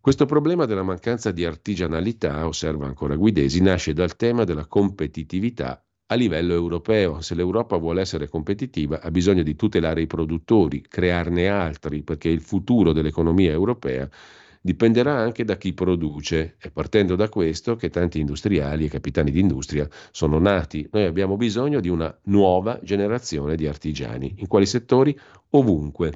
[0.00, 6.14] Questo problema della mancanza di artigianalità, osserva ancora Guidesi, nasce dal tema della competitività a
[6.14, 7.20] livello europeo.
[7.20, 12.40] Se l'Europa vuole essere competitiva ha bisogno di tutelare i produttori, crearne altri, perché il
[12.40, 14.08] futuro dell'economia europea
[14.61, 16.56] dipenderà anche da chi produce.
[16.59, 20.88] È partendo da questo che tanti industriali e capitani di industria sono nati.
[20.92, 24.34] Noi abbiamo bisogno di una nuova generazione di artigiani.
[24.38, 25.18] In quali settori?
[25.50, 26.12] Ovunque.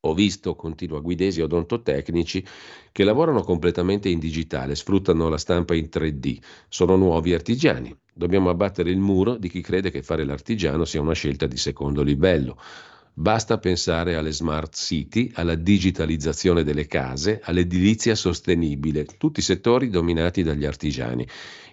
[0.00, 2.44] Ho visto, continua Guidesi, odontotecnici
[2.92, 6.38] che lavorano completamente in digitale, sfruttano la stampa in 3D,
[6.68, 7.96] sono nuovi artigiani.
[8.14, 12.02] Dobbiamo abbattere il muro di chi crede che fare l'artigiano sia una scelta di secondo
[12.02, 12.56] livello.
[13.18, 20.66] Basta pensare alle smart city, alla digitalizzazione delle case, all'edilizia sostenibile, tutti settori dominati dagli
[20.66, 21.26] artigiani.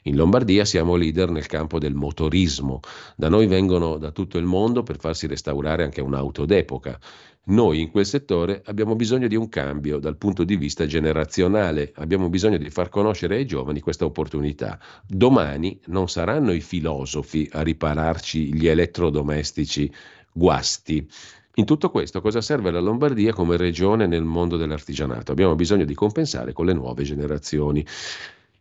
[0.03, 2.79] In Lombardia siamo leader nel campo del motorismo.
[3.17, 6.97] Da noi vengono da tutto il mondo per farsi restaurare anche un'auto d'epoca.
[7.47, 12.29] Noi in quel settore abbiamo bisogno di un cambio dal punto di vista generazionale, abbiamo
[12.29, 14.79] bisogno di far conoscere ai giovani questa opportunità.
[15.05, 19.91] Domani non saranno i filosofi a ripararci gli elettrodomestici
[20.33, 21.07] guasti.
[21.55, 25.31] In tutto questo cosa serve la Lombardia come regione nel mondo dell'artigianato?
[25.31, 27.85] Abbiamo bisogno di compensare con le nuove generazioni.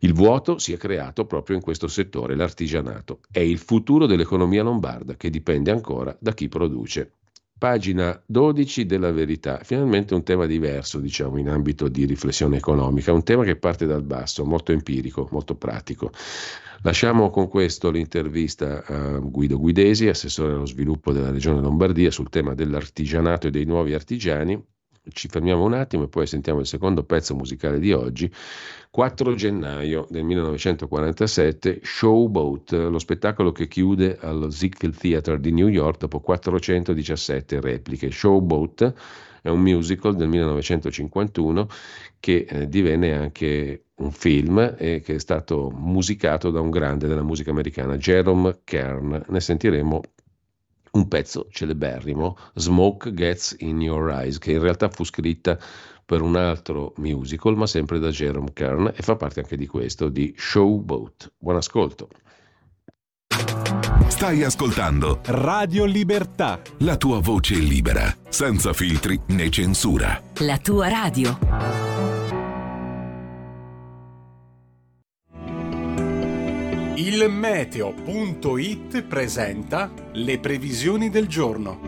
[0.00, 3.20] Il vuoto si è creato proprio in questo settore, l'artigianato.
[3.30, 7.12] È il futuro dell'economia lombarda che dipende ancora da chi produce.
[7.62, 13.22] Pagina 12 della verità, finalmente un tema diverso, diciamo, in ambito di riflessione economica, un
[13.22, 16.10] tema che parte dal basso, molto empirico, molto pratico.
[16.82, 22.52] Lasciamo con questo l'intervista a Guido Guidesi, assessore allo sviluppo della Regione Lombardia, sul tema
[22.52, 24.60] dell'artigianato e dei nuovi artigiani.
[25.08, 28.32] Ci fermiamo un attimo e poi sentiamo il secondo pezzo musicale di oggi
[28.88, 35.98] 4 gennaio del 1947, Showboat, lo spettacolo che chiude allo Ziegfeld Theatre di New York
[35.98, 38.12] dopo 417 repliche.
[38.12, 38.94] Showboat
[39.42, 41.66] è un musical del 1951
[42.20, 47.24] che eh, divenne anche un film e che è stato musicato da un grande della
[47.24, 49.24] musica americana, Jerome Kern.
[49.26, 50.00] Ne sentiremo
[50.92, 55.58] un pezzo celeberrimo, Smoke Gets in Your Eyes, che in realtà fu scritta
[56.04, 60.08] per un altro musical, ma sempre da Jerome Kern, e fa parte anche di questo,
[60.08, 61.32] di Showboat.
[61.38, 62.08] Buon ascolto.
[64.08, 66.60] Stai ascoltando Radio Libertà.
[66.78, 70.22] La tua voce libera, senza filtri né censura.
[70.40, 71.91] La tua radio.
[77.04, 81.80] Il meteo.it presenta le previsioni del giorno.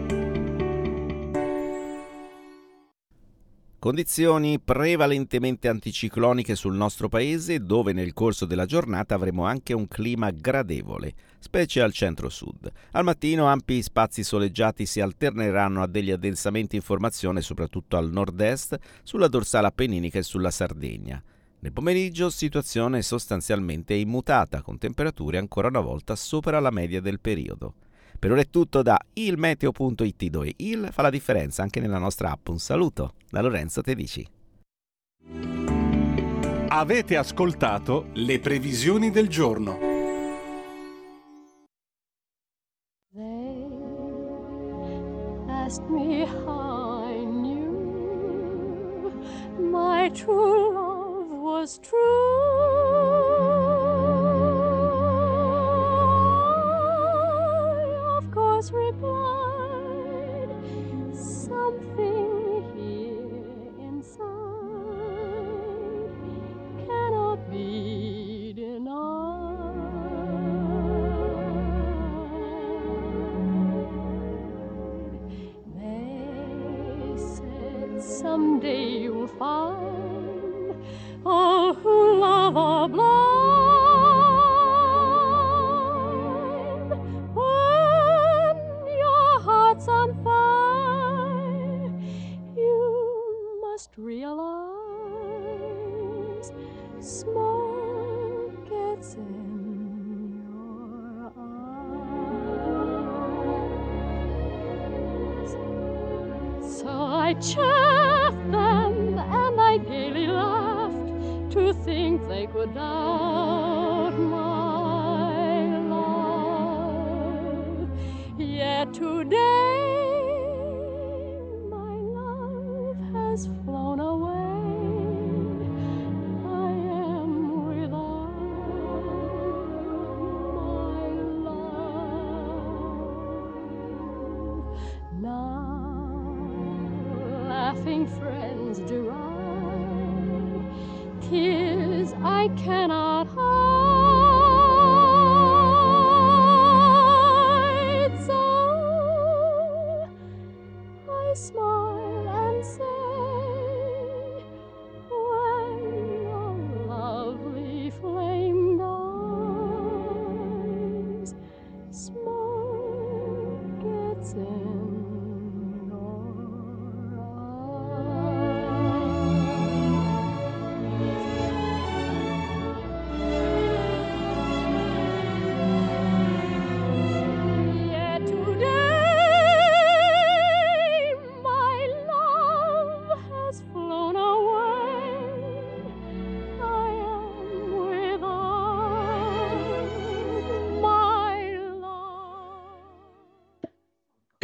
[3.79, 10.33] Condizioni prevalentemente anticicloniche sul nostro paese, dove nel corso della giornata avremo anche un clima
[10.33, 12.73] gradevole, specie al centro-sud.
[12.91, 18.77] Al mattino ampi spazi soleggiati si alterneranno a degli addensamenti in formazione, soprattutto al nord-est,
[19.05, 21.23] sulla dorsale appenninica e sulla Sardegna.
[21.65, 27.73] Nel pomeriggio situazione sostanzialmente immutata, con temperature ancora una volta sopra la media del periodo.
[28.19, 32.49] Per ora è tutto da ilmeteo.it dove il fa la differenza anche nella nostra app.
[32.49, 34.29] Un saluto da Lorenzo Tedici.
[36.69, 39.79] Avete ascoltato le previsioni del giorno.
[50.05, 50.94] They true love
[51.45, 51.99] was true.
[57.77, 59.44] I, of course, replied.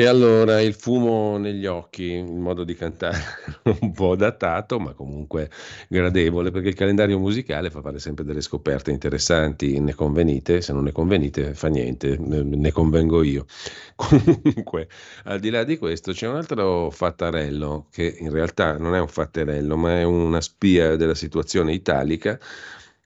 [0.00, 3.18] E allora il fumo negli occhi, il modo di cantare
[3.82, 5.50] un po' datato, ma comunque
[5.90, 10.84] gradevole, perché il calendario musicale fa fare sempre delle scoperte interessanti, ne convenite, se non
[10.84, 13.44] ne convenite fa niente, ne convengo io.
[13.94, 14.88] Comunque,
[15.24, 19.08] al di là di questo, c'è un altro fattarello, che in realtà non è un
[19.08, 22.40] fatterello, ma è una spia della situazione italica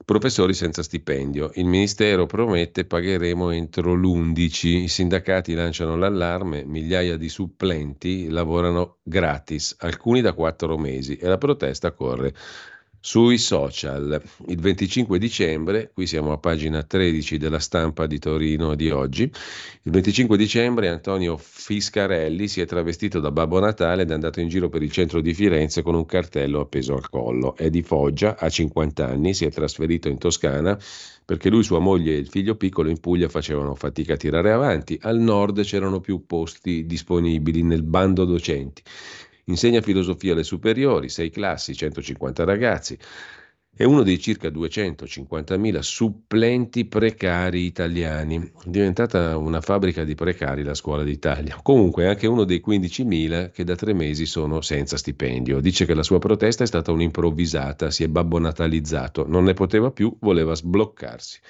[0.05, 1.51] Professori senza stipendio.
[1.55, 4.67] Il Ministero promette pagheremo entro l'11.
[4.67, 11.39] I sindacati lanciano l'allarme, migliaia di supplenti lavorano gratis, alcuni da quattro mesi e la
[11.39, 12.35] protesta corre
[13.07, 14.19] sui social.
[14.47, 19.93] Il 25 dicembre, qui siamo a pagina 13 della stampa di Torino di oggi, il
[19.93, 24.71] 25 dicembre Antonio Fiscarelli si è travestito da Babbo Natale ed è andato in giro
[24.71, 27.55] per il centro di Firenze con un cartello appeso al collo.
[27.55, 30.79] È di Foggia, ha 50 anni, si è trasferito in Toscana
[31.27, 34.99] perché lui, sua moglie e il figlio piccolo in Puglia facevano fatica a tirare avanti.
[35.01, 38.83] Al nord c'erano più posti disponibili nel bando docenti.
[39.47, 42.99] Insegna filosofia alle superiori, sei classi, 150 ragazzi.
[43.77, 48.39] È uno dei circa 250.000 supplenti precari italiani.
[48.39, 51.59] È diventata una fabbrica di precari la scuola d'Italia.
[51.61, 55.59] Comunque è anche uno dei 15.000 che da tre mesi sono senza stipendio.
[55.59, 60.17] Dice che la sua protesta è stata un'improvvisata, si è babbonatalizzato, non ne poteva più,
[60.21, 61.41] voleva sbloccarsi.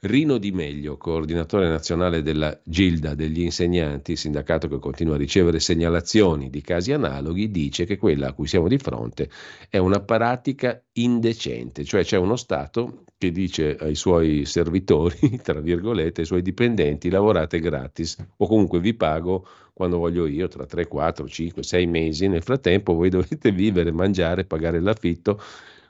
[0.00, 6.50] Rino Di Meglio, coordinatore nazionale della Gilda degli insegnanti, sindacato che continua a ricevere segnalazioni
[6.50, 9.30] di casi analoghi, dice che quella a cui siamo di fronte
[9.70, 16.20] è una pratica indecente, cioè c'è uno Stato che dice ai suoi servitori, tra virgolette,
[16.20, 21.26] ai suoi dipendenti, lavorate gratis o comunque vi pago quando voglio io, tra 3, 4,
[21.26, 25.40] 5, 6 mesi, nel frattempo voi dovete vivere, mangiare, pagare l'affitto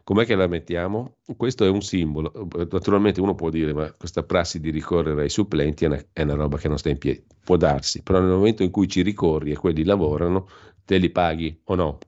[0.06, 1.16] Com'è che la mettiamo?
[1.36, 2.30] Questo è un simbolo.
[2.70, 6.34] Naturalmente uno può dire, ma questa prassi di ricorrere ai supplenti è una, è una
[6.34, 7.26] roba che non sta in piedi.
[7.42, 10.46] Può darsi, però nel momento in cui ci ricorri e quelli lavorano,
[10.84, 11.98] te li paghi o no?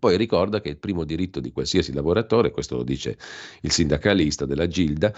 [0.00, 3.18] Poi ricorda che il primo diritto di qualsiasi lavoratore, questo lo dice
[3.60, 5.12] il sindacalista della Gilda,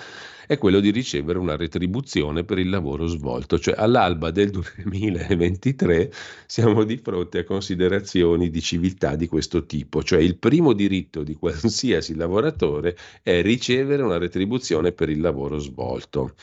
[0.45, 6.13] è quello di ricevere una retribuzione per il lavoro svolto, cioè all'alba del 2023
[6.47, 11.35] siamo di fronte a considerazioni di civiltà di questo tipo, cioè il primo diritto di
[11.35, 16.35] qualsiasi lavoratore è ricevere una retribuzione per il lavoro svolto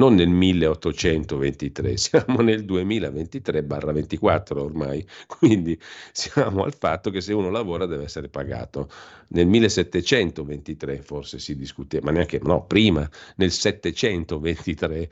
[0.00, 5.78] non nel 1823, siamo nel 2023-24 ormai, quindi
[6.10, 8.88] siamo al fatto che se uno lavora deve essere pagato.
[9.32, 15.10] Nel 1723 forse si discuteva, ma neanche, no, prima, nel 723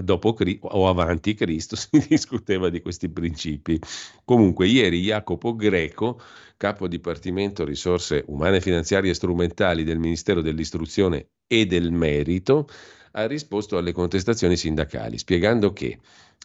[0.00, 3.80] dopo, o avanti Cristo si discuteva di questi principi.
[4.24, 6.20] Comunque ieri Jacopo Greco,
[6.58, 12.68] capo dipartimento risorse umane, finanziarie e strumentali del Ministero dell'Istruzione e del Merito,
[13.16, 15.98] ha risposto alle contestazioni sindacali, spiegando che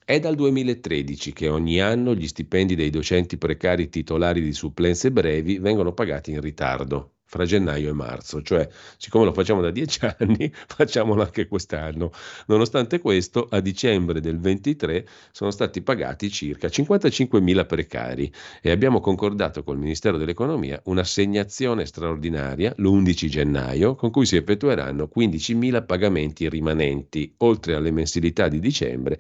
[0.06, 5.60] è dal 2013 che ogni anno gli stipendi dei docenti precari titolari di supplenze brevi
[5.60, 8.68] vengono pagati in ritardo fra gennaio e marzo, cioè
[8.98, 12.12] siccome lo facciamo da dieci anni, facciamolo anche quest'anno.
[12.48, 18.30] Nonostante questo, a dicembre del 23 sono stati pagati circa 55.000 precari
[18.62, 25.86] e abbiamo concordato col Ministero dell'Economia un'assegnazione straordinaria l'11 gennaio con cui si effettueranno 15.000
[25.86, 29.18] pagamenti rimanenti, oltre alle mensilità di dicembre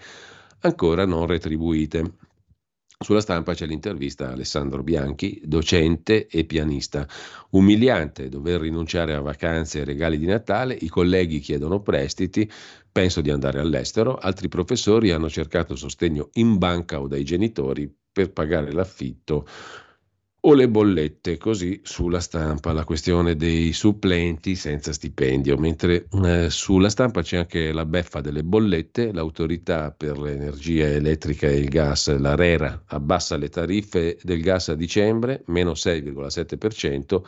[0.59, 2.30] ancora non retribuite.
[3.01, 7.07] Sulla stampa c'è l'intervista a Alessandro Bianchi, docente e pianista.
[7.49, 12.49] Umiliante dover rinunciare a vacanze e regali di Natale, i colleghi chiedono prestiti,
[12.91, 18.31] penso di andare all'estero, altri professori hanno cercato sostegno in banca o dai genitori per
[18.33, 19.47] pagare l'affitto
[20.43, 26.89] o le bollette, così sulla stampa la questione dei supplenti senza stipendio, mentre eh, sulla
[26.89, 32.85] stampa c'è anche la beffa delle bollette, l'autorità per l'energia elettrica e il gas, l'ARERA,
[32.87, 37.21] abbassa le tariffe del gas a dicembre, meno 6,7%,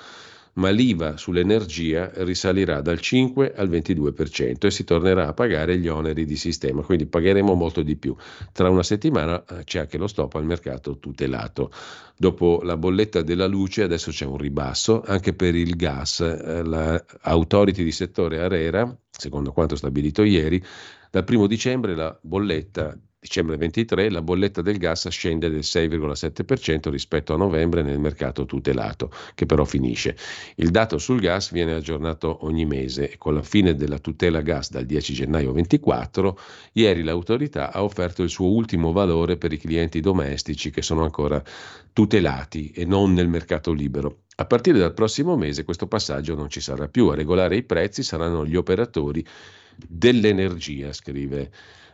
[0.54, 6.26] ma l'IVA sull'energia risalirà dal 5 al 22% e si tornerà a pagare gli oneri
[6.26, 8.16] di sistema, quindi pagheremo molto di più.
[8.52, 11.72] Tra una settimana eh, c'è anche lo stop al mercato tutelato.
[12.16, 16.20] Dopo la bolletta della luce adesso c'è un ribasso anche per il gas.
[16.20, 20.64] Eh, la Authority di settore Arera, secondo quanto stabilito ieri,
[21.10, 27.34] dal 1 dicembre la bolletta dicembre 23 la bolletta del gas scende del 6,7% rispetto
[27.34, 30.18] a novembre nel mercato tutelato, che però finisce.
[30.56, 34.72] Il dato sul gas viene aggiornato ogni mese e con la fine della tutela gas
[34.72, 36.38] dal 10 gennaio 24,
[36.74, 41.42] ieri l'autorità ha offerto il suo ultimo valore per i clienti domestici che sono ancora
[41.94, 44.24] tutelati e non nel mercato libero.
[44.36, 48.04] A partire dal prossimo mese questo passaggio non ci sarà più, a regolare i prezzi
[48.04, 49.26] saranno gli operatori
[49.78, 51.50] dell'energia, scrive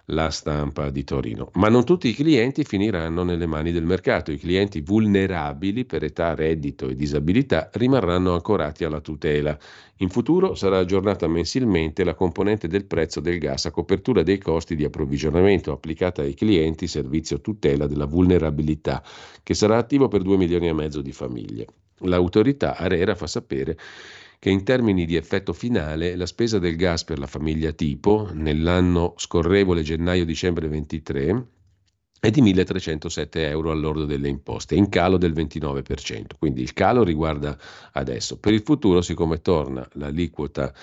[0.10, 1.50] la stampa di Torino.
[1.54, 4.32] Ma non tutti i clienti finiranno nelle mani del mercato.
[4.32, 9.58] I clienti vulnerabili per età, reddito e disabilità rimarranno ancorati alla tutela.
[9.98, 14.76] In futuro sarà aggiornata mensilmente la componente del prezzo del gas a copertura dei costi
[14.76, 19.04] di approvvigionamento applicata ai clienti servizio tutela della vulnerabilità,
[19.44, 21.66] che sarà attivo per 2 milioni e mezzo di famiglie.
[22.04, 23.78] L'autorità Arera fa sapere
[24.40, 29.14] che in termini di effetto finale la spesa del gas per la famiglia tipo nell'anno
[29.18, 31.48] scorrevole gennaio-dicembre 23
[32.22, 36.32] è di 1.307 euro all'ordo delle imposte, in calo del 29%.
[36.38, 37.58] Quindi il calo riguarda
[37.94, 38.38] adesso.
[38.38, 40.74] Per il futuro, siccome torna l'aliquota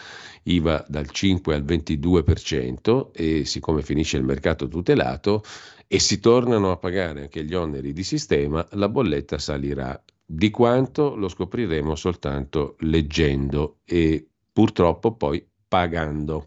[0.44, 5.42] IVA dal 5 al 22% e siccome finisce il mercato tutelato
[5.86, 11.14] e si tornano a pagare anche gli oneri di sistema, la bolletta salirà di quanto
[11.14, 16.44] lo scopriremo soltanto leggendo e purtroppo poi pagando.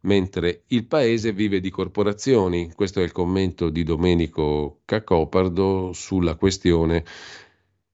[0.00, 7.04] Mentre il paese vive di corporazioni, questo è il commento di Domenico Cacopardo sulla questione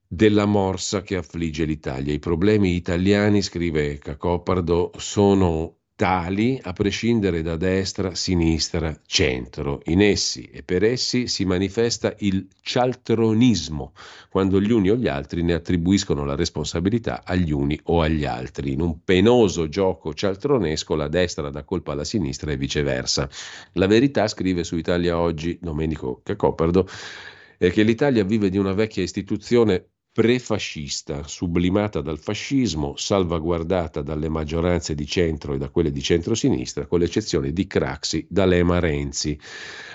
[0.06, 2.12] della morsa che affligge l'Italia.
[2.12, 9.82] I problemi italiani, scrive Cacopardo, sono tali a prescindere da destra, sinistra, centro.
[9.84, 13.92] In essi e per essi si manifesta il cialtronismo,
[14.28, 18.72] quando gli uni o gli altri ne attribuiscono la responsabilità agli uni o agli altri.
[18.72, 23.28] In un penoso gioco cialtronesco la destra dà colpa alla sinistra e viceversa.
[23.74, 26.84] La verità, scrive su Italia Oggi Domenico Cacopardo,
[27.56, 34.94] è che l'Italia vive di una vecchia istituzione prefascista, sublimata dal fascismo, salvaguardata dalle maggioranze
[34.94, 39.38] di centro e da quelle di centrosinistra, con l'eccezione di Craxi, D'Alema, Renzi.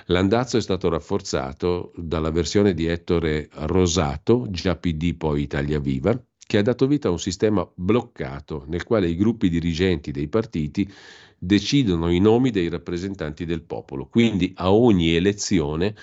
[0.07, 6.57] L'andazzo è stato rafforzato dalla versione di Ettore Rosato, già PD poi Italia Viva, che
[6.57, 10.91] ha dato vita a un sistema bloccato nel quale i gruppi dirigenti dei partiti
[11.37, 14.07] decidono i nomi dei rappresentanti del popolo.
[14.07, 15.93] Quindi a ogni elezione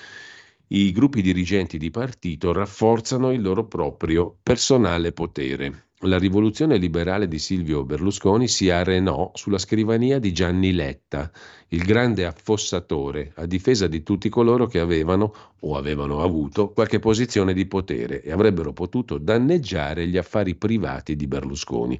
[0.69, 5.89] i gruppi dirigenti di partito rafforzano il loro proprio personale potere.
[6.07, 11.31] La rivoluzione liberale di Silvio Berlusconi si arenò sulla scrivania di Gianni Letta,
[11.69, 17.55] il grande affossatore, a difesa di tutti coloro che avevano o avevano avuto qualche posizione
[17.55, 21.99] di potere e avrebbero potuto danneggiare gli affari privati di Berlusconi.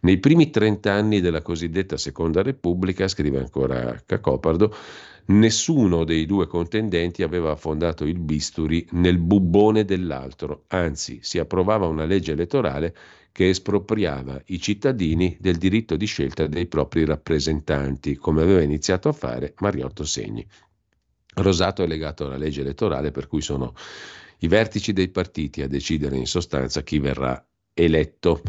[0.00, 4.74] Nei primi trent'anni della cosiddetta Seconda Repubblica, scrive ancora Cacopardo,
[5.24, 12.04] Nessuno dei due contendenti aveva affondato il bisturi nel bubbone dell'altro, anzi si approvava una
[12.04, 12.94] legge elettorale
[13.30, 19.12] che espropriava i cittadini del diritto di scelta dei propri rappresentanti, come aveva iniziato a
[19.12, 20.46] fare Mariotto Segni.
[21.34, 23.74] Rosato è legato alla legge elettorale per cui sono
[24.38, 27.42] i vertici dei partiti a decidere in sostanza chi verrà
[27.74, 28.42] eletto.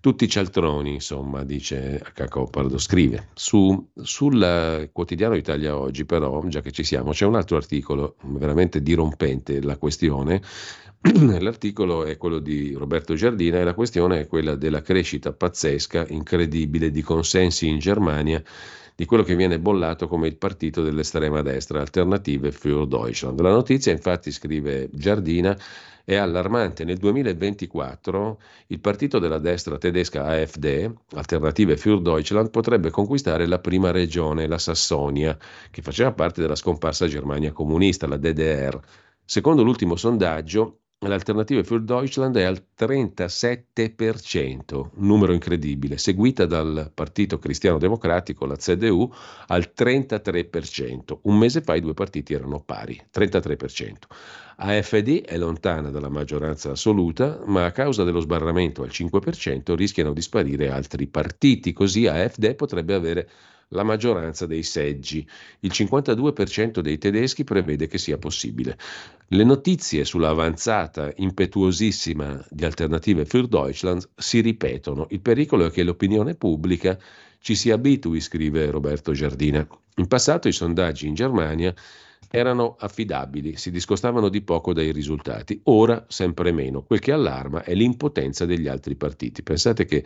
[0.00, 3.28] Tutti cialtroni, insomma, dice Cacopardo, scrive.
[3.34, 8.82] Su, sul quotidiano Italia Oggi, però, già che ci siamo, c'è un altro articolo veramente
[8.82, 10.40] dirompente, la questione.
[11.40, 16.90] L'articolo è quello di Roberto Giardina e la questione è quella della crescita pazzesca, incredibile,
[16.90, 18.42] di consensi in Germania
[18.96, 23.38] di quello che viene bollato come il partito dell'estrema destra, Alternative für Deutschland.
[23.40, 25.54] La notizia, infatti, scrive Giardina,
[26.02, 26.84] è allarmante.
[26.84, 33.90] Nel 2024 il partito della destra tedesca AfD, Alternative für Deutschland, potrebbe conquistare la prima
[33.90, 35.36] regione, la Sassonia,
[35.70, 38.80] che faceva parte della scomparsa Germania comunista, la DDR.
[39.22, 40.78] Secondo l'ultimo sondaggio,
[41.08, 48.56] l'alternativa für Deutschland è al 37%, un numero incredibile, seguita dal Partito Cristiano Democratico, la
[48.56, 49.12] CDU,
[49.48, 51.18] al 33%.
[51.22, 53.92] Un mese fa i due partiti erano pari, 33%.
[54.58, 60.22] AFD è lontana dalla maggioranza assoluta, ma a causa dello sbarramento al 5% rischiano di
[60.22, 63.28] sparire altri partiti, così AFD potrebbe avere
[63.68, 65.26] la maggioranza dei seggi.
[65.60, 68.78] Il 52% dei tedeschi prevede che sia possibile.
[69.28, 75.06] Le notizie sull'avanzata impetuosissima di Alternative für Deutschland si ripetono.
[75.10, 76.98] Il pericolo è che l'opinione pubblica
[77.40, 79.66] ci si abitui, scrive Roberto Giardina.
[79.96, 81.74] In passato i sondaggi in Germania
[82.30, 86.82] erano affidabili, si discostavano di poco dai risultati, ora sempre meno.
[86.82, 89.42] Quel che allarma è l'impotenza degli altri partiti.
[89.42, 90.04] Pensate che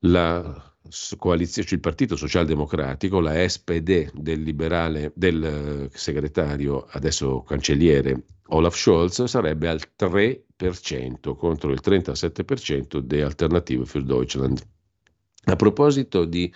[0.00, 0.71] la
[1.16, 8.76] coalizione, cioè il Partito Socialdemocratico, la SPD del liberale, del eh, segretario, adesso cancelliere Olaf
[8.76, 14.60] Scholz, sarebbe al 3% contro il 37% di Alternative für Deutschland.
[15.44, 16.52] A proposito di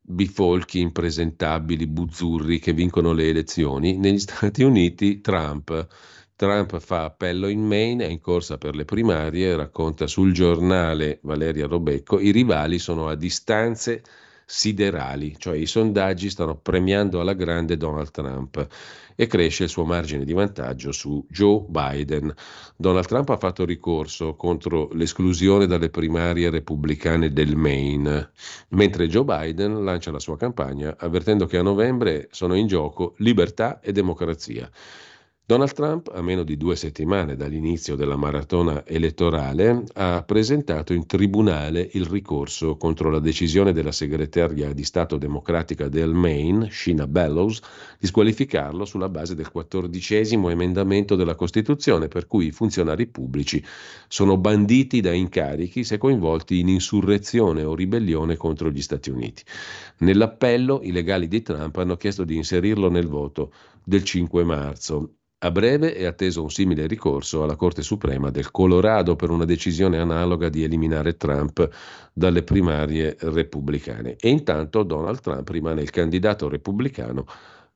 [0.00, 5.88] bifolchi impresentabili, buzzurri che vincono le elezioni, negli Stati Uniti Trump
[6.36, 11.66] Trump fa appello in Maine, è in corsa per le primarie, racconta sul giornale Valeria
[11.66, 14.02] Robecco, i rivali sono a distanze
[14.44, 18.68] siderali, cioè i sondaggi stanno premiando alla grande Donald Trump
[19.16, 22.32] e cresce il suo margine di vantaggio su Joe Biden.
[22.76, 28.30] Donald Trump ha fatto ricorso contro l'esclusione dalle primarie repubblicane del Maine,
[28.68, 33.80] mentre Joe Biden lancia la sua campagna avvertendo che a novembre sono in gioco libertà
[33.80, 34.70] e democrazia.
[35.48, 41.88] Donald Trump, a meno di due settimane dall'inizio della maratona elettorale, ha presentato in tribunale
[41.92, 47.60] il ricorso contro la decisione della segretaria di Stato democratica del Maine, Sheena Bellows,
[47.96, 53.64] di squalificarlo sulla base del quattordicesimo emendamento della Costituzione, per cui i funzionari pubblici
[54.08, 59.44] sono banditi da incarichi se coinvolti in insurrezione o ribellione contro gli Stati Uniti.
[59.98, 63.52] Nell'appello i legali di Trump hanno chiesto di inserirlo nel voto
[63.84, 65.10] del 5 marzo.
[65.38, 69.98] A breve è atteso un simile ricorso alla Corte Suprema del Colorado per una decisione
[69.98, 71.68] analoga di eliminare Trump
[72.14, 74.16] dalle primarie repubblicane.
[74.16, 77.26] E intanto Donald Trump rimane il candidato repubblicano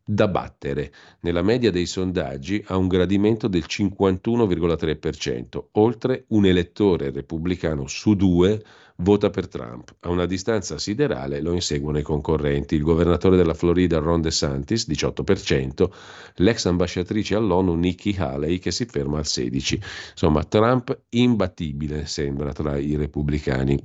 [0.02, 0.90] da battere.
[1.20, 8.62] Nella media dei sondaggi ha un gradimento del 51,3%, oltre un elettore repubblicano su due
[9.00, 9.94] vota per Trump.
[10.00, 15.90] A una distanza siderale lo inseguono i concorrenti, il governatore della Florida Ron DeSantis, 18%,
[16.36, 19.78] l'ex ambasciatrice all'ONU Nikki Haley che si ferma al 16%.
[20.10, 23.78] Insomma, Trump imbattibile sembra tra i repubblicani.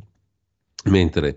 [0.85, 1.35] Mentre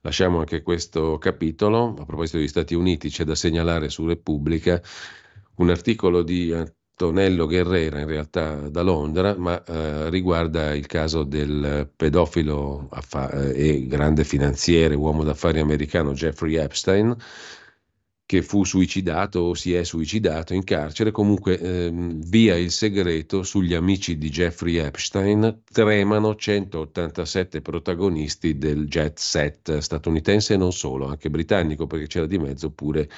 [0.00, 4.80] lasciamo anche questo capitolo, a proposito degli Stati Uniti c'è da segnalare su Repubblica
[5.56, 6.52] un articolo di
[6.98, 13.68] Tonello Guerrera, in realtà da Londra, ma eh, riguarda il caso del pedofilo affa- eh,
[13.68, 17.16] e grande finanziere, uomo d'affari americano Jeffrey Epstein,
[18.26, 23.74] che fu suicidato o si è suicidato in carcere, comunque ehm, via il segreto sugli
[23.74, 31.30] amici di Jeffrey Epstein tremano 187 protagonisti del jet set statunitense e non solo, anche
[31.30, 33.08] britannico perché c'era di mezzo pure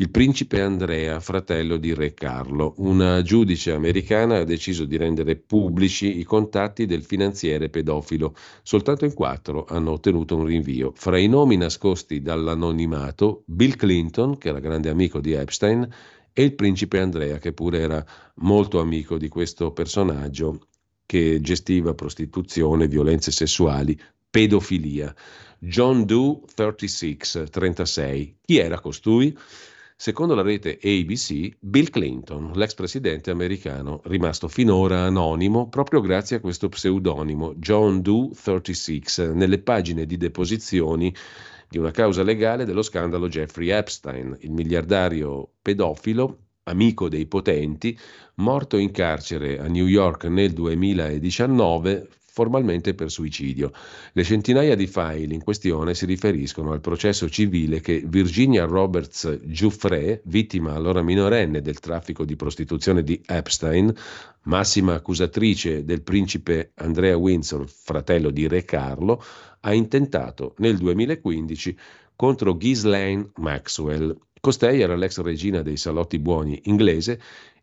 [0.00, 2.72] il principe Andrea, fratello di Re Carlo.
[2.78, 8.34] Una giudice americana ha deciso di rendere pubblici i contatti del finanziere pedofilo.
[8.62, 10.92] Soltanto in quattro hanno ottenuto un rinvio.
[10.94, 15.86] Fra i nomi nascosti dall'anonimato, Bill Clinton, che era grande amico di Epstein,
[16.32, 18.02] e il principe Andrea, che pure era
[18.36, 20.60] molto amico di questo personaggio
[21.04, 24.00] che gestiva prostituzione, violenze sessuali,
[24.30, 25.14] pedofilia.
[25.58, 27.18] John Doe, 36,
[27.50, 28.36] 36.
[28.46, 29.36] Chi era costui?
[30.02, 36.40] Secondo la rete ABC, Bill Clinton, l'ex presidente americano, rimasto finora anonimo proprio grazie a
[36.40, 41.14] questo pseudonimo John Doe 36 nelle pagine di deposizioni
[41.68, 47.94] di una causa legale dello scandalo Jeffrey Epstein, il miliardario pedofilo amico dei potenti,
[48.36, 53.72] morto in carcere a New York nel 2019, formalmente per suicidio.
[54.12, 60.22] Le centinaia di file in questione si riferiscono al processo civile che Virginia Roberts Giuffre,
[60.24, 63.92] vittima allora minorenne del traffico di prostituzione di Epstein,
[64.42, 69.22] massima accusatrice del principe Andrea Windsor, fratello di Re Carlo,
[69.60, 71.76] ha intentato nel 2015
[72.14, 74.16] contro Ghislaine Maxwell.
[74.40, 77.20] Costei era l'ex regina dei salotti buoni inglese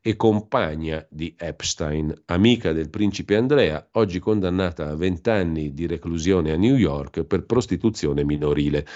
[0.07, 6.53] e compagna di Epstein, amica del principe Andrea, oggi condannata a 20 anni di reclusione
[6.53, 8.87] a New York per prostituzione minorile.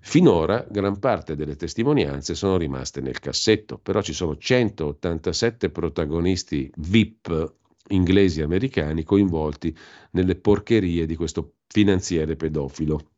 [0.00, 7.56] Finora gran parte delle testimonianze sono rimaste nel cassetto, però ci sono 187 protagonisti VIP
[7.88, 9.76] inglesi e americani coinvolti
[10.12, 13.10] nelle porcherie di questo finanziere pedofilo.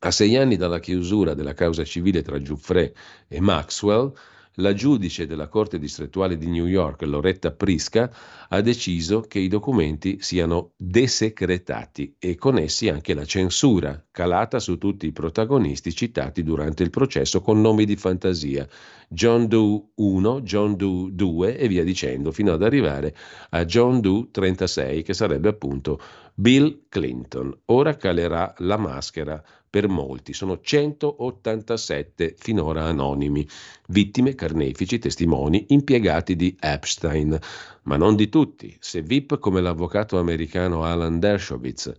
[0.00, 2.92] A sei anni dalla chiusura della causa civile tra Giuffre
[3.28, 4.12] e Maxwell,
[4.56, 8.12] la giudice della Corte distrettuale di New York, Loretta Prisca,
[8.48, 14.76] ha deciso che i documenti siano desecretati e con essi anche la censura, calata su
[14.76, 18.68] tutti i protagonisti citati durante il processo con nomi di fantasia,
[19.08, 23.14] John Doe 1, John Doe 2 e via dicendo, fino ad arrivare
[23.50, 26.00] a John Doe 36, che sarebbe appunto
[26.34, 27.54] Bill Clinton.
[27.66, 29.42] Ora calerà la maschera
[29.72, 33.48] per molti, sono 187 finora anonimi,
[33.88, 37.38] vittime, carnefici, testimoni, impiegati di Epstein,
[37.84, 38.76] ma non di tutti.
[38.78, 41.90] Se VIP come l'avvocato americano Alan Dershowitz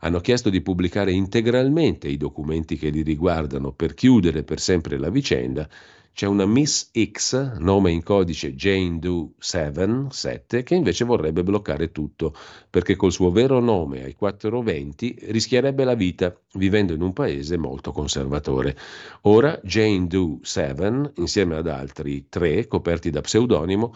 [0.00, 5.08] hanno chiesto di pubblicare integralmente i documenti che li riguardano per chiudere per sempre la
[5.08, 5.68] vicenda,
[6.14, 11.90] c'è una Miss X, nome in codice Jane Doe 7, 7, che invece vorrebbe bloccare
[11.90, 12.34] tutto,
[12.68, 17.92] perché col suo vero nome ai 420 rischierebbe la vita vivendo in un paese molto
[17.92, 18.76] conservatore.
[19.22, 23.94] Ora Jane Doe 7, insieme ad altri tre coperti da pseudonimo,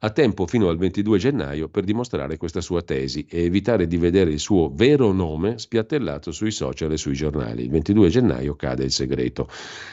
[0.00, 4.30] ha tempo fino al 22 gennaio per dimostrare questa sua tesi e evitare di vedere
[4.30, 7.64] il suo vero nome spiattellato sui social e sui giornali.
[7.64, 9.48] Il 22 gennaio cade il segreto,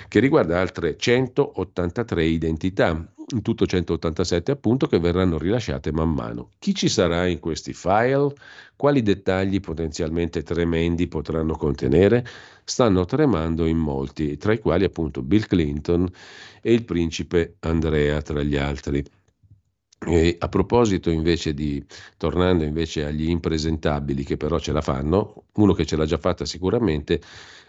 [0.08, 6.52] che riguarda altre 183 identità, in tutto 187 appunto, che verranno rilasciate man mano.
[6.60, 8.32] Chi ci sarà in questi file?
[8.76, 12.24] Quali dettagli potenzialmente tremendi potranno contenere?
[12.64, 16.08] Stanno tremando in molti, tra i quali appunto Bill Clinton
[16.62, 19.04] e il principe Andrea tra gli altri.
[20.08, 21.84] E a proposito invece di,
[22.18, 26.46] tornando invece agli impresentabili che però ce la fanno, uno che ce l'ha già fatta
[26.46, 27.20] sicuramente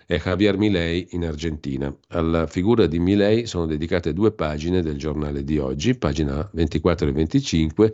[0.06, 1.92] è Javier Milei in Argentina.
[2.10, 7.12] Alla figura di Milei sono dedicate due pagine del giornale di oggi, pagina 24 e
[7.12, 7.92] 25,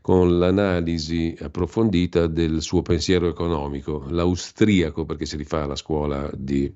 [0.00, 6.72] con l'analisi approfondita del suo pensiero economico, l'austriaco, perché si rifà alla scuola di,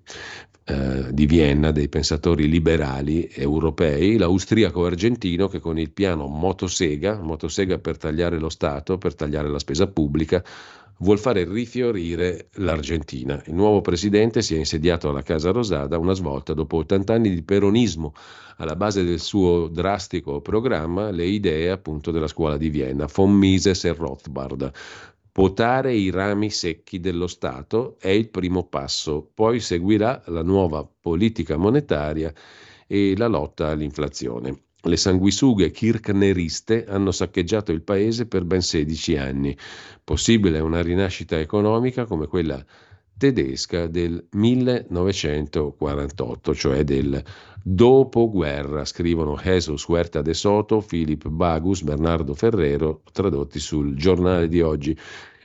[0.68, 7.78] eh, di Vienna dei pensatori liberali europei, l'austriaco argentino che con il piano Motosega, Motosega
[7.78, 10.42] per tagliare lo Stato, per tagliare la spesa pubblica,
[10.98, 13.40] vuol fare rifiorire l'Argentina.
[13.46, 17.42] Il nuovo presidente si è insediato alla Casa Rosada una svolta dopo 80 anni di
[17.42, 18.12] peronismo.
[18.56, 23.84] Alla base del suo drastico programma le idee appunto della scuola di Vienna, von Mises
[23.84, 24.72] e Rothbard.
[25.36, 31.58] Potare i rami secchi dello Stato è il primo passo, poi seguirà la nuova politica
[31.58, 32.32] monetaria
[32.86, 34.62] e la lotta all'inflazione.
[34.80, 39.54] Le sanguisughe kirchneriste hanno saccheggiato il paese per ben 16 anni.
[40.02, 42.64] Possibile una rinascita economica come quella
[43.18, 47.22] tedesca del 1948, cioè del
[47.68, 54.96] dopoguerra, scrivono Jesus Huerta de Soto, Philip Bagus, Bernardo Ferrero, tradotti sul giornale di oggi.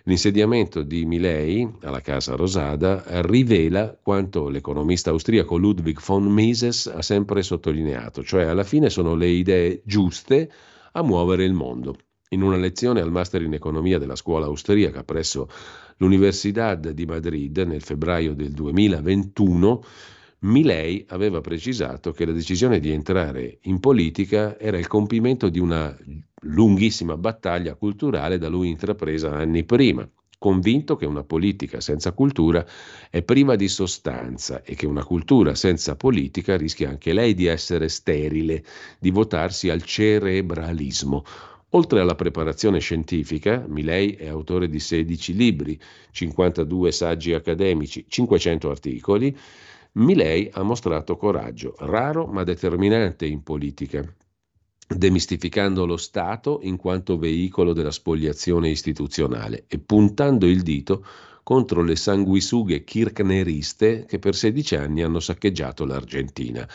[0.04, 7.42] L'insediamento di Milei alla Casa Rosada rivela quanto l'economista austriaco Ludwig von Mises ha sempre
[7.42, 10.52] sottolineato, cioè alla fine sono le idee giuste
[10.92, 11.96] a muovere il mondo.
[12.30, 15.50] In una lezione al master in economia della scuola austriaca presso
[15.98, 19.84] l'Universidad di Madrid nel febbraio del 2021,
[20.44, 25.96] Milei aveva precisato che la decisione di entrare in politica era il compimento di una
[26.44, 30.10] lunghissima battaglia culturale da lui intrapresa anni prima,
[30.40, 32.66] convinto che una politica senza cultura
[33.12, 37.88] è priva di sostanza e che una cultura senza politica rischia anche lei di essere
[37.88, 38.64] sterile,
[38.98, 41.24] di votarsi al cerebralismo.
[41.74, 49.38] Oltre alla preparazione scientifica, Milei è autore di 16 libri, 52 saggi accademici, 500 articoli,
[49.94, 54.02] Milei ha mostrato coraggio, raro ma determinante in politica,
[54.88, 61.06] demistificando lo Stato in quanto veicolo della spoliazione istituzionale e puntando il dito
[61.44, 66.66] contro le sanguisughe kirchneriste che per 16 anni hanno saccheggiato l'Argentina.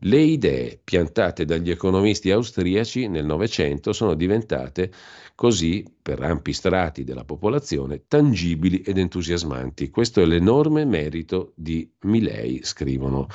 [0.00, 4.92] Le idee piantate dagli economisti austriaci nel Novecento sono diventate
[5.34, 9.88] così, per ampi strati della popolazione, tangibili ed entusiasmanti.
[9.88, 13.26] Questo è l'enorme merito di Milei, scrivono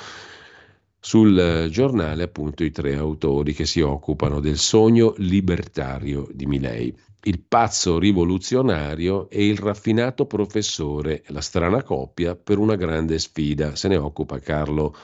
[1.00, 6.96] sul giornale appunto i tre autori che si occupano del sogno libertario di Milei.
[7.24, 13.74] Il pazzo rivoluzionario e il raffinato professore, la strana coppia per una grande sfida.
[13.74, 14.94] Se ne occupa Carlo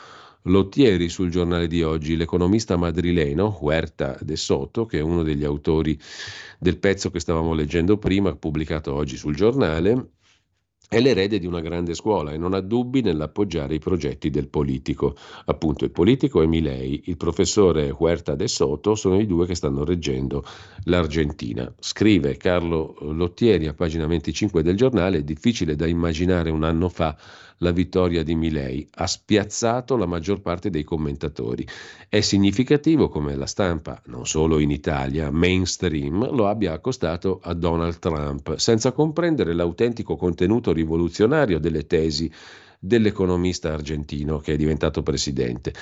[0.43, 5.99] Lottieri sul giornale di oggi, l'economista madrileno Huerta de Soto, che è uno degli autori
[6.59, 10.13] del pezzo che stavamo leggendo prima, pubblicato oggi sul giornale,
[10.91, 15.17] è l'erede di una grande scuola e non ha dubbi nell'appoggiare i progetti del politico.
[15.45, 19.85] Appunto, il politico è Milei, il professore Huerta de Soto sono i due che stanno
[19.85, 20.43] reggendo
[20.85, 21.71] l'Argentina.
[21.79, 27.15] Scrive Carlo Lottieri a pagina 25 del giornale, è difficile da immaginare un anno fa
[27.59, 28.87] la vittoria di Milei.
[28.97, 31.67] Ha spiazzato la maggior parte dei commentatori.
[32.09, 37.99] È significativo come la stampa, non solo in Italia, mainstream, lo abbia accostato a Donald
[37.99, 42.31] Trump, senza comprendere l'autentico contenuto rivoluzionario delle tesi
[42.79, 45.73] dell'economista argentino che è diventato presidente.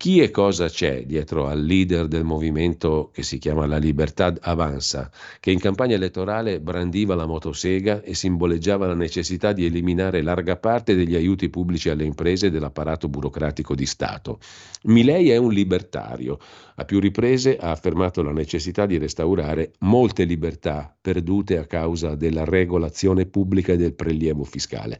[0.00, 5.10] Chi e cosa c'è dietro al leader del movimento che si chiama La Libertad Avanza,
[5.38, 10.94] che in campagna elettorale brandiva la motosega e simboleggiava la necessità di eliminare larga parte
[10.94, 14.38] degli aiuti pubblici alle imprese e dell'apparato burocratico di Stato?
[14.84, 16.38] Milei è un libertario.
[16.76, 22.46] A più riprese ha affermato la necessità di restaurare molte libertà perdute a causa della
[22.46, 24.98] regolazione pubblica e del prelievo fiscale.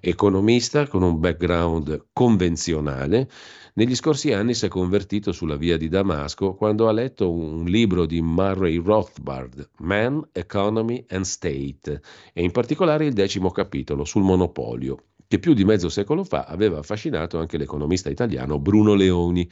[0.00, 3.28] Economista con un background convenzionale,
[3.74, 8.04] negli scorsi anni si è convertito sulla via di Damasco quando ha letto un libro
[8.04, 12.02] di Murray Rothbard, Man, Economy and State,
[12.34, 15.04] e in particolare il decimo capitolo sul monopolio.
[15.32, 19.48] che più di mezzo secolo fa aveva affascinato anche l'economista italiano Bruno Leoni.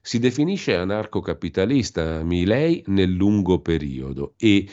[0.00, 4.66] Si definisce anarcocapitalista Milei nel lungo periodo e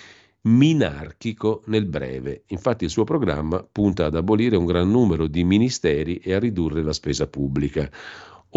[0.43, 2.43] minarchico nel breve.
[2.47, 6.83] Infatti il suo programma punta ad abolire un gran numero di ministeri e a ridurre
[6.83, 7.91] la spesa pubblica.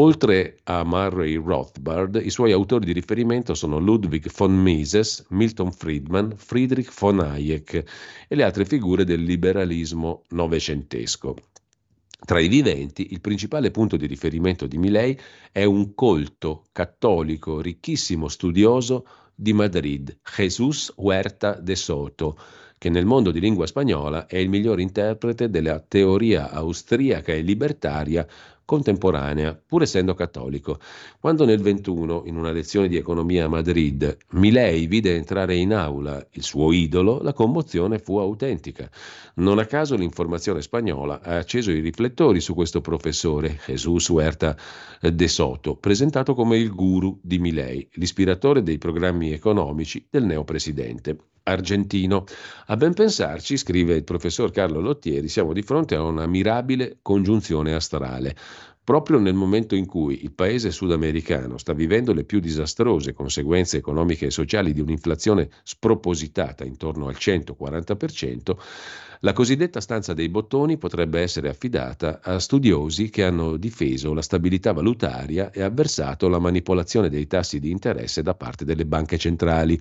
[0.00, 6.34] Oltre a Murray Rothbard, i suoi autori di riferimento sono Ludwig von Mises, Milton Friedman,
[6.36, 7.84] Friedrich von Hayek
[8.28, 11.34] e le altre figure del liberalismo novecentesco.
[12.24, 15.18] Tra i viventi, il principale punto di riferimento di Milei
[15.50, 19.04] è un colto cattolico, ricchissimo studioso
[19.34, 22.38] di Madrid, Jesús Huerta de Soto,
[22.78, 28.24] che nel mondo di lingua spagnola è il miglior interprete della teoria austriaca e libertaria
[28.69, 30.78] contemporanea, pur essendo cattolico.
[31.19, 36.23] Quando nel 21, in una lezione di economia a Madrid, Milei vide entrare in aula
[36.32, 38.90] il suo idolo, la commozione fu autentica.
[39.36, 44.55] Non a caso l'informazione spagnola ha acceso i riflettori su questo professore, Jesús Huerta
[45.01, 51.16] de Soto, presentato come il guru di Milei, l'ispiratore dei programmi economici del neopresidente
[51.49, 52.24] argentino.
[52.66, 57.74] A ben pensarci, scrive il professor Carlo Lottieri, siamo di fronte a una mirabile congiunzione
[57.74, 58.36] astrale.
[58.89, 64.24] Proprio nel momento in cui il paese sudamericano sta vivendo le più disastrose conseguenze economiche
[64.24, 68.56] e sociali di un'inflazione spropositata intorno al 140%,
[69.20, 74.73] la cosiddetta stanza dei bottoni potrebbe essere affidata a studiosi che hanno difeso la stabilità
[74.73, 79.78] valutaria e avversato la manipolazione dei tassi di interesse da parte delle banche centrali.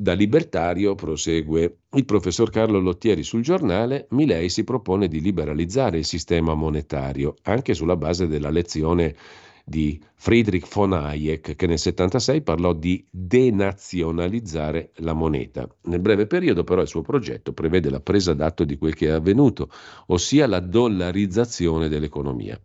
[0.00, 6.04] Da libertario, prosegue il professor Carlo Lottieri sul giornale, Milei si propone di liberalizzare il
[6.04, 9.16] sistema monetario, anche sulla base della lezione
[9.64, 15.68] di Friedrich von Hayek, che nel 76 parlò di denazionalizzare la moneta.
[15.86, 19.10] Nel breve periodo però il suo progetto prevede la presa d'atto di quel che è
[19.10, 19.68] avvenuto,
[20.06, 22.56] ossia la dollarizzazione dell'economia.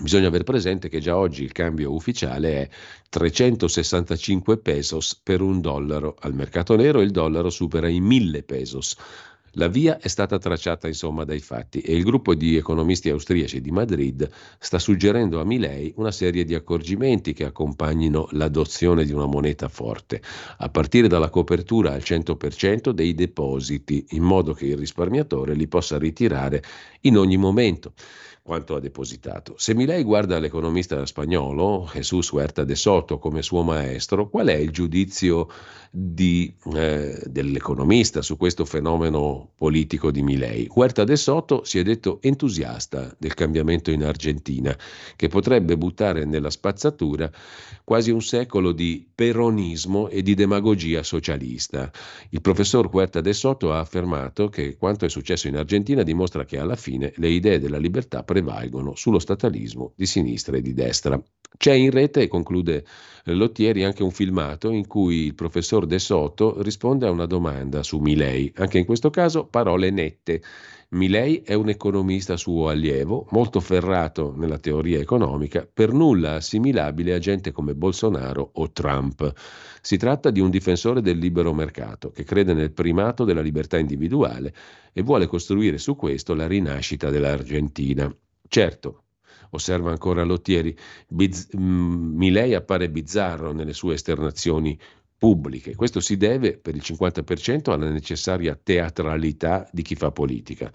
[0.00, 2.68] Bisogna aver presente che già oggi il cambio ufficiale è
[3.08, 6.14] 365 pesos per un dollaro.
[6.20, 8.96] Al mercato nero il dollaro supera i 1000 pesos.
[9.52, 13.72] La via è stata tracciata insomma dai fatti e il gruppo di economisti austriaci di
[13.72, 14.28] Madrid
[14.60, 20.22] sta suggerendo a Milei una serie di accorgimenti che accompagnino l'adozione di una moneta forte,
[20.58, 25.98] a partire dalla copertura al 100% dei depositi, in modo che il risparmiatore li possa
[25.98, 26.62] ritirare
[27.00, 27.94] in ogni momento
[28.48, 29.56] quanto ha depositato.
[29.58, 34.70] Se Milei guarda l'economista spagnolo Jesús Huerta de Soto come suo maestro, qual è il
[34.70, 35.48] giudizio
[35.90, 40.68] di, eh, dell'economista su questo fenomeno politico di Milei?
[40.72, 44.76] Huerta de Soto si è detto entusiasta del cambiamento in Argentina,
[45.16, 47.30] che potrebbe buttare nella spazzatura
[47.84, 51.90] quasi un secolo di peronismo e di demagogia socialista.
[52.30, 56.58] Il professor Huerta de Soto ha affermato che quanto è successo in Argentina dimostra che
[56.58, 61.20] alla fine le idee della libertà prevalgono sullo statalismo di sinistra e di destra.
[61.56, 62.84] C'è in rete, conclude
[63.24, 67.98] Lottieri, anche un filmato in cui il professor De Soto risponde a una domanda su
[67.98, 68.52] Milei.
[68.56, 70.40] Anche in questo caso parole nette.
[70.90, 77.18] Milei è un economista suo allievo, molto ferrato nella teoria economica, per nulla assimilabile a
[77.18, 79.30] gente come Bolsonaro o Trump.
[79.82, 84.54] Si tratta di un difensore del libero mercato, che crede nel primato della libertà individuale
[84.92, 88.10] e vuole costruire su questo la rinascita dell'Argentina.
[88.48, 89.02] Certo,
[89.50, 90.76] osserva ancora Lottieri,
[91.08, 94.78] biz- mm, Milei appare bizzarro nelle sue esternazioni
[95.18, 95.74] pubbliche.
[95.74, 100.72] Questo si deve per il 50% alla necessaria teatralità di chi fa politica,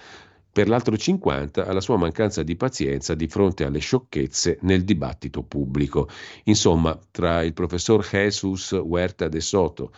[0.52, 6.10] per l'altro 50% alla sua mancanza di pazienza di fronte alle sciocchezze nel dibattito pubblico.
[6.44, 9.92] Insomma, tra il professor Jesus Huerta de Soto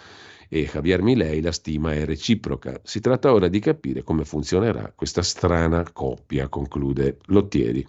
[0.47, 2.80] e Javier Milei la stima è reciproca.
[2.84, 7.85] Si tratta ora di capire come funzionerà questa strana coppia, conclude Lottieri.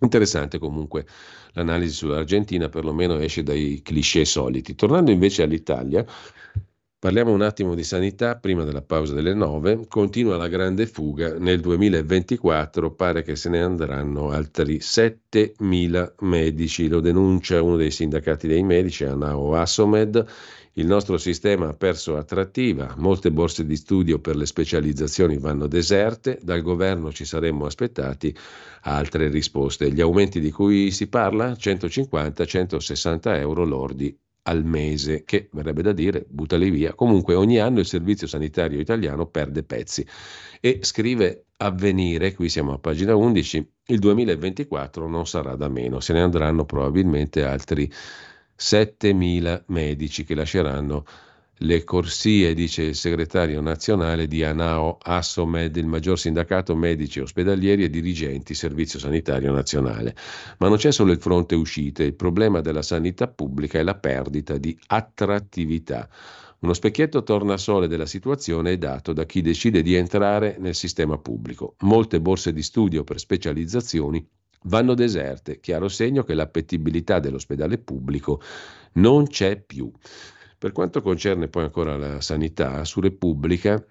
[0.00, 1.06] Interessante comunque
[1.52, 4.74] l'analisi sull'Argentina, perlomeno esce dai cliché soliti.
[4.74, 6.04] Tornando invece all'Italia,
[6.98, 9.86] parliamo un attimo di sanità prima della pausa delle 9.
[9.86, 11.38] Continua la grande fuga.
[11.38, 16.88] Nel 2024 pare che se ne andranno altri 7.000 medici.
[16.88, 20.26] Lo denuncia uno dei sindacati dei medici, Anao Assomed.
[20.76, 26.40] Il nostro sistema ha perso attrattiva, molte borse di studio per le specializzazioni vanno deserte,
[26.42, 28.36] dal governo ci saremmo aspettati
[28.82, 29.92] altre risposte.
[29.92, 31.52] Gli aumenti di cui si parla?
[31.52, 36.92] 150-160 euro lordi al mese, che verrebbe da dire buttali via.
[36.94, 40.04] Comunque ogni anno il servizio sanitario italiano perde pezzi
[40.60, 46.12] e scrive avvenire, qui siamo a pagina 11, il 2024 non sarà da meno, se
[46.14, 47.88] ne andranno probabilmente altri
[48.58, 51.04] 7.000 medici che lasceranno
[51.58, 57.90] le corsie, dice il segretario nazionale di ANAO Assomed, il maggior sindacato medici ospedalieri e
[57.90, 60.16] dirigenti Servizio Sanitario Nazionale.
[60.58, 64.58] Ma non c'è solo il fronte uscite, il problema della sanità pubblica è la perdita
[64.58, 66.08] di attrattività.
[66.60, 71.76] Uno specchietto tornasole della situazione è dato da chi decide di entrare nel sistema pubblico.
[71.80, 74.26] Molte borse di studio per specializzazioni
[74.64, 78.40] vanno deserte, chiaro segno che l'appetibilità dell'ospedale pubblico
[78.94, 79.90] non c'è più.
[80.58, 83.84] Per quanto concerne poi ancora la sanità, su Repubblica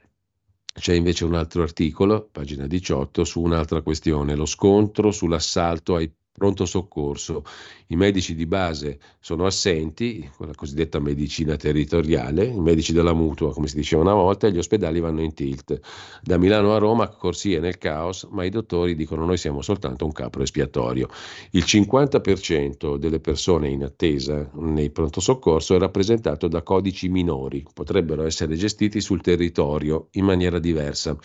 [0.74, 6.66] c'è invece un altro articolo, pagina 18, su un'altra questione, lo scontro sull'assalto ai pronto
[6.66, 7.46] soccorso.
[7.88, 13.54] I medici di base sono assenti, con la cosiddetta medicina territoriale, i medici della mutua,
[13.54, 15.80] come si diceva una volta, e gli ospedali vanno in tilt.
[16.22, 20.12] Da Milano a Roma corsie nel caos, ma i dottori dicono noi siamo soltanto un
[20.12, 21.08] capro espiatorio.
[21.52, 28.26] Il 50% delle persone in attesa nei pronto soccorso è rappresentato da codici minori, potrebbero
[28.26, 31.16] essere gestiti sul territorio in maniera diversa.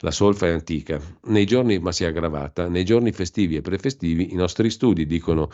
[0.00, 4.32] La solfa è antica, nei giorni, ma si è aggravata, nei giorni festivi e prefestivi
[4.32, 5.50] i nostri studi, dicono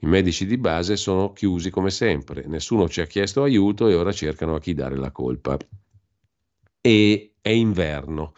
[0.00, 4.12] i medici di base, sono chiusi come sempre, nessuno ci ha chiesto aiuto e ora
[4.12, 5.58] cercano a chi dare la colpa.
[6.80, 8.34] E è inverno.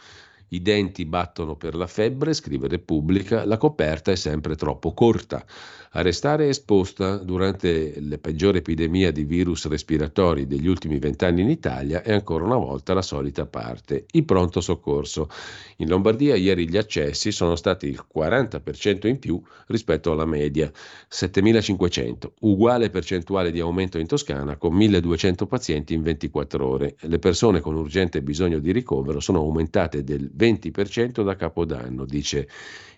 [0.49, 5.43] I denti battono per la febbre, scrive Repubblica, la coperta è sempre troppo corta.
[5.95, 12.01] A restare esposta durante le peggiori epidemie di virus respiratori degli ultimi vent'anni in Italia
[12.01, 15.29] è ancora una volta la solita parte, il pronto soccorso.
[15.77, 20.71] In Lombardia ieri gli accessi sono stati il 40% in più rispetto alla media,
[21.11, 26.95] 7.500, uguale percentuale di aumento in Toscana con 1.200 pazienti in 24 ore.
[27.01, 32.47] Le persone con urgente bisogno di ricovero sono aumentate del 20% da capodanno, dice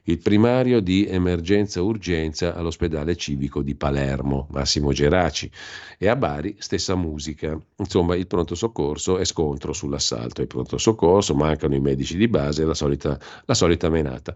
[0.07, 5.49] il primario di emergenza-urgenza all'ospedale civico di Palermo, Massimo Geraci,
[5.98, 7.60] e a Bari stessa musica.
[7.77, 10.41] Insomma, il pronto soccorso è scontro sull'assalto.
[10.41, 14.36] Il pronto soccorso, mancano i medici di base, la solita, la solita menata.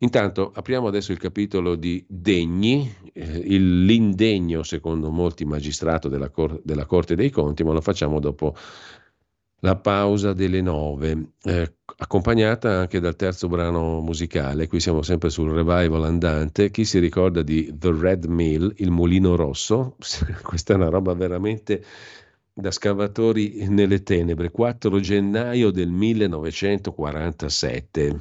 [0.00, 6.84] Intanto apriamo adesso il capitolo di Degni, eh, l'indegno secondo molti magistrato della, Cor- della
[6.84, 8.54] Corte dei Conti, ma lo facciamo dopo
[9.60, 14.66] la pausa delle nove, eh, accompagnata anche dal terzo brano musicale.
[14.68, 16.70] Qui siamo sempre sul revival andante.
[16.70, 19.96] Chi si ricorda di The Red Mill, il mulino rosso?
[20.42, 21.82] Questa è una roba veramente
[22.52, 24.50] da scavatori nelle tenebre.
[24.50, 28.16] 4 gennaio del 1947.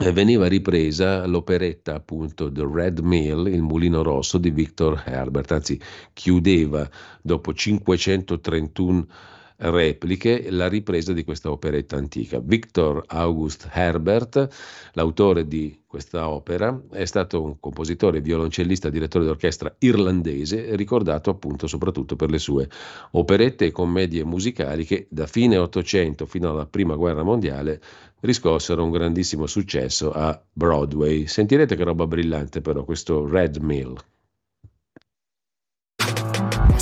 [0.00, 5.80] Eh, veniva ripresa l'operetta appunto The Red Mill, il mulino rosso di Victor Herbert, anzi
[6.12, 6.88] chiudeva
[7.20, 9.06] dopo 531
[9.60, 12.38] repliche la ripresa di questa operetta antica.
[12.38, 14.48] Victor August Herbert,
[14.92, 22.14] l'autore di questa opera, è stato un compositore, violoncellista, direttore d'orchestra irlandese, ricordato appunto soprattutto
[22.14, 22.68] per le sue
[23.12, 27.80] operette e commedie musicali che da fine Ottocento fino alla Prima Guerra Mondiale
[28.20, 31.26] riscossero un grandissimo successo a Broadway.
[31.26, 33.96] Sentirete che roba brillante però questo Red Mill.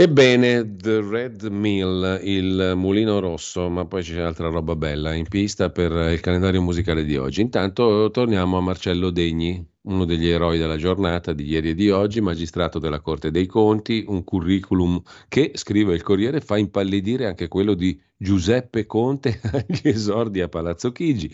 [0.00, 5.68] Ebbene, The Red Mill, il mulino rosso, ma poi c'è altra roba bella in pista
[5.68, 7.42] per il calendario musicale di oggi.
[7.42, 12.22] Intanto torniamo a Marcello Degni, uno degli eroi della giornata di ieri e di oggi,
[12.22, 17.74] magistrato della Corte dei Conti, un curriculum che, scrive il Corriere, fa impallidire anche quello
[17.74, 21.30] di Giuseppe Conte agli esordi a Palazzo Chigi.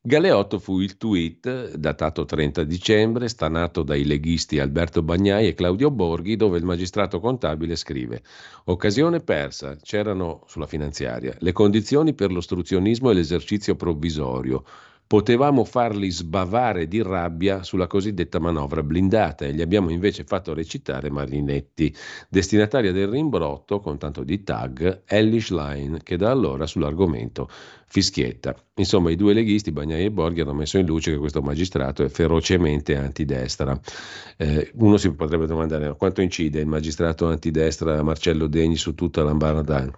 [0.00, 6.36] Galeotto fu il tweet, datato 30 dicembre, stanato dai leghisti Alberto Bagnai e Claudio Borghi,
[6.36, 8.22] dove il magistrato contabile scrive
[8.66, 14.64] Occasione persa, c'erano sulla finanziaria le condizioni per l'ostruzionismo e l'esercizio provvisorio
[15.08, 21.10] potevamo farli sbavare di rabbia sulla cosiddetta manovra blindata e gli abbiamo invece fatto recitare
[21.10, 21.92] Marinetti,
[22.28, 27.48] destinataria del rimbrotto con tanto di tag Ellis Line che da allora sull'argomento
[27.86, 28.54] fischietta.
[28.74, 32.08] Insomma, i due leghisti, Bagnai e Borghi, hanno messo in luce che questo magistrato è
[32.08, 33.80] ferocemente antidestra.
[34.36, 39.90] Eh, uno si potrebbe domandare quanto incide il magistrato antidestra Marcello Degni su tutta l'ambarda.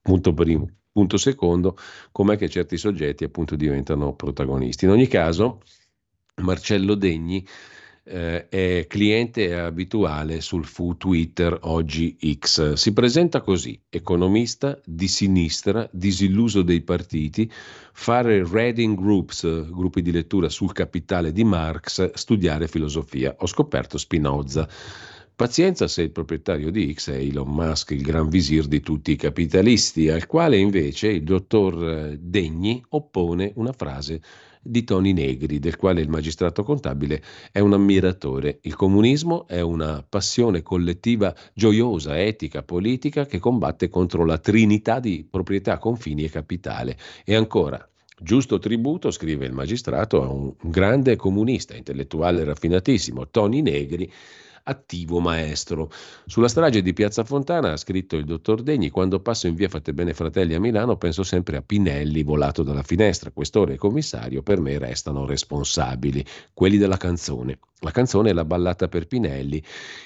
[0.00, 0.77] Punto primo.
[0.90, 1.76] Punto secondo,
[2.10, 4.84] com'è che certi soggetti appunto diventano protagonisti.
[4.84, 5.62] In ogni caso,
[6.36, 7.46] Marcello Degni
[8.04, 12.72] eh, è cliente abituale sul fu Twitter oggi X.
[12.72, 17.50] Si presenta così, economista di sinistra, disilluso dei partiti,
[17.92, 23.36] fare reading groups, gruppi di lettura sul capitale di Marx, studiare filosofia.
[23.38, 24.68] Ho scoperto Spinoza.
[25.38, 29.16] Pazienza se il proprietario di X è Elon Musk, il gran visir di tutti i
[29.16, 34.20] capitalisti, al quale invece il dottor eh, Degni oppone una frase
[34.60, 38.58] di Toni Negri, del quale il magistrato contabile è un ammiratore.
[38.62, 45.24] Il comunismo è una passione collettiva gioiosa, etica, politica che combatte contro la trinità di
[45.30, 46.98] proprietà, confini e capitale.
[47.24, 47.88] E ancora,
[48.20, 54.10] Giusto tributo, scrive il magistrato, a un grande comunista, intellettuale raffinatissimo, Toni Negri,
[54.68, 55.90] attivo maestro.
[56.26, 59.94] Sulla strage di Piazza Fontana ha scritto il dottor Degni, quando passo in via Fate
[59.94, 64.60] Bene Fratelli a Milano penso sempre a Pinelli volato dalla finestra, questore e commissario per
[64.60, 67.58] me restano responsabili, quelli della canzone.
[67.80, 69.62] La canzone è la ballata per Pinelli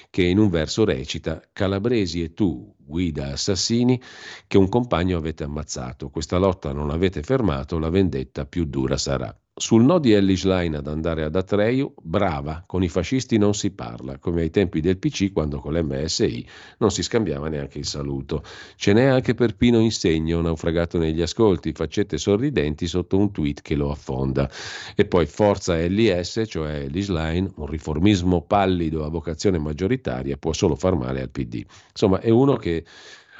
[0.09, 3.99] che in un verso recita Calabresi e tu, guida assassini,
[4.47, 9.35] che un compagno avete ammazzato, questa lotta non l'avete fermato, la vendetta più dura sarà.
[9.55, 13.69] Sul no di Ellis Line ad andare ad Atreio, brava, con i fascisti non si
[13.69, 16.43] parla, come ai tempi del PC quando con l'MSI
[16.79, 18.43] non si scambiava neanche il saluto.
[18.75, 23.75] Ce n'è anche per Pino Insegno, naufragato negli ascolti, faccette sorridenti sotto un tweet che
[23.75, 24.49] lo affonda.
[24.95, 30.75] E poi forza LS, cioè Ellis Line, un riformismo pallido a vocazione maggioritaria, può solo
[30.75, 31.63] far male al PD.
[31.91, 32.83] Insomma, è uno che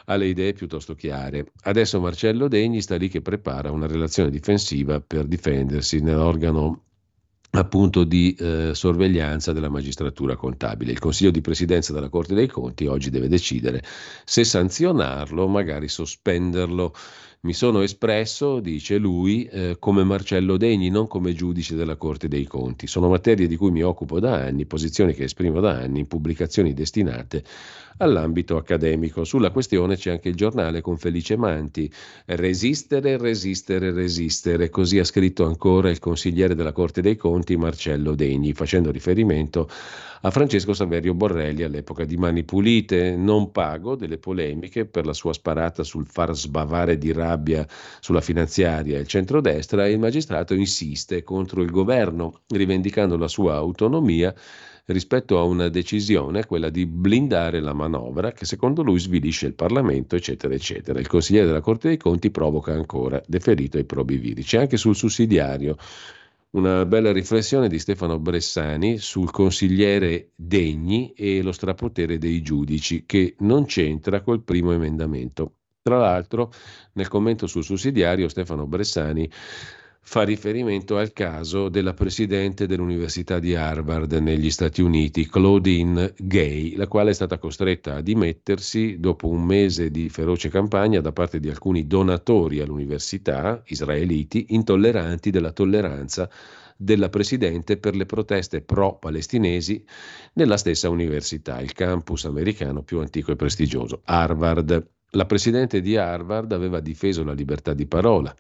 [0.05, 1.51] ha le idee piuttosto chiare.
[1.63, 6.83] Adesso Marcello Degni sta lì che prepara una relazione difensiva per difendersi nell'organo
[7.55, 10.91] appunto di eh, sorveglianza della magistratura contabile.
[10.91, 13.83] Il Consiglio di Presidenza della Corte dei Conti oggi deve decidere
[14.25, 16.93] se sanzionarlo o magari sospenderlo.
[17.41, 22.45] Mi sono espresso, dice lui, eh, come Marcello Degni, non come giudice della Corte dei
[22.45, 22.87] Conti.
[22.87, 26.73] Sono materie di cui mi occupo da anni, posizioni che esprimo da anni in pubblicazioni
[26.73, 27.43] destinate
[27.97, 29.23] all'ambito accademico.
[29.23, 31.91] Sulla questione c'è anche il giornale con Felice Manti.
[32.25, 34.69] Resistere, resistere, resistere.
[34.69, 39.69] Così ha scritto ancora il consigliere della Corte dei Conti Marcello Degni, facendo riferimento
[40.25, 43.15] a Francesco Saverio Borrelli all'epoca di Mani Pulite.
[43.15, 47.67] Non pago delle polemiche per la sua sparata sul far sbavare di rabbia
[47.99, 49.87] sulla finanziaria il centrodestra.
[49.87, 54.33] Il magistrato insiste contro il governo, rivendicando la sua autonomia
[54.85, 60.15] rispetto a una decisione, quella di blindare la manovra che secondo lui svilisce il Parlamento,
[60.15, 60.99] eccetera, eccetera.
[60.99, 64.43] Il consigliere della Corte dei Conti provoca ancora deferito ai probi viri.
[64.43, 65.77] C'è anche sul sussidiario
[66.51, 73.35] una bella riflessione di Stefano Bressani sul consigliere Degni e lo strapotere dei giudici che
[73.39, 75.53] non c'entra col primo emendamento.
[75.81, 76.51] Tra l'altro,
[76.93, 79.29] nel commento sul sussidiario, Stefano Bressani
[80.05, 86.87] fa riferimento al caso della presidente dell'Università di Harvard negli Stati Uniti, Claudine Gay, la
[86.87, 91.49] quale è stata costretta a dimettersi dopo un mese di feroce campagna da parte di
[91.49, 96.29] alcuni donatori all'università israeliti intolleranti della tolleranza
[96.75, 99.83] della Presidente per le proteste pro-palestinesi
[100.33, 104.85] nella stessa università, il campus americano più antico e prestigioso, Harvard.
[105.11, 108.35] La Presidente di Harvard aveva difeso la libertà di parola,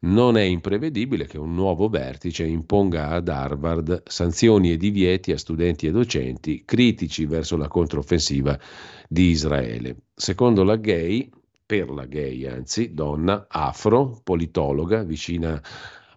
[0.00, 5.86] non è imprevedibile che un nuovo vertice imponga ad Harvard sanzioni e divieti a studenti
[5.86, 8.58] e docenti critici verso la controffensiva
[9.08, 9.96] di Israele.
[10.14, 11.28] Secondo la Gay,
[11.66, 15.60] per la Gay anzi, donna afro, politologa, vicina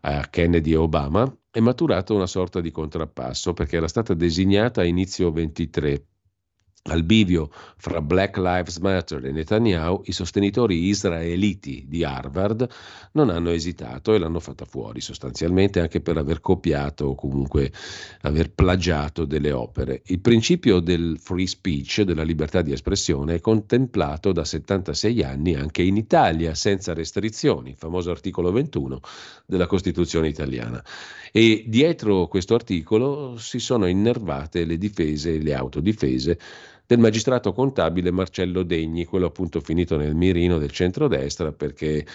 [0.01, 4.85] a Kennedy e Obama, è maturata una sorta di contrappasso perché era stata designata a
[4.85, 6.05] inizio 23
[6.85, 12.67] Al bivio fra Black Lives Matter e Netanyahu, i sostenitori israeliti di Harvard
[13.11, 17.71] non hanno esitato e l'hanno fatta fuori sostanzialmente anche per aver copiato o comunque
[18.21, 20.01] aver plagiato delle opere.
[20.05, 25.83] Il principio del free speech, della libertà di espressione, è contemplato da 76 anni anche
[25.83, 28.99] in Italia, senza restrizioni, famoso articolo 21
[29.45, 30.83] della Costituzione italiana.
[31.31, 36.39] E dietro questo articolo si sono innervate le difese e le autodifese
[36.91, 42.05] del magistrato contabile Marcello Degni, quello appunto finito nel mirino del centrodestra perché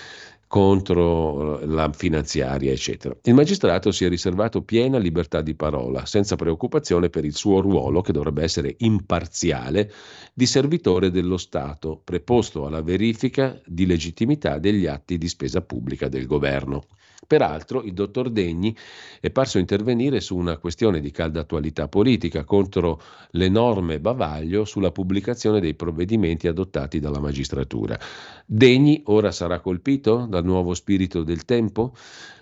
[0.47, 3.17] contro la finanziaria, eccetera.
[3.23, 8.03] Il magistrato si è riservato piena libertà di parola, senza preoccupazione per il suo ruolo,
[8.03, 9.91] che dovrebbe essere imparziale,
[10.35, 16.27] di servitore dello Stato, preposto alla verifica di legittimità degli atti di spesa pubblica del
[16.27, 16.85] governo.
[17.27, 18.75] Peraltro il dottor Degni
[19.21, 25.61] è parso intervenire su una questione di calda attualità politica contro l'enorme bavaglio sulla pubblicazione
[25.61, 27.99] dei provvedimenti adottati dalla magistratura.
[28.47, 31.95] Degni ora sarà colpito dal nuovo spirito del tempo?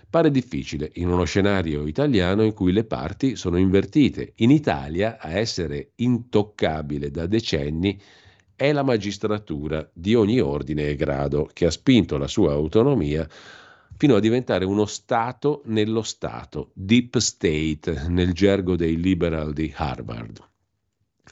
[0.07, 4.33] Pare difficile in uno scenario italiano in cui le parti sono invertite.
[4.37, 7.99] In Italia a essere intoccabile da decenni
[8.55, 13.27] è la magistratura di ogni ordine e grado che ha spinto la sua autonomia
[13.97, 20.39] fino a diventare uno Stato nello Stato, deep state nel gergo dei liberal di Harvard.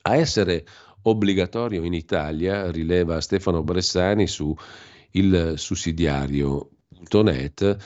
[0.03, 0.65] A essere
[1.03, 4.55] obbligatorio in Italia, rileva Stefano Bressani su
[5.11, 7.77] il sussidiario.net,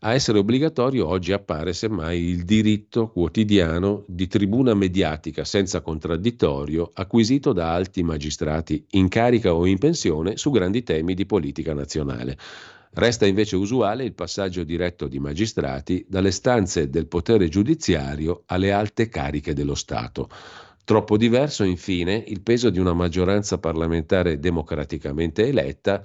[0.00, 7.52] a essere obbligatorio oggi appare semmai il diritto quotidiano di tribuna mediatica senza contraddittorio acquisito
[7.52, 12.38] da alti magistrati in carica o in pensione su grandi temi di politica nazionale.
[12.92, 19.08] Resta invece usuale il passaggio diretto di magistrati dalle stanze del potere giudiziario alle alte
[19.08, 20.28] cariche dello Stato.
[20.84, 26.02] Troppo diverso, infine, il peso di una maggioranza parlamentare democraticamente eletta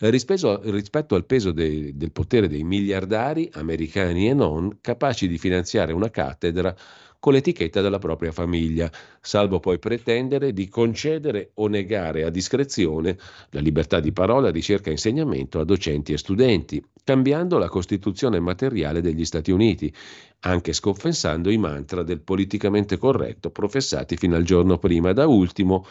[0.00, 5.94] rispetto, rispetto al peso de, del potere dei miliardari, americani e non, capaci di finanziare
[5.94, 6.76] una cattedra
[7.18, 8.90] con l'etichetta della propria famiglia,
[9.20, 13.18] salvo poi pretendere di concedere o negare a discrezione
[13.50, 19.00] la libertà di parola, ricerca e insegnamento a docenti e studenti, cambiando la Costituzione materiale
[19.00, 19.92] degli Stati Uniti,
[20.40, 25.12] anche sconfessando i mantra del politicamente corretto professati fino al giorno prima.
[25.12, 25.84] Da ultimo,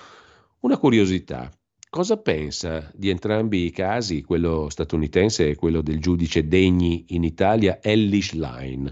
[0.61, 1.51] una curiosità.
[1.89, 7.79] Cosa pensa di entrambi i casi, quello statunitense e quello del giudice Degni in Italia,
[7.81, 8.91] Ellie Schlein?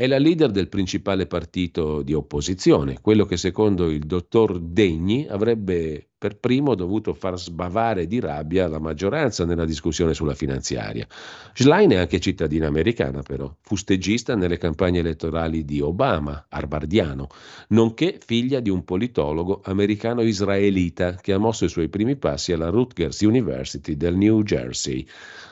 [0.00, 6.09] È la leader del principale partito di opposizione, quello che secondo il dottor Degni avrebbe
[6.20, 11.06] per primo dovuto far sbavare di rabbia la maggioranza nella discussione sulla finanziaria.
[11.54, 17.28] Schlein è anche cittadina americana, però, fustegista nelle campagne elettorali di Obama, arbardiano,
[17.68, 23.22] nonché figlia di un politologo americano-israelita che ha mosso i suoi primi passi alla Rutgers
[23.22, 25.08] University del New Jersey,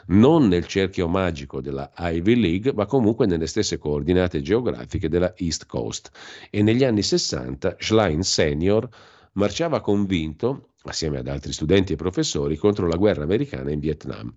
[0.09, 5.65] non nel cerchio magico della Ivy League, ma comunque nelle stesse coordinate geografiche della East
[5.65, 6.11] Coast.
[6.51, 8.87] E negli anni 60 Schlein Senior
[9.33, 14.35] marciava convinto, assieme ad altri studenti e professori, contro la guerra americana in Vietnam.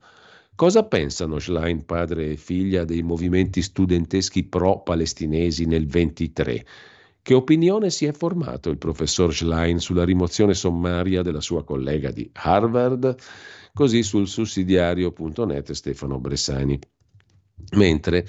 [0.55, 6.65] Cosa pensano Schlein, padre e figlia, dei movimenti studenteschi pro-palestinesi nel 23?
[7.23, 12.29] Che opinione si è formato il professor Schlein sulla rimozione sommaria della sua collega di
[12.33, 13.15] Harvard?
[13.73, 16.79] Così sul sussidiario.net Stefano Bressani.
[17.75, 18.25] Mentre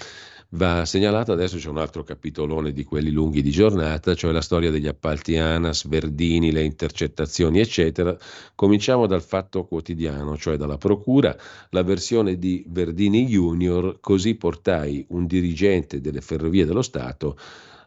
[0.54, 4.70] Va segnalato adesso c'è un altro capitolone di quelli lunghi di giornata, cioè la storia
[4.70, 8.14] degli appalti ANAS, Verdini, le intercettazioni, eccetera.
[8.54, 11.34] Cominciamo dal fatto quotidiano, cioè dalla procura,
[11.70, 17.38] la versione di Verdini Junior, così portai un dirigente delle ferrovie dello Stato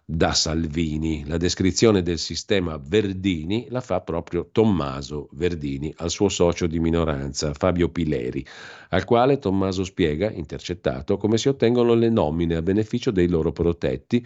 [0.08, 1.26] da Salvini.
[1.26, 7.54] La descrizione del sistema Verdini la fa proprio Tommaso Verdini al suo socio di minoranza
[7.56, 8.46] Fabio Pileri,
[8.90, 14.26] al quale Tommaso spiega, intercettato, come si ottengono le nomine a beneficio dei loro protetti,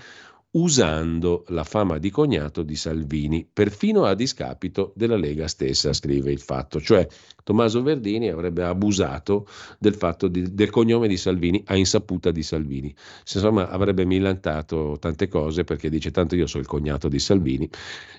[0.51, 6.39] usando la fama di cognato di Salvini, perfino a discapito della Lega stessa, scrive il
[6.39, 6.81] fatto.
[6.81, 7.07] Cioè
[7.43, 9.47] Tommaso Verdini avrebbe abusato
[9.77, 9.97] del
[10.29, 12.93] di, del cognome di Salvini a insaputa di Salvini.
[13.31, 17.69] Insomma, avrebbe millantato tante cose perché dice tanto io sono il cognato di Salvini.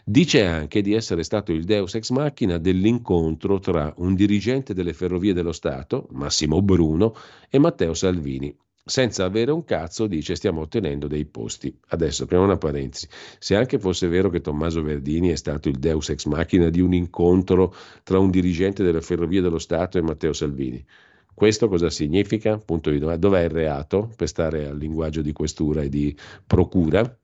[0.05, 5.33] Dice anche di essere stato il deus ex machina dell'incontro tra un dirigente delle ferrovie
[5.33, 7.15] dello Stato, Massimo Bruno,
[7.49, 8.55] e Matteo Salvini
[8.85, 11.77] senza avere un cazzo dice stiamo ottenendo dei posti.
[11.89, 13.09] Adesso apriamo una parentesi.
[13.39, 16.93] Se anche fosse vero che Tommaso Verdini è stato il deus ex machina di un
[16.95, 20.85] incontro tra un dirigente delle ferrovie dello Stato e Matteo Salvini,
[21.35, 22.59] questo cosa significa?
[22.59, 23.21] Punto di domanda.
[23.21, 24.13] Dov'è il reato?
[24.17, 26.15] Per stare al linguaggio di questura e di
[26.47, 27.19] procura.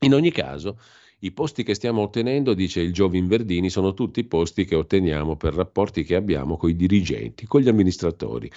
[0.00, 0.78] In ogni caso,
[1.20, 5.54] I posti che stiamo ottenendo, dice il Giovin Verdini, sono tutti posti che otteniamo per
[5.54, 8.50] rapporti che abbiamo con i dirigenti, con gli amministratori.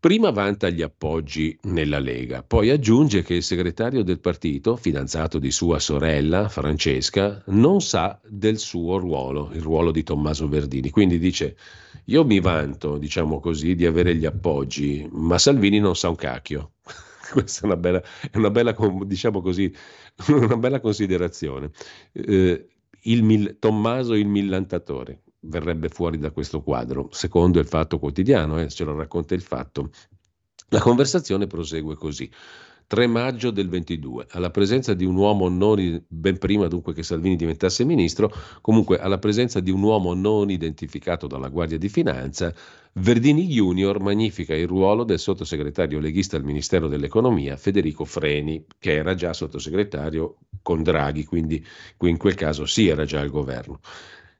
[0.00, 5.52] Prima vanta gli appoggi nella Lega, poi aggiunge che il segretario del partito, fidanzato di
[5.52, 10.90] sua sorella Francesca, non sa del suo ruolo, il ruolo di Tommaso Verdini.
[10.90, 11.56] Quindi dice:
[12.06, 16.72] Io mi vanto, diciamo così, di avere gli appoggi, ma Salvini non sa un cacchio.
[17.30, 19.72] Questa è una bella, è una bella diciamo così,
[20.26, 21.70] una bella considerazione.
[22.10, 22.66] Eh,
[23.02, 28.84] il, Tommaso il millantatore verrebbe fuori da questo quadro, secondo il fatto quotidiano, eh, ce
[28.84, 29.90] lo racconta il fatto.
[30.68, 32.30] La conversazione prosegue così.
[32.88, 37.34] 3 maggio del 22, alla presenza di un uomo non, ben prima dunque che Salvini
[37.34, 42.54] diventasse ministro, comunque alla presenza di un uomo non identificato dalla Guardia di Finanza,
[42.92, 49.14] Verdini Junior magnifica il ruolo del sottosegretario leghista al Ministero dell'Economia Federico Freni, che era
[49.14, 51.64] già sottosegretario con Draghi, quindi
[52.02, 53.80] in quel caso sì era già al governo.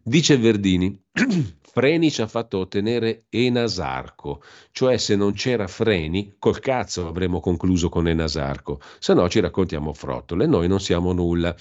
[0.09, 0.97] Dice Verdini,
[1.61, 7.89] Freni ci ha fatto ottenere Enasarco, cioè se non c'era Freni, col cazzo avremmo concluso
[7.89, 11.53] con Enasarco, se no ci raccontiamo frottole, noi non siamo nulla.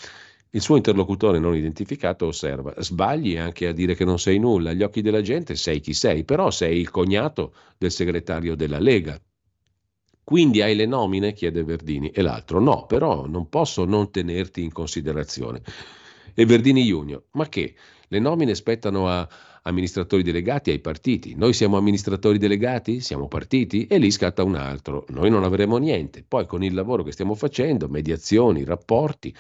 [0.52, 4.84] Il suo interlocutore non identificato osserva, sbagli anche a dire che non sei nulla, agli
[4.84, 9.20] occhi della gente sei chi sei, però sei il cognato del segretario della Lega.
[10.24, 11.34] Quindi hai le nomine?
[11.34, 15.64] chiede Verdini, e l'altro no, però non posso non tenerti in considerazione.
[16.36, 17.74] E Verdini Junior, ma che?
[18.07, 19.27] Le nomine spettano a
[19.64, 21.36] amministratori delegati ai partiti.
[21.36, 22.99] Noi siamo amministratori delegati?
[22.99, 23.88] Siamo partiti?
[23.88, 25.06] E lì scatta un altro.
[25.10, 26.23] Noi non avremo niente.
[26.27, 29.36] Poi con il lavoro che stiamo facendo, mediazioni, rapporti,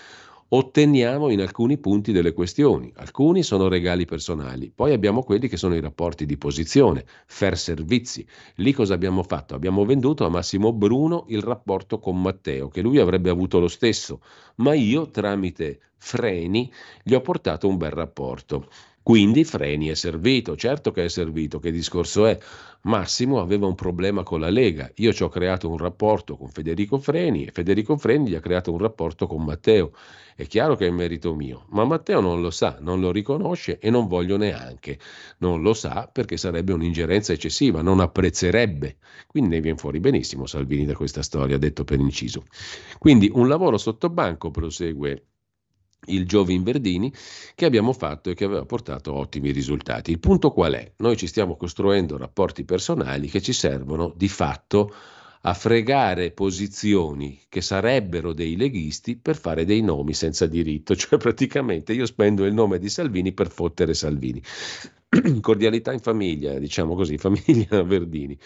[0.49, 2.91] otteniamo in alcuni punti delle questioni.
[2.95, 8.25] Alcuni sono regali personali, poi abbiamo quelli che sono i rapporti di posizione, fair servizi.
[8.55, 9.55] Lì cosa abbiamo fatto?
[9.55, 14.21] Abbiamo venduto a Massimo Bruno il rapporto con Matteo, che lui avrebbe avuto lo stesso,
[14.57, 16.71] ma io tramite freni
[17.03, 18.67] gli ho portato un bel rapporto.
[19.05, 22.39] Quindi Freni è servito, certo che è servito, che discorso è?
[22.85, 26.97] Massimo aveva un problema con la Lega, io ci ho creato un rapporto con Federico
[26.97, 29.91] Freni e Federico Freni gli ha creato un rapporto con Matteo.
[30.35, 33.91] È chiaro che è merito mio, ma Matteo non lo sa, non lo riconosce e
[33.91, 34.97] non voglio neanche.
[35.37, 38.97] Non lo sa perché sarebbe un'ingerenza eccessiva, non apprezzerebbe.
[39.27, 42.45] Quindi ne viene fuori benissimo Salvini da questa storia, detto per inciso.
[42.97, 45.27] Quindi un lavoro sotto banco prosegue
[46.07, 47.11] il Giovin Verdini
[47.55, 50.11] che abbiamo fatto e che aveva portato ottimi risultati.
[50.11, 50.91] Il punto qual è?
[50.97, 54.93] Noi ci stiamo costruendo rapporti personali che ci servono di fatto
[55.47, 61.93] a fregare posizioni che sarebbero dei leghisti per fare dei nomi senza diritto, cioè praticamente
[61.93, 64.41] io spendo il nome di Salvini per fottere Salvini.
[65.41, 68.37] Cordialità in famiglia, diciamo così, famiglia Verdini.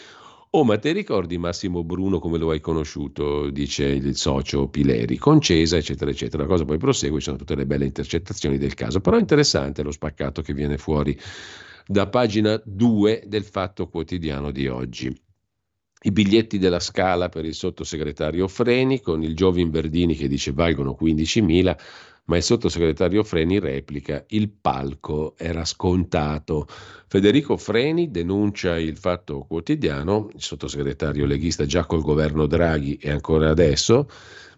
[0.51, 3.51] Oh, ma ti ricordi Massimo Bruno come lo hai conosciuto?
[3.51, 6.41] Dice il socio Pileri, concesa, eccetera, eccetera.
[6.41, 8.99] La cosa poi prosegue, ci sono tutte le belle intercettazioni del caso.
[8.99, 11.15] Però è interessante lo spaccato che viene fuori
[11.85, 15.15] da pagina 2 del Fatto Quotidiano di oggi.
[16.01, 20.97] I biglietti della scala per il sottosegretario Freni con il Giovin Verdini che dice valgono
[20.99, 21.77] 15.000
[22.30, 26.68] ma il sottosegretario Freni replica il palco era scontato.
[27.07, 33.49] Federico Freni denuncia il fatto quotidiano, il sottosegretario leghista già col governo Draghi e ancora
[33.49, 34.07] adesso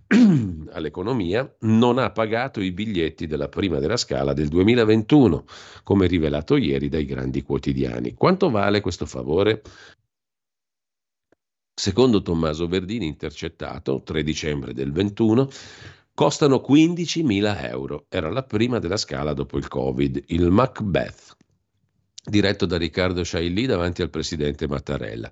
[0.71, 5.45] all'economia, non ha pagato i biglietti della prima della scala del 2021,
[5.83, 8.15] come rivelato ieri dai grandi quotidiani.
[8.15, 9.61] Quanto vale questo favore?
[11.73, 15.47] Secondo Tommaso Verdini, intercettato 3 dicembre del 21,
[16.13, 18.05] costano 15.000 euro.
[18.09, 21.35] Era la prima della scala dopo il Covid, il Macbeth,
[22.23, 25.31] diretto da Riccardo Sciailli davanti al presidente Mattarella.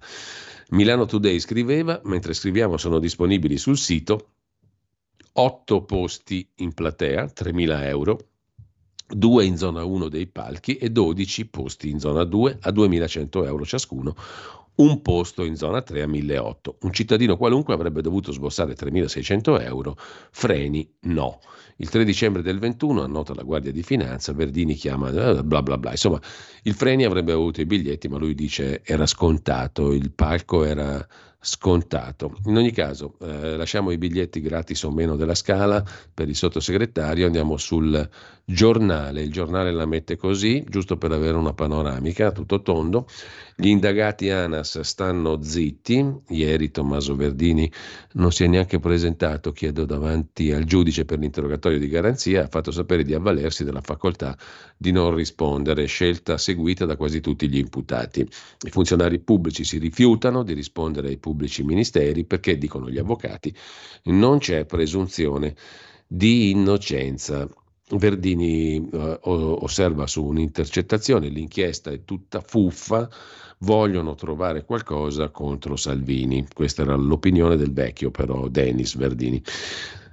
[0.69, 4.30] Milano Today scriveva, mentre scriviamo sono disponibili sul sito,
[5.34, 8.19] 8 posti in platea, 3.000 euro,
[9.07, 13.65] 2 in zona 1 dei palchi e 12 posti in zona 2 a 2.100 euro
[13.65, 14.15] ciascuno,
[14.80, 16.76] un posto in zona 3 a 1.800.
[16.81, 19.95] Un cittadino qualunque avrebbe dovuto sbossare 3.600 euro,
[20.31, 21.39] freni no.
[21.77, 25.77] Il 3 dicembre del 21, annota la Guardia di Finanza, Verdini chiama eh, bla bla
[25.77, 25.91] bla.
[25.91, 26.19] Insomma,
[26.64, 31.06] il freni avrebbe avuto i biglietti, ma lui dice era scontato, il palco era
[31.41, 32.36] scontato.
[32.45, 35.84] In ogni caso, eh, lasciamo i biglietti gratis o meno della scala
[36.14, 38.10] per il sottosegretario, andiamo sul
[38.44, 39.22] giornale.
[39.22, 43.07] Il giornale la mette così, giusto per avere una panoramica, tutto tondo.
[43.56, 46.06] Gli indagati ANAS stanno zitti.
[46.30, 47.72] Ieri Tommaso Verdini
[48.14, 52.72] non si è neanche presentato, chiedo davanti al giudice per l'interrogatorio di garanzia, ha fatto
[52.72, 54.36] sapere di avvalersi della facoltà
[54.81, 58.22] di non rispondere, scelta seguita da quasi tutti gli imputati.
[58.22, 63.53] I funzionari pubblici si rifiutano di rispondere ai pubblici ministeri perché, dicono gli avvocati,
[64.06, 65.53] non c'è presunzione
[66.07, 67.45] di innocenza.
[67.91, 73.10] Verdini eh, osserva su un'intercettazione, l'inchiesta è tutta fuffa,
[73.57, 76.47] vogliono trovare qualcosa contro Salvini.
[76.53, 79.43] Questa era l'opinione del vecchio però Denis Verdini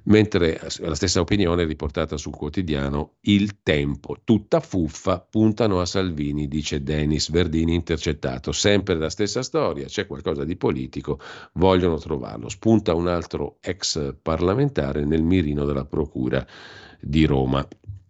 [0.06, 4.16] mentre la stessa opinione è riportata sul quotidiano Il Tempo.
[4.24, 8.52] Tutta fuffa, puntano a Salvini, dice Denis Verdini intercettato.
[8.52, 11.20] Sempre la stessa storia, c'è qualcosa di politico,
[11.54, 12.48] vogliono trovarlo.
[12.48, 16.46] Spunta un altro ex parlamentare nel mirino della Procura
[17.00, 17.66] di Roma.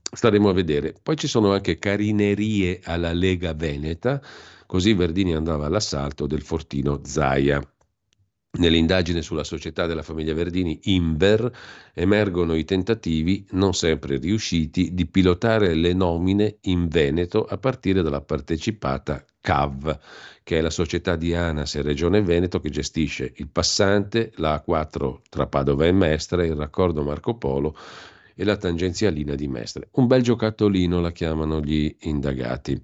[0.08, 0.94] Staremo a vedere.
[1.02, 4.20] Poi ci sono anche carinerie alla Lega Veneta,
[4.66, 7.60] così Verdini andava all'assalto del fortino Zaia.
[8.58, 11.50] Nell'indagine sulla società della famiglia Verdini, Inver,
[11.92, 18.22] emergono i tentativi, non sempre riusciti, di pilotare le nomine in Veneto a partire dalla
[18.22, 19.98] partecipata CAV,
[20.42, 25.18] che è la società di ANAS e Regione Veneto che gestisce il passante, la A4
[25.28, 27.76] tra Padova e Mestre, il raccordo Marco Polo
[28.38, 29.88] e la tangenzialina di Mestre.
[29.92, 32.78] Un bel giocattolino la chiamano gli indagati.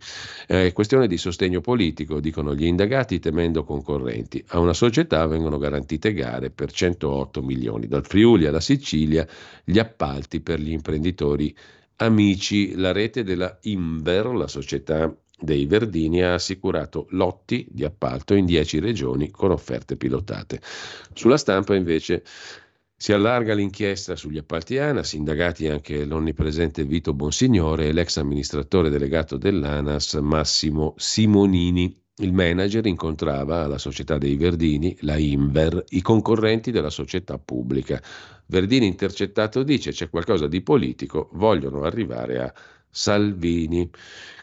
[0.46, 4.42] È questione di sostegno politico, dicono gli indagati temendo concorrenti.
[4.48, 7.86] A una società vengono garantite gare per 108 milioni.
[7.86, 9.26] Dal Friuli alla Sicilia
[9.62, 11.54] gli appalti per gli imprenditori
[11.96, 12.74] amici.
[12.76, 18.78] La rete della Inver, la società dei Verdini ha assicurato lotti di appalto in 10
[18.78, 20.60] regioni con offerte pilotate.
[21.12, 22.22] Sulla stampa invece
[23.02, 29.36] si allarga l'inchiesta sugli appalti ANAS, indagati anche l'onnipresente Vito Bonsignore e l'ex amministratore delegato
[29.36, 32.00] dell'ANAS Massimo Simonini.
[32.18, 38.00] Il manager incontrava alla società dei Verdini, la Inver, i concorrenti della società pubblica.
[38.46, 42.54] Verdini intercettato dice c'è qualcosa di politico, vogliono arrivare a
[42.94, 43.89] Salvini,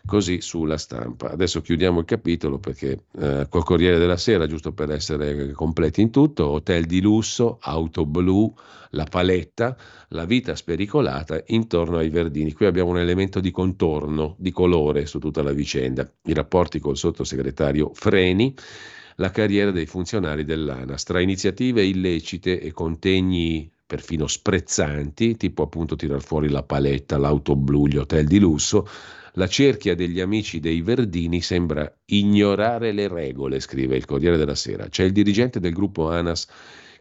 [0.08, 1.30] così sulla stampa.
[1.30, 6.10] Adesso chiudiamo il capitolo perché eh, col Corriere della Sera, giusto per essere completi in
[6.10, 8.52] tutto, hotel di lusso, auto blu,
[8.92, 9.78] la paletta,
[10.10, 12.52] la vita spericolata intorno ai Verdini.
[12.54, 16.12] Qui abbiamo un elemento di contorno, di colore su tutta la vicenda.
[16.24, 18.56] I rapporti col sottosegretario Freni
[19.18, 21.04] la carriera dei funzionari dell'ANAS.
[21.04, 27.88] Tra iniziative illecite e contegni perfino sprezzanti, tipo appunto tirar fuori la paletta, l'auto blu,
[27.88, 28.88] gli hotel di lusso,
[29.34, 34.88] la cerchia degli amici dei Verdini sembra ignorare le regole, scrive il Corriere della Sera.
[34.90, 36.46] C'è il dirigente del gruppo ANAS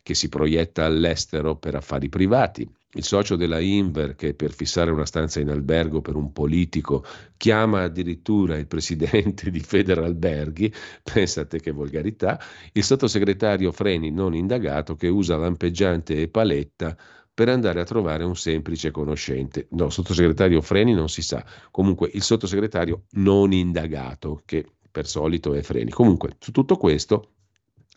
[0.03, 5.05] che si proietta all'estero per affari privati, il socio della Inver che per fissare una
[5.05, 7.05] stanza in albergo per un politico
[7.37, 12.41] chiama addirittura il presidente di Federalberghi, pensate che volgarità,
[12.73, 16.97] il sottosegretario Freni non indagato che usa lampeggiante e paletta
[17.35, 19.69] per andare a trovare un semplice conoscente.
[19.73, 25.63] No, sottosegretario Freni non si sa, comunque il sottosegretario non indagato che per solito è
[25.63, 25.91] Freni.
[25.91, 27.33] Comunque su tutto questo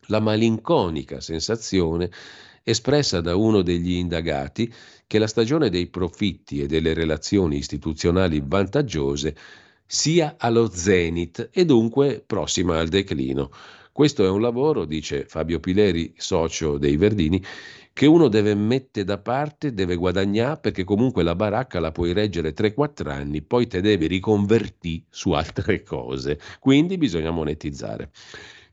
[0.07, 2.11] la malinconica sensazione
[2.63, 4.71] espressa da uno degli indagati
[5.07, 9.35] che la stagione dei profitti e delle relazioni istituzionali vantaggiose
[9.85, 13.51] sia allo zenit e dunque prossima al declino.
[13.91, 17.43] Questo è un lavoro, dice Fabio Pileri, socio dei Verdini,
[17.93, 22.53] che uno deve mettere da parte, deve guadagnare perché comunque la baracca la puoi reggere
[22.53, 26.39] 3-4 anni, poi te devi riconvertire su altre cose.
[26.59, 28.11] Quindi bisogna monetizzare.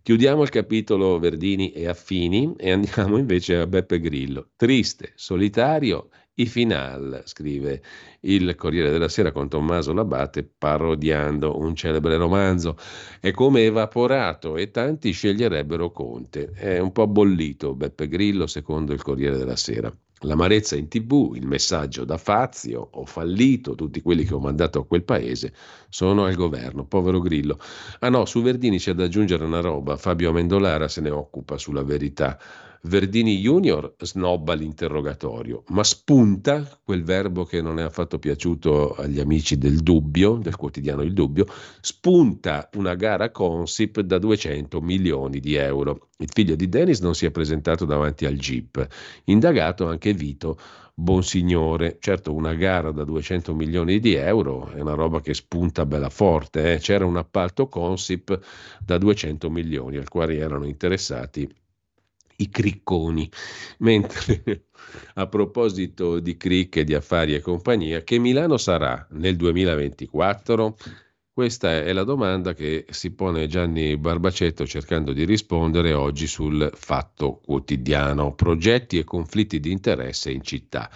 [0.08, 4.52] Chiudiamo il capitolo Verdini e Affini e andiamo invece a Beppe Grillo.
[4.56, 6.08] Triste, solitario,
[6.40, 7.82] i final, scrive
[8.20, 12.76] il Corriere della Sera con Tommaso Labate parodiando un celebre romanzo.
[13.20, 16.52] È come evaporato e tanti sceglierebbero Conte.
[16.52, 19.92] È un po' bollito Beppe Grillo secondo il Corriere della Sera.
[20.22, 24.86] L'amarezza in tv, il messaggio da Fazio, ho fallito, tutti quelli che ho mandato a
[24.86, 25.52] quel paese
[25.88, 27.58] sono al governo, povero Grillo.
[28.00, 31.84] Ah no, su Verdini c'è da aggiungere una roba, Fabio Amendolara se ne occupa sulla
[31.84, 32.36] verità.
[32.82, 39.58] Verdini Junior snobba l'interrogatorio, ma spunta quel verbo che non è affatto piaciuto agli amici
[39.58, 41.46] del dubbio, del quotidiano Il Dubbio,
[41.80, 46.10] spunta una gara Consip da 200 milioni di euro.
[46.18, 48.86] Il figlio di Dennis non si è presentato davanti al GIP.
[49.24, 50.56] Indagato anche Vito
[50.94, 51.98] Bonsignore.
[52.00, 56.74] Certo, una gara da 200 milioni di euro è una roba che spunta bella forte.
[56.74, 56.78] Eh?
[56.78, 58.38] C'era un appalto Consip
[58.84, 61.48] da 200 milioni al quale erano interessati
[62.40, 63.30] i cricconi.
[63.78, 64.66] Mentre
[65.14, 70.76] a proposito di cricche, di affari e compagnia, che Milano sarà nel 2024?
[71.38, 77.40] Questa è la domanda che si pone Gianni Barbacetto cercando di rispondere oggi sul Fatto
[77.44, 80.90] Quotidiano, progetti e conflitti di interesse in città.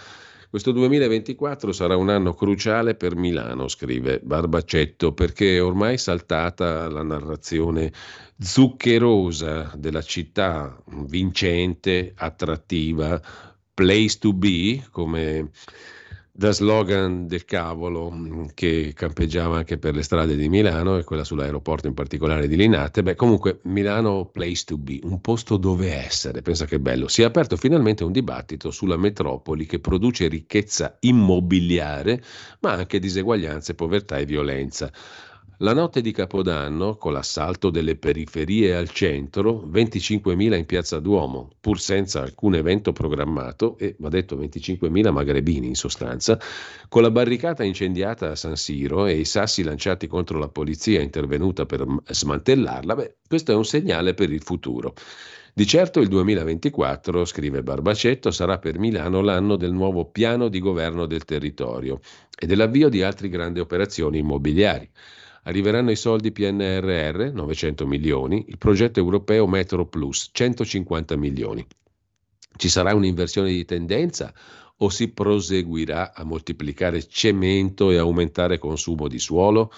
[0.53, 7.01] Questo 2024 sarà un anno cruciale per Milano, scrive Barbacetto, perché è ormai saltata la
[7.01, 7.91] narrazione
[8.39, 13.21] zuccherosa della città, vincente, attrattiva,
[13.73, 15.51] place to be, come
[16.35, 21.85] da slogan del cavolo che campeggiava anche per le strade di Milano e quella sull'aeroporto
[21.85, 23.03] in particolare di Linate.
[23.03, 27.07] Beh, comunque Milano place to be, un posto dove essere, pensa che bello.
[27.07, 32.23] Si è aperto finalmente un dibattito sulla metropoli che produce ricchezza immobiliare,
[32.61, 34.91] ma anche diseguaglianze, povertà e violenza.
[35.63, 41.79] La notte di Capodanno, con l'assalto delle periferie al centro, 25.000 in piazza Duomo, pur
[41.79, 46.37] senza alcun evento programmato, e va detto 25.000 magrebini in sostanza,
[46.89, 51.65] con la barricata incendiata a San Siro e i sassi lanciati contro la polizia intervenuta
[51.65, 54.93] per smantellarla, beh, questo è un segnale per il futuro.
[55.53, 61.05] Di certo il 2024, scrive Barbacetto, sarà per Milano l'anno del nuovo piano di governo
[61.05, 62.01] del territorio
[62.37, 64.89] e dell'avvio di altre grandi operazioni immobiliari.
[65.43, 71.65] Arriveranno i soldi PNRR, 900 milioni, il progetto europeo Metro Plus, 150 milioni.
[72.55, 74.33] Ci sarà un'inversione di tendenza
[74.77, 79.71] o si proseguirà a moltiplicare cemento e aumentare consumo di suolo?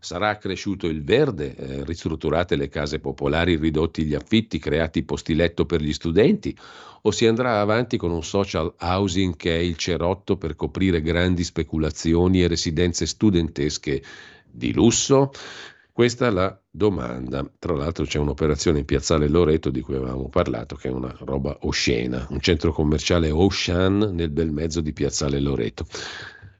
[0.00, 5.64] Sarà cresciuto il verde, eh, ristrutturate le case popolari, ridotti gli affitti, creati posti letto
[5.64, 6.56] per gli studenti?
[7.02, 11.44] O si andrà avanti con un social housing che è il cerotto per coprire grandi
[11.44, 14.02] speculazioni e residenze studentesche
[14.52, 15.30] di lusso?
[15.92, 17.48] Questa è la domanda.
[17.58, 21.56] Tra l'altro c'è un'operazione in Piazzale Loreto di cui avevamo parlato, che è una roba
[21.62, 25.84] oscena, un centro commerciale Ocean nel bel mezzo di Piazzale Loreto.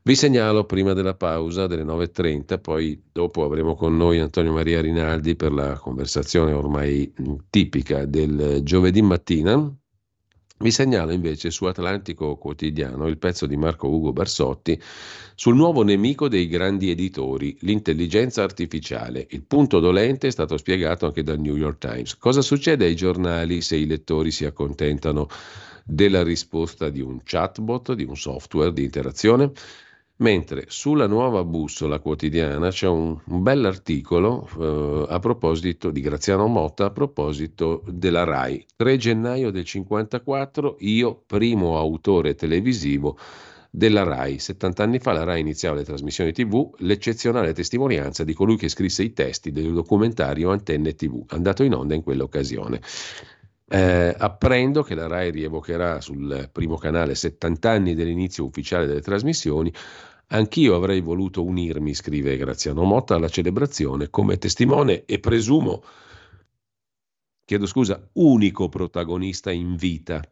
[0.04, 5.36] Vi segnalo prima della pausa delle 9.30, poi dopo avremo con noi Antonio Maria Rinaldi
[5.36, 7.12] per la conversazione ormai
[7.48, 9.72] tipica del giovedì mattina,
[10.62, 14.80] vi segnalo invece su Atlantico Quotidiano il pezzo di Marco Ugo Barsotti
[15.34, 19.26] sul nuovo nemico dei grandi editori, l'intelligenza artificiale.
[19.30, 22.16] Il punto dolente è stato spiegato anche dal New York Times.
[22.16, 25.28] Cosa succede ai giornali se i lettori si accontentano
[25.84, 29.50] della risposta di un chatbot, di un software di interazione?
[30.22, 36.84] Mentre sulla nuova bussola quotidiana c'è un, un bell'articolo eh, a proposito di Graziano Motta,
[36.84, 38.64] a proposito della RAI.
[38.76, 43.18] 3 gennaio del 54, io primo autore televisivo
[43.68, 44.38] della RAI.
[44.38, 49.02] 70 anni fa la RAI iniziava le trasmissioni TV, l'eccezionale testimonianza di colui che scrisse
[49.02, 52.80] i testi del documentario Antenne TV, andato in onda in quell'occasione.
[53.68, 59.72] Eh, apprendo che la RAI rievocherà sul primo canale 70 anni dell'inizio ufficiale delle trasmissioni,
[60.32, 65.84] Anch'io avrei voluto unirmi, scrive Graziano Motta, alla celebrazione come testimone e presumo,
[67.44, 70.22] chiedo scusa, unico protagonista in vita,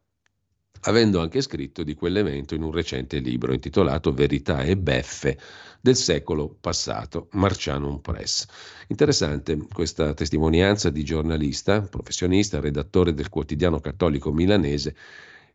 [0.84, 5.38] avendo anche scritto di quell'evento in un recente libro intitolato Verità e beffe
[5.82, 8.46] del secolo passato, Marcianum Press.
[8.88, 14.96] Interessante questa testimonianza di giornalista, professionista, redattore del quotidiano cattolico milanese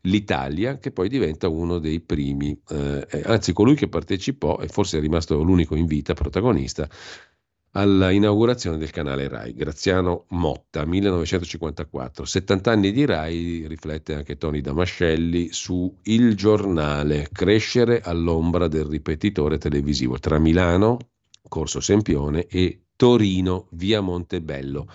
[0.06, 5.02] l'Italia, che poi diventa uno dei primi, eh, anzi colui che partecipò e forse è
[5.02, 6.90] rimasto l'unico in vita protagonista
[7.78, 12.26] all'inaugurazione del canale RAI, Graziano Motta, 1954.
[12.26, 19.58] 70 anni di RAI, riflette anche Tony Damascelli su Il Giornale, crescere all'ombra del ripetitore
[19.58, 20.98] televisivo tra Milano,
[21.48, 24.88] Corso Sempione e Torino, via Montebello.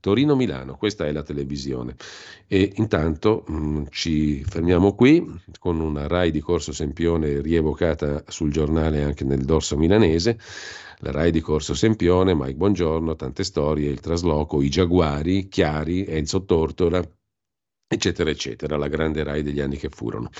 [0.00, 1.96] Torino-Milano, questa è la televisione.
[2.46, 8.52] E intanto mh, mm, ci fermiamo qui con una RAI di Corso Sempione rievocata sul
[8.52, 10.38] giornale anche nel dorso milanese.
[11.00, 16.44] La RAI di Corso Sempione, Mike Buongiorno, tante storie, il trasloco, i Giaguari, Chiari, Enzo
[16.44, 17.02] Tortora,
[17.88, 20.30] eccetera, eccetera, la grande RAI degli anni che furono.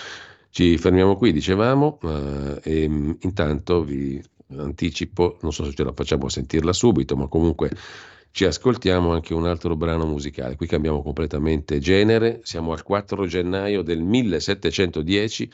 [0.50, 4.22] Ci fermiamo qui, dicevamo, eh, e mm, intanto vi
[4.56, 7.70] anticipo, non so se ce la facciamo a sentirla subito, ma comunque
[8.36, 10.56] ci ascoltiamo anche un altro brano musicale.
[10.56, 15.50] Qui cambiamo completamente genere, siamo al 4 gennaio del 1710,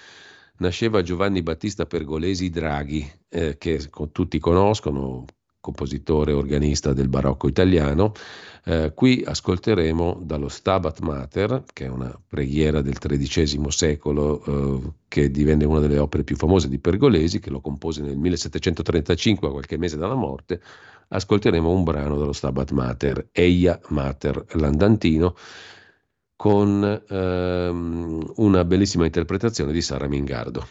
[0.57, 5.27] nasceva Giovanni Battista Pergolesi Draghi, eh, che tutti conoscono,
[5.61, 8.15] compositore organista del barocco italiano.
[8.65, 15.31] Eh, qui ascolteremo dallo Stabat Mater, che è una preghiera del XIII secolo, eh, che
[15.31, 19.79] divenne una delle opere più famose di Pergolesi, che lo compose nel 1735, a qualche
[19.79, 20.61] mese dalla morte
[21.13, 25.35] ascolteremo un brano dello Stabat Mater, Eia Mater Landantino,
[26.35, 30.67] con ehm, una bellissima interpretazione di Sara Mingardo.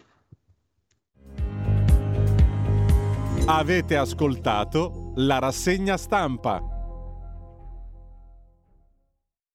[3.46, 6.81] Avete ascoltato la rassegna stampa.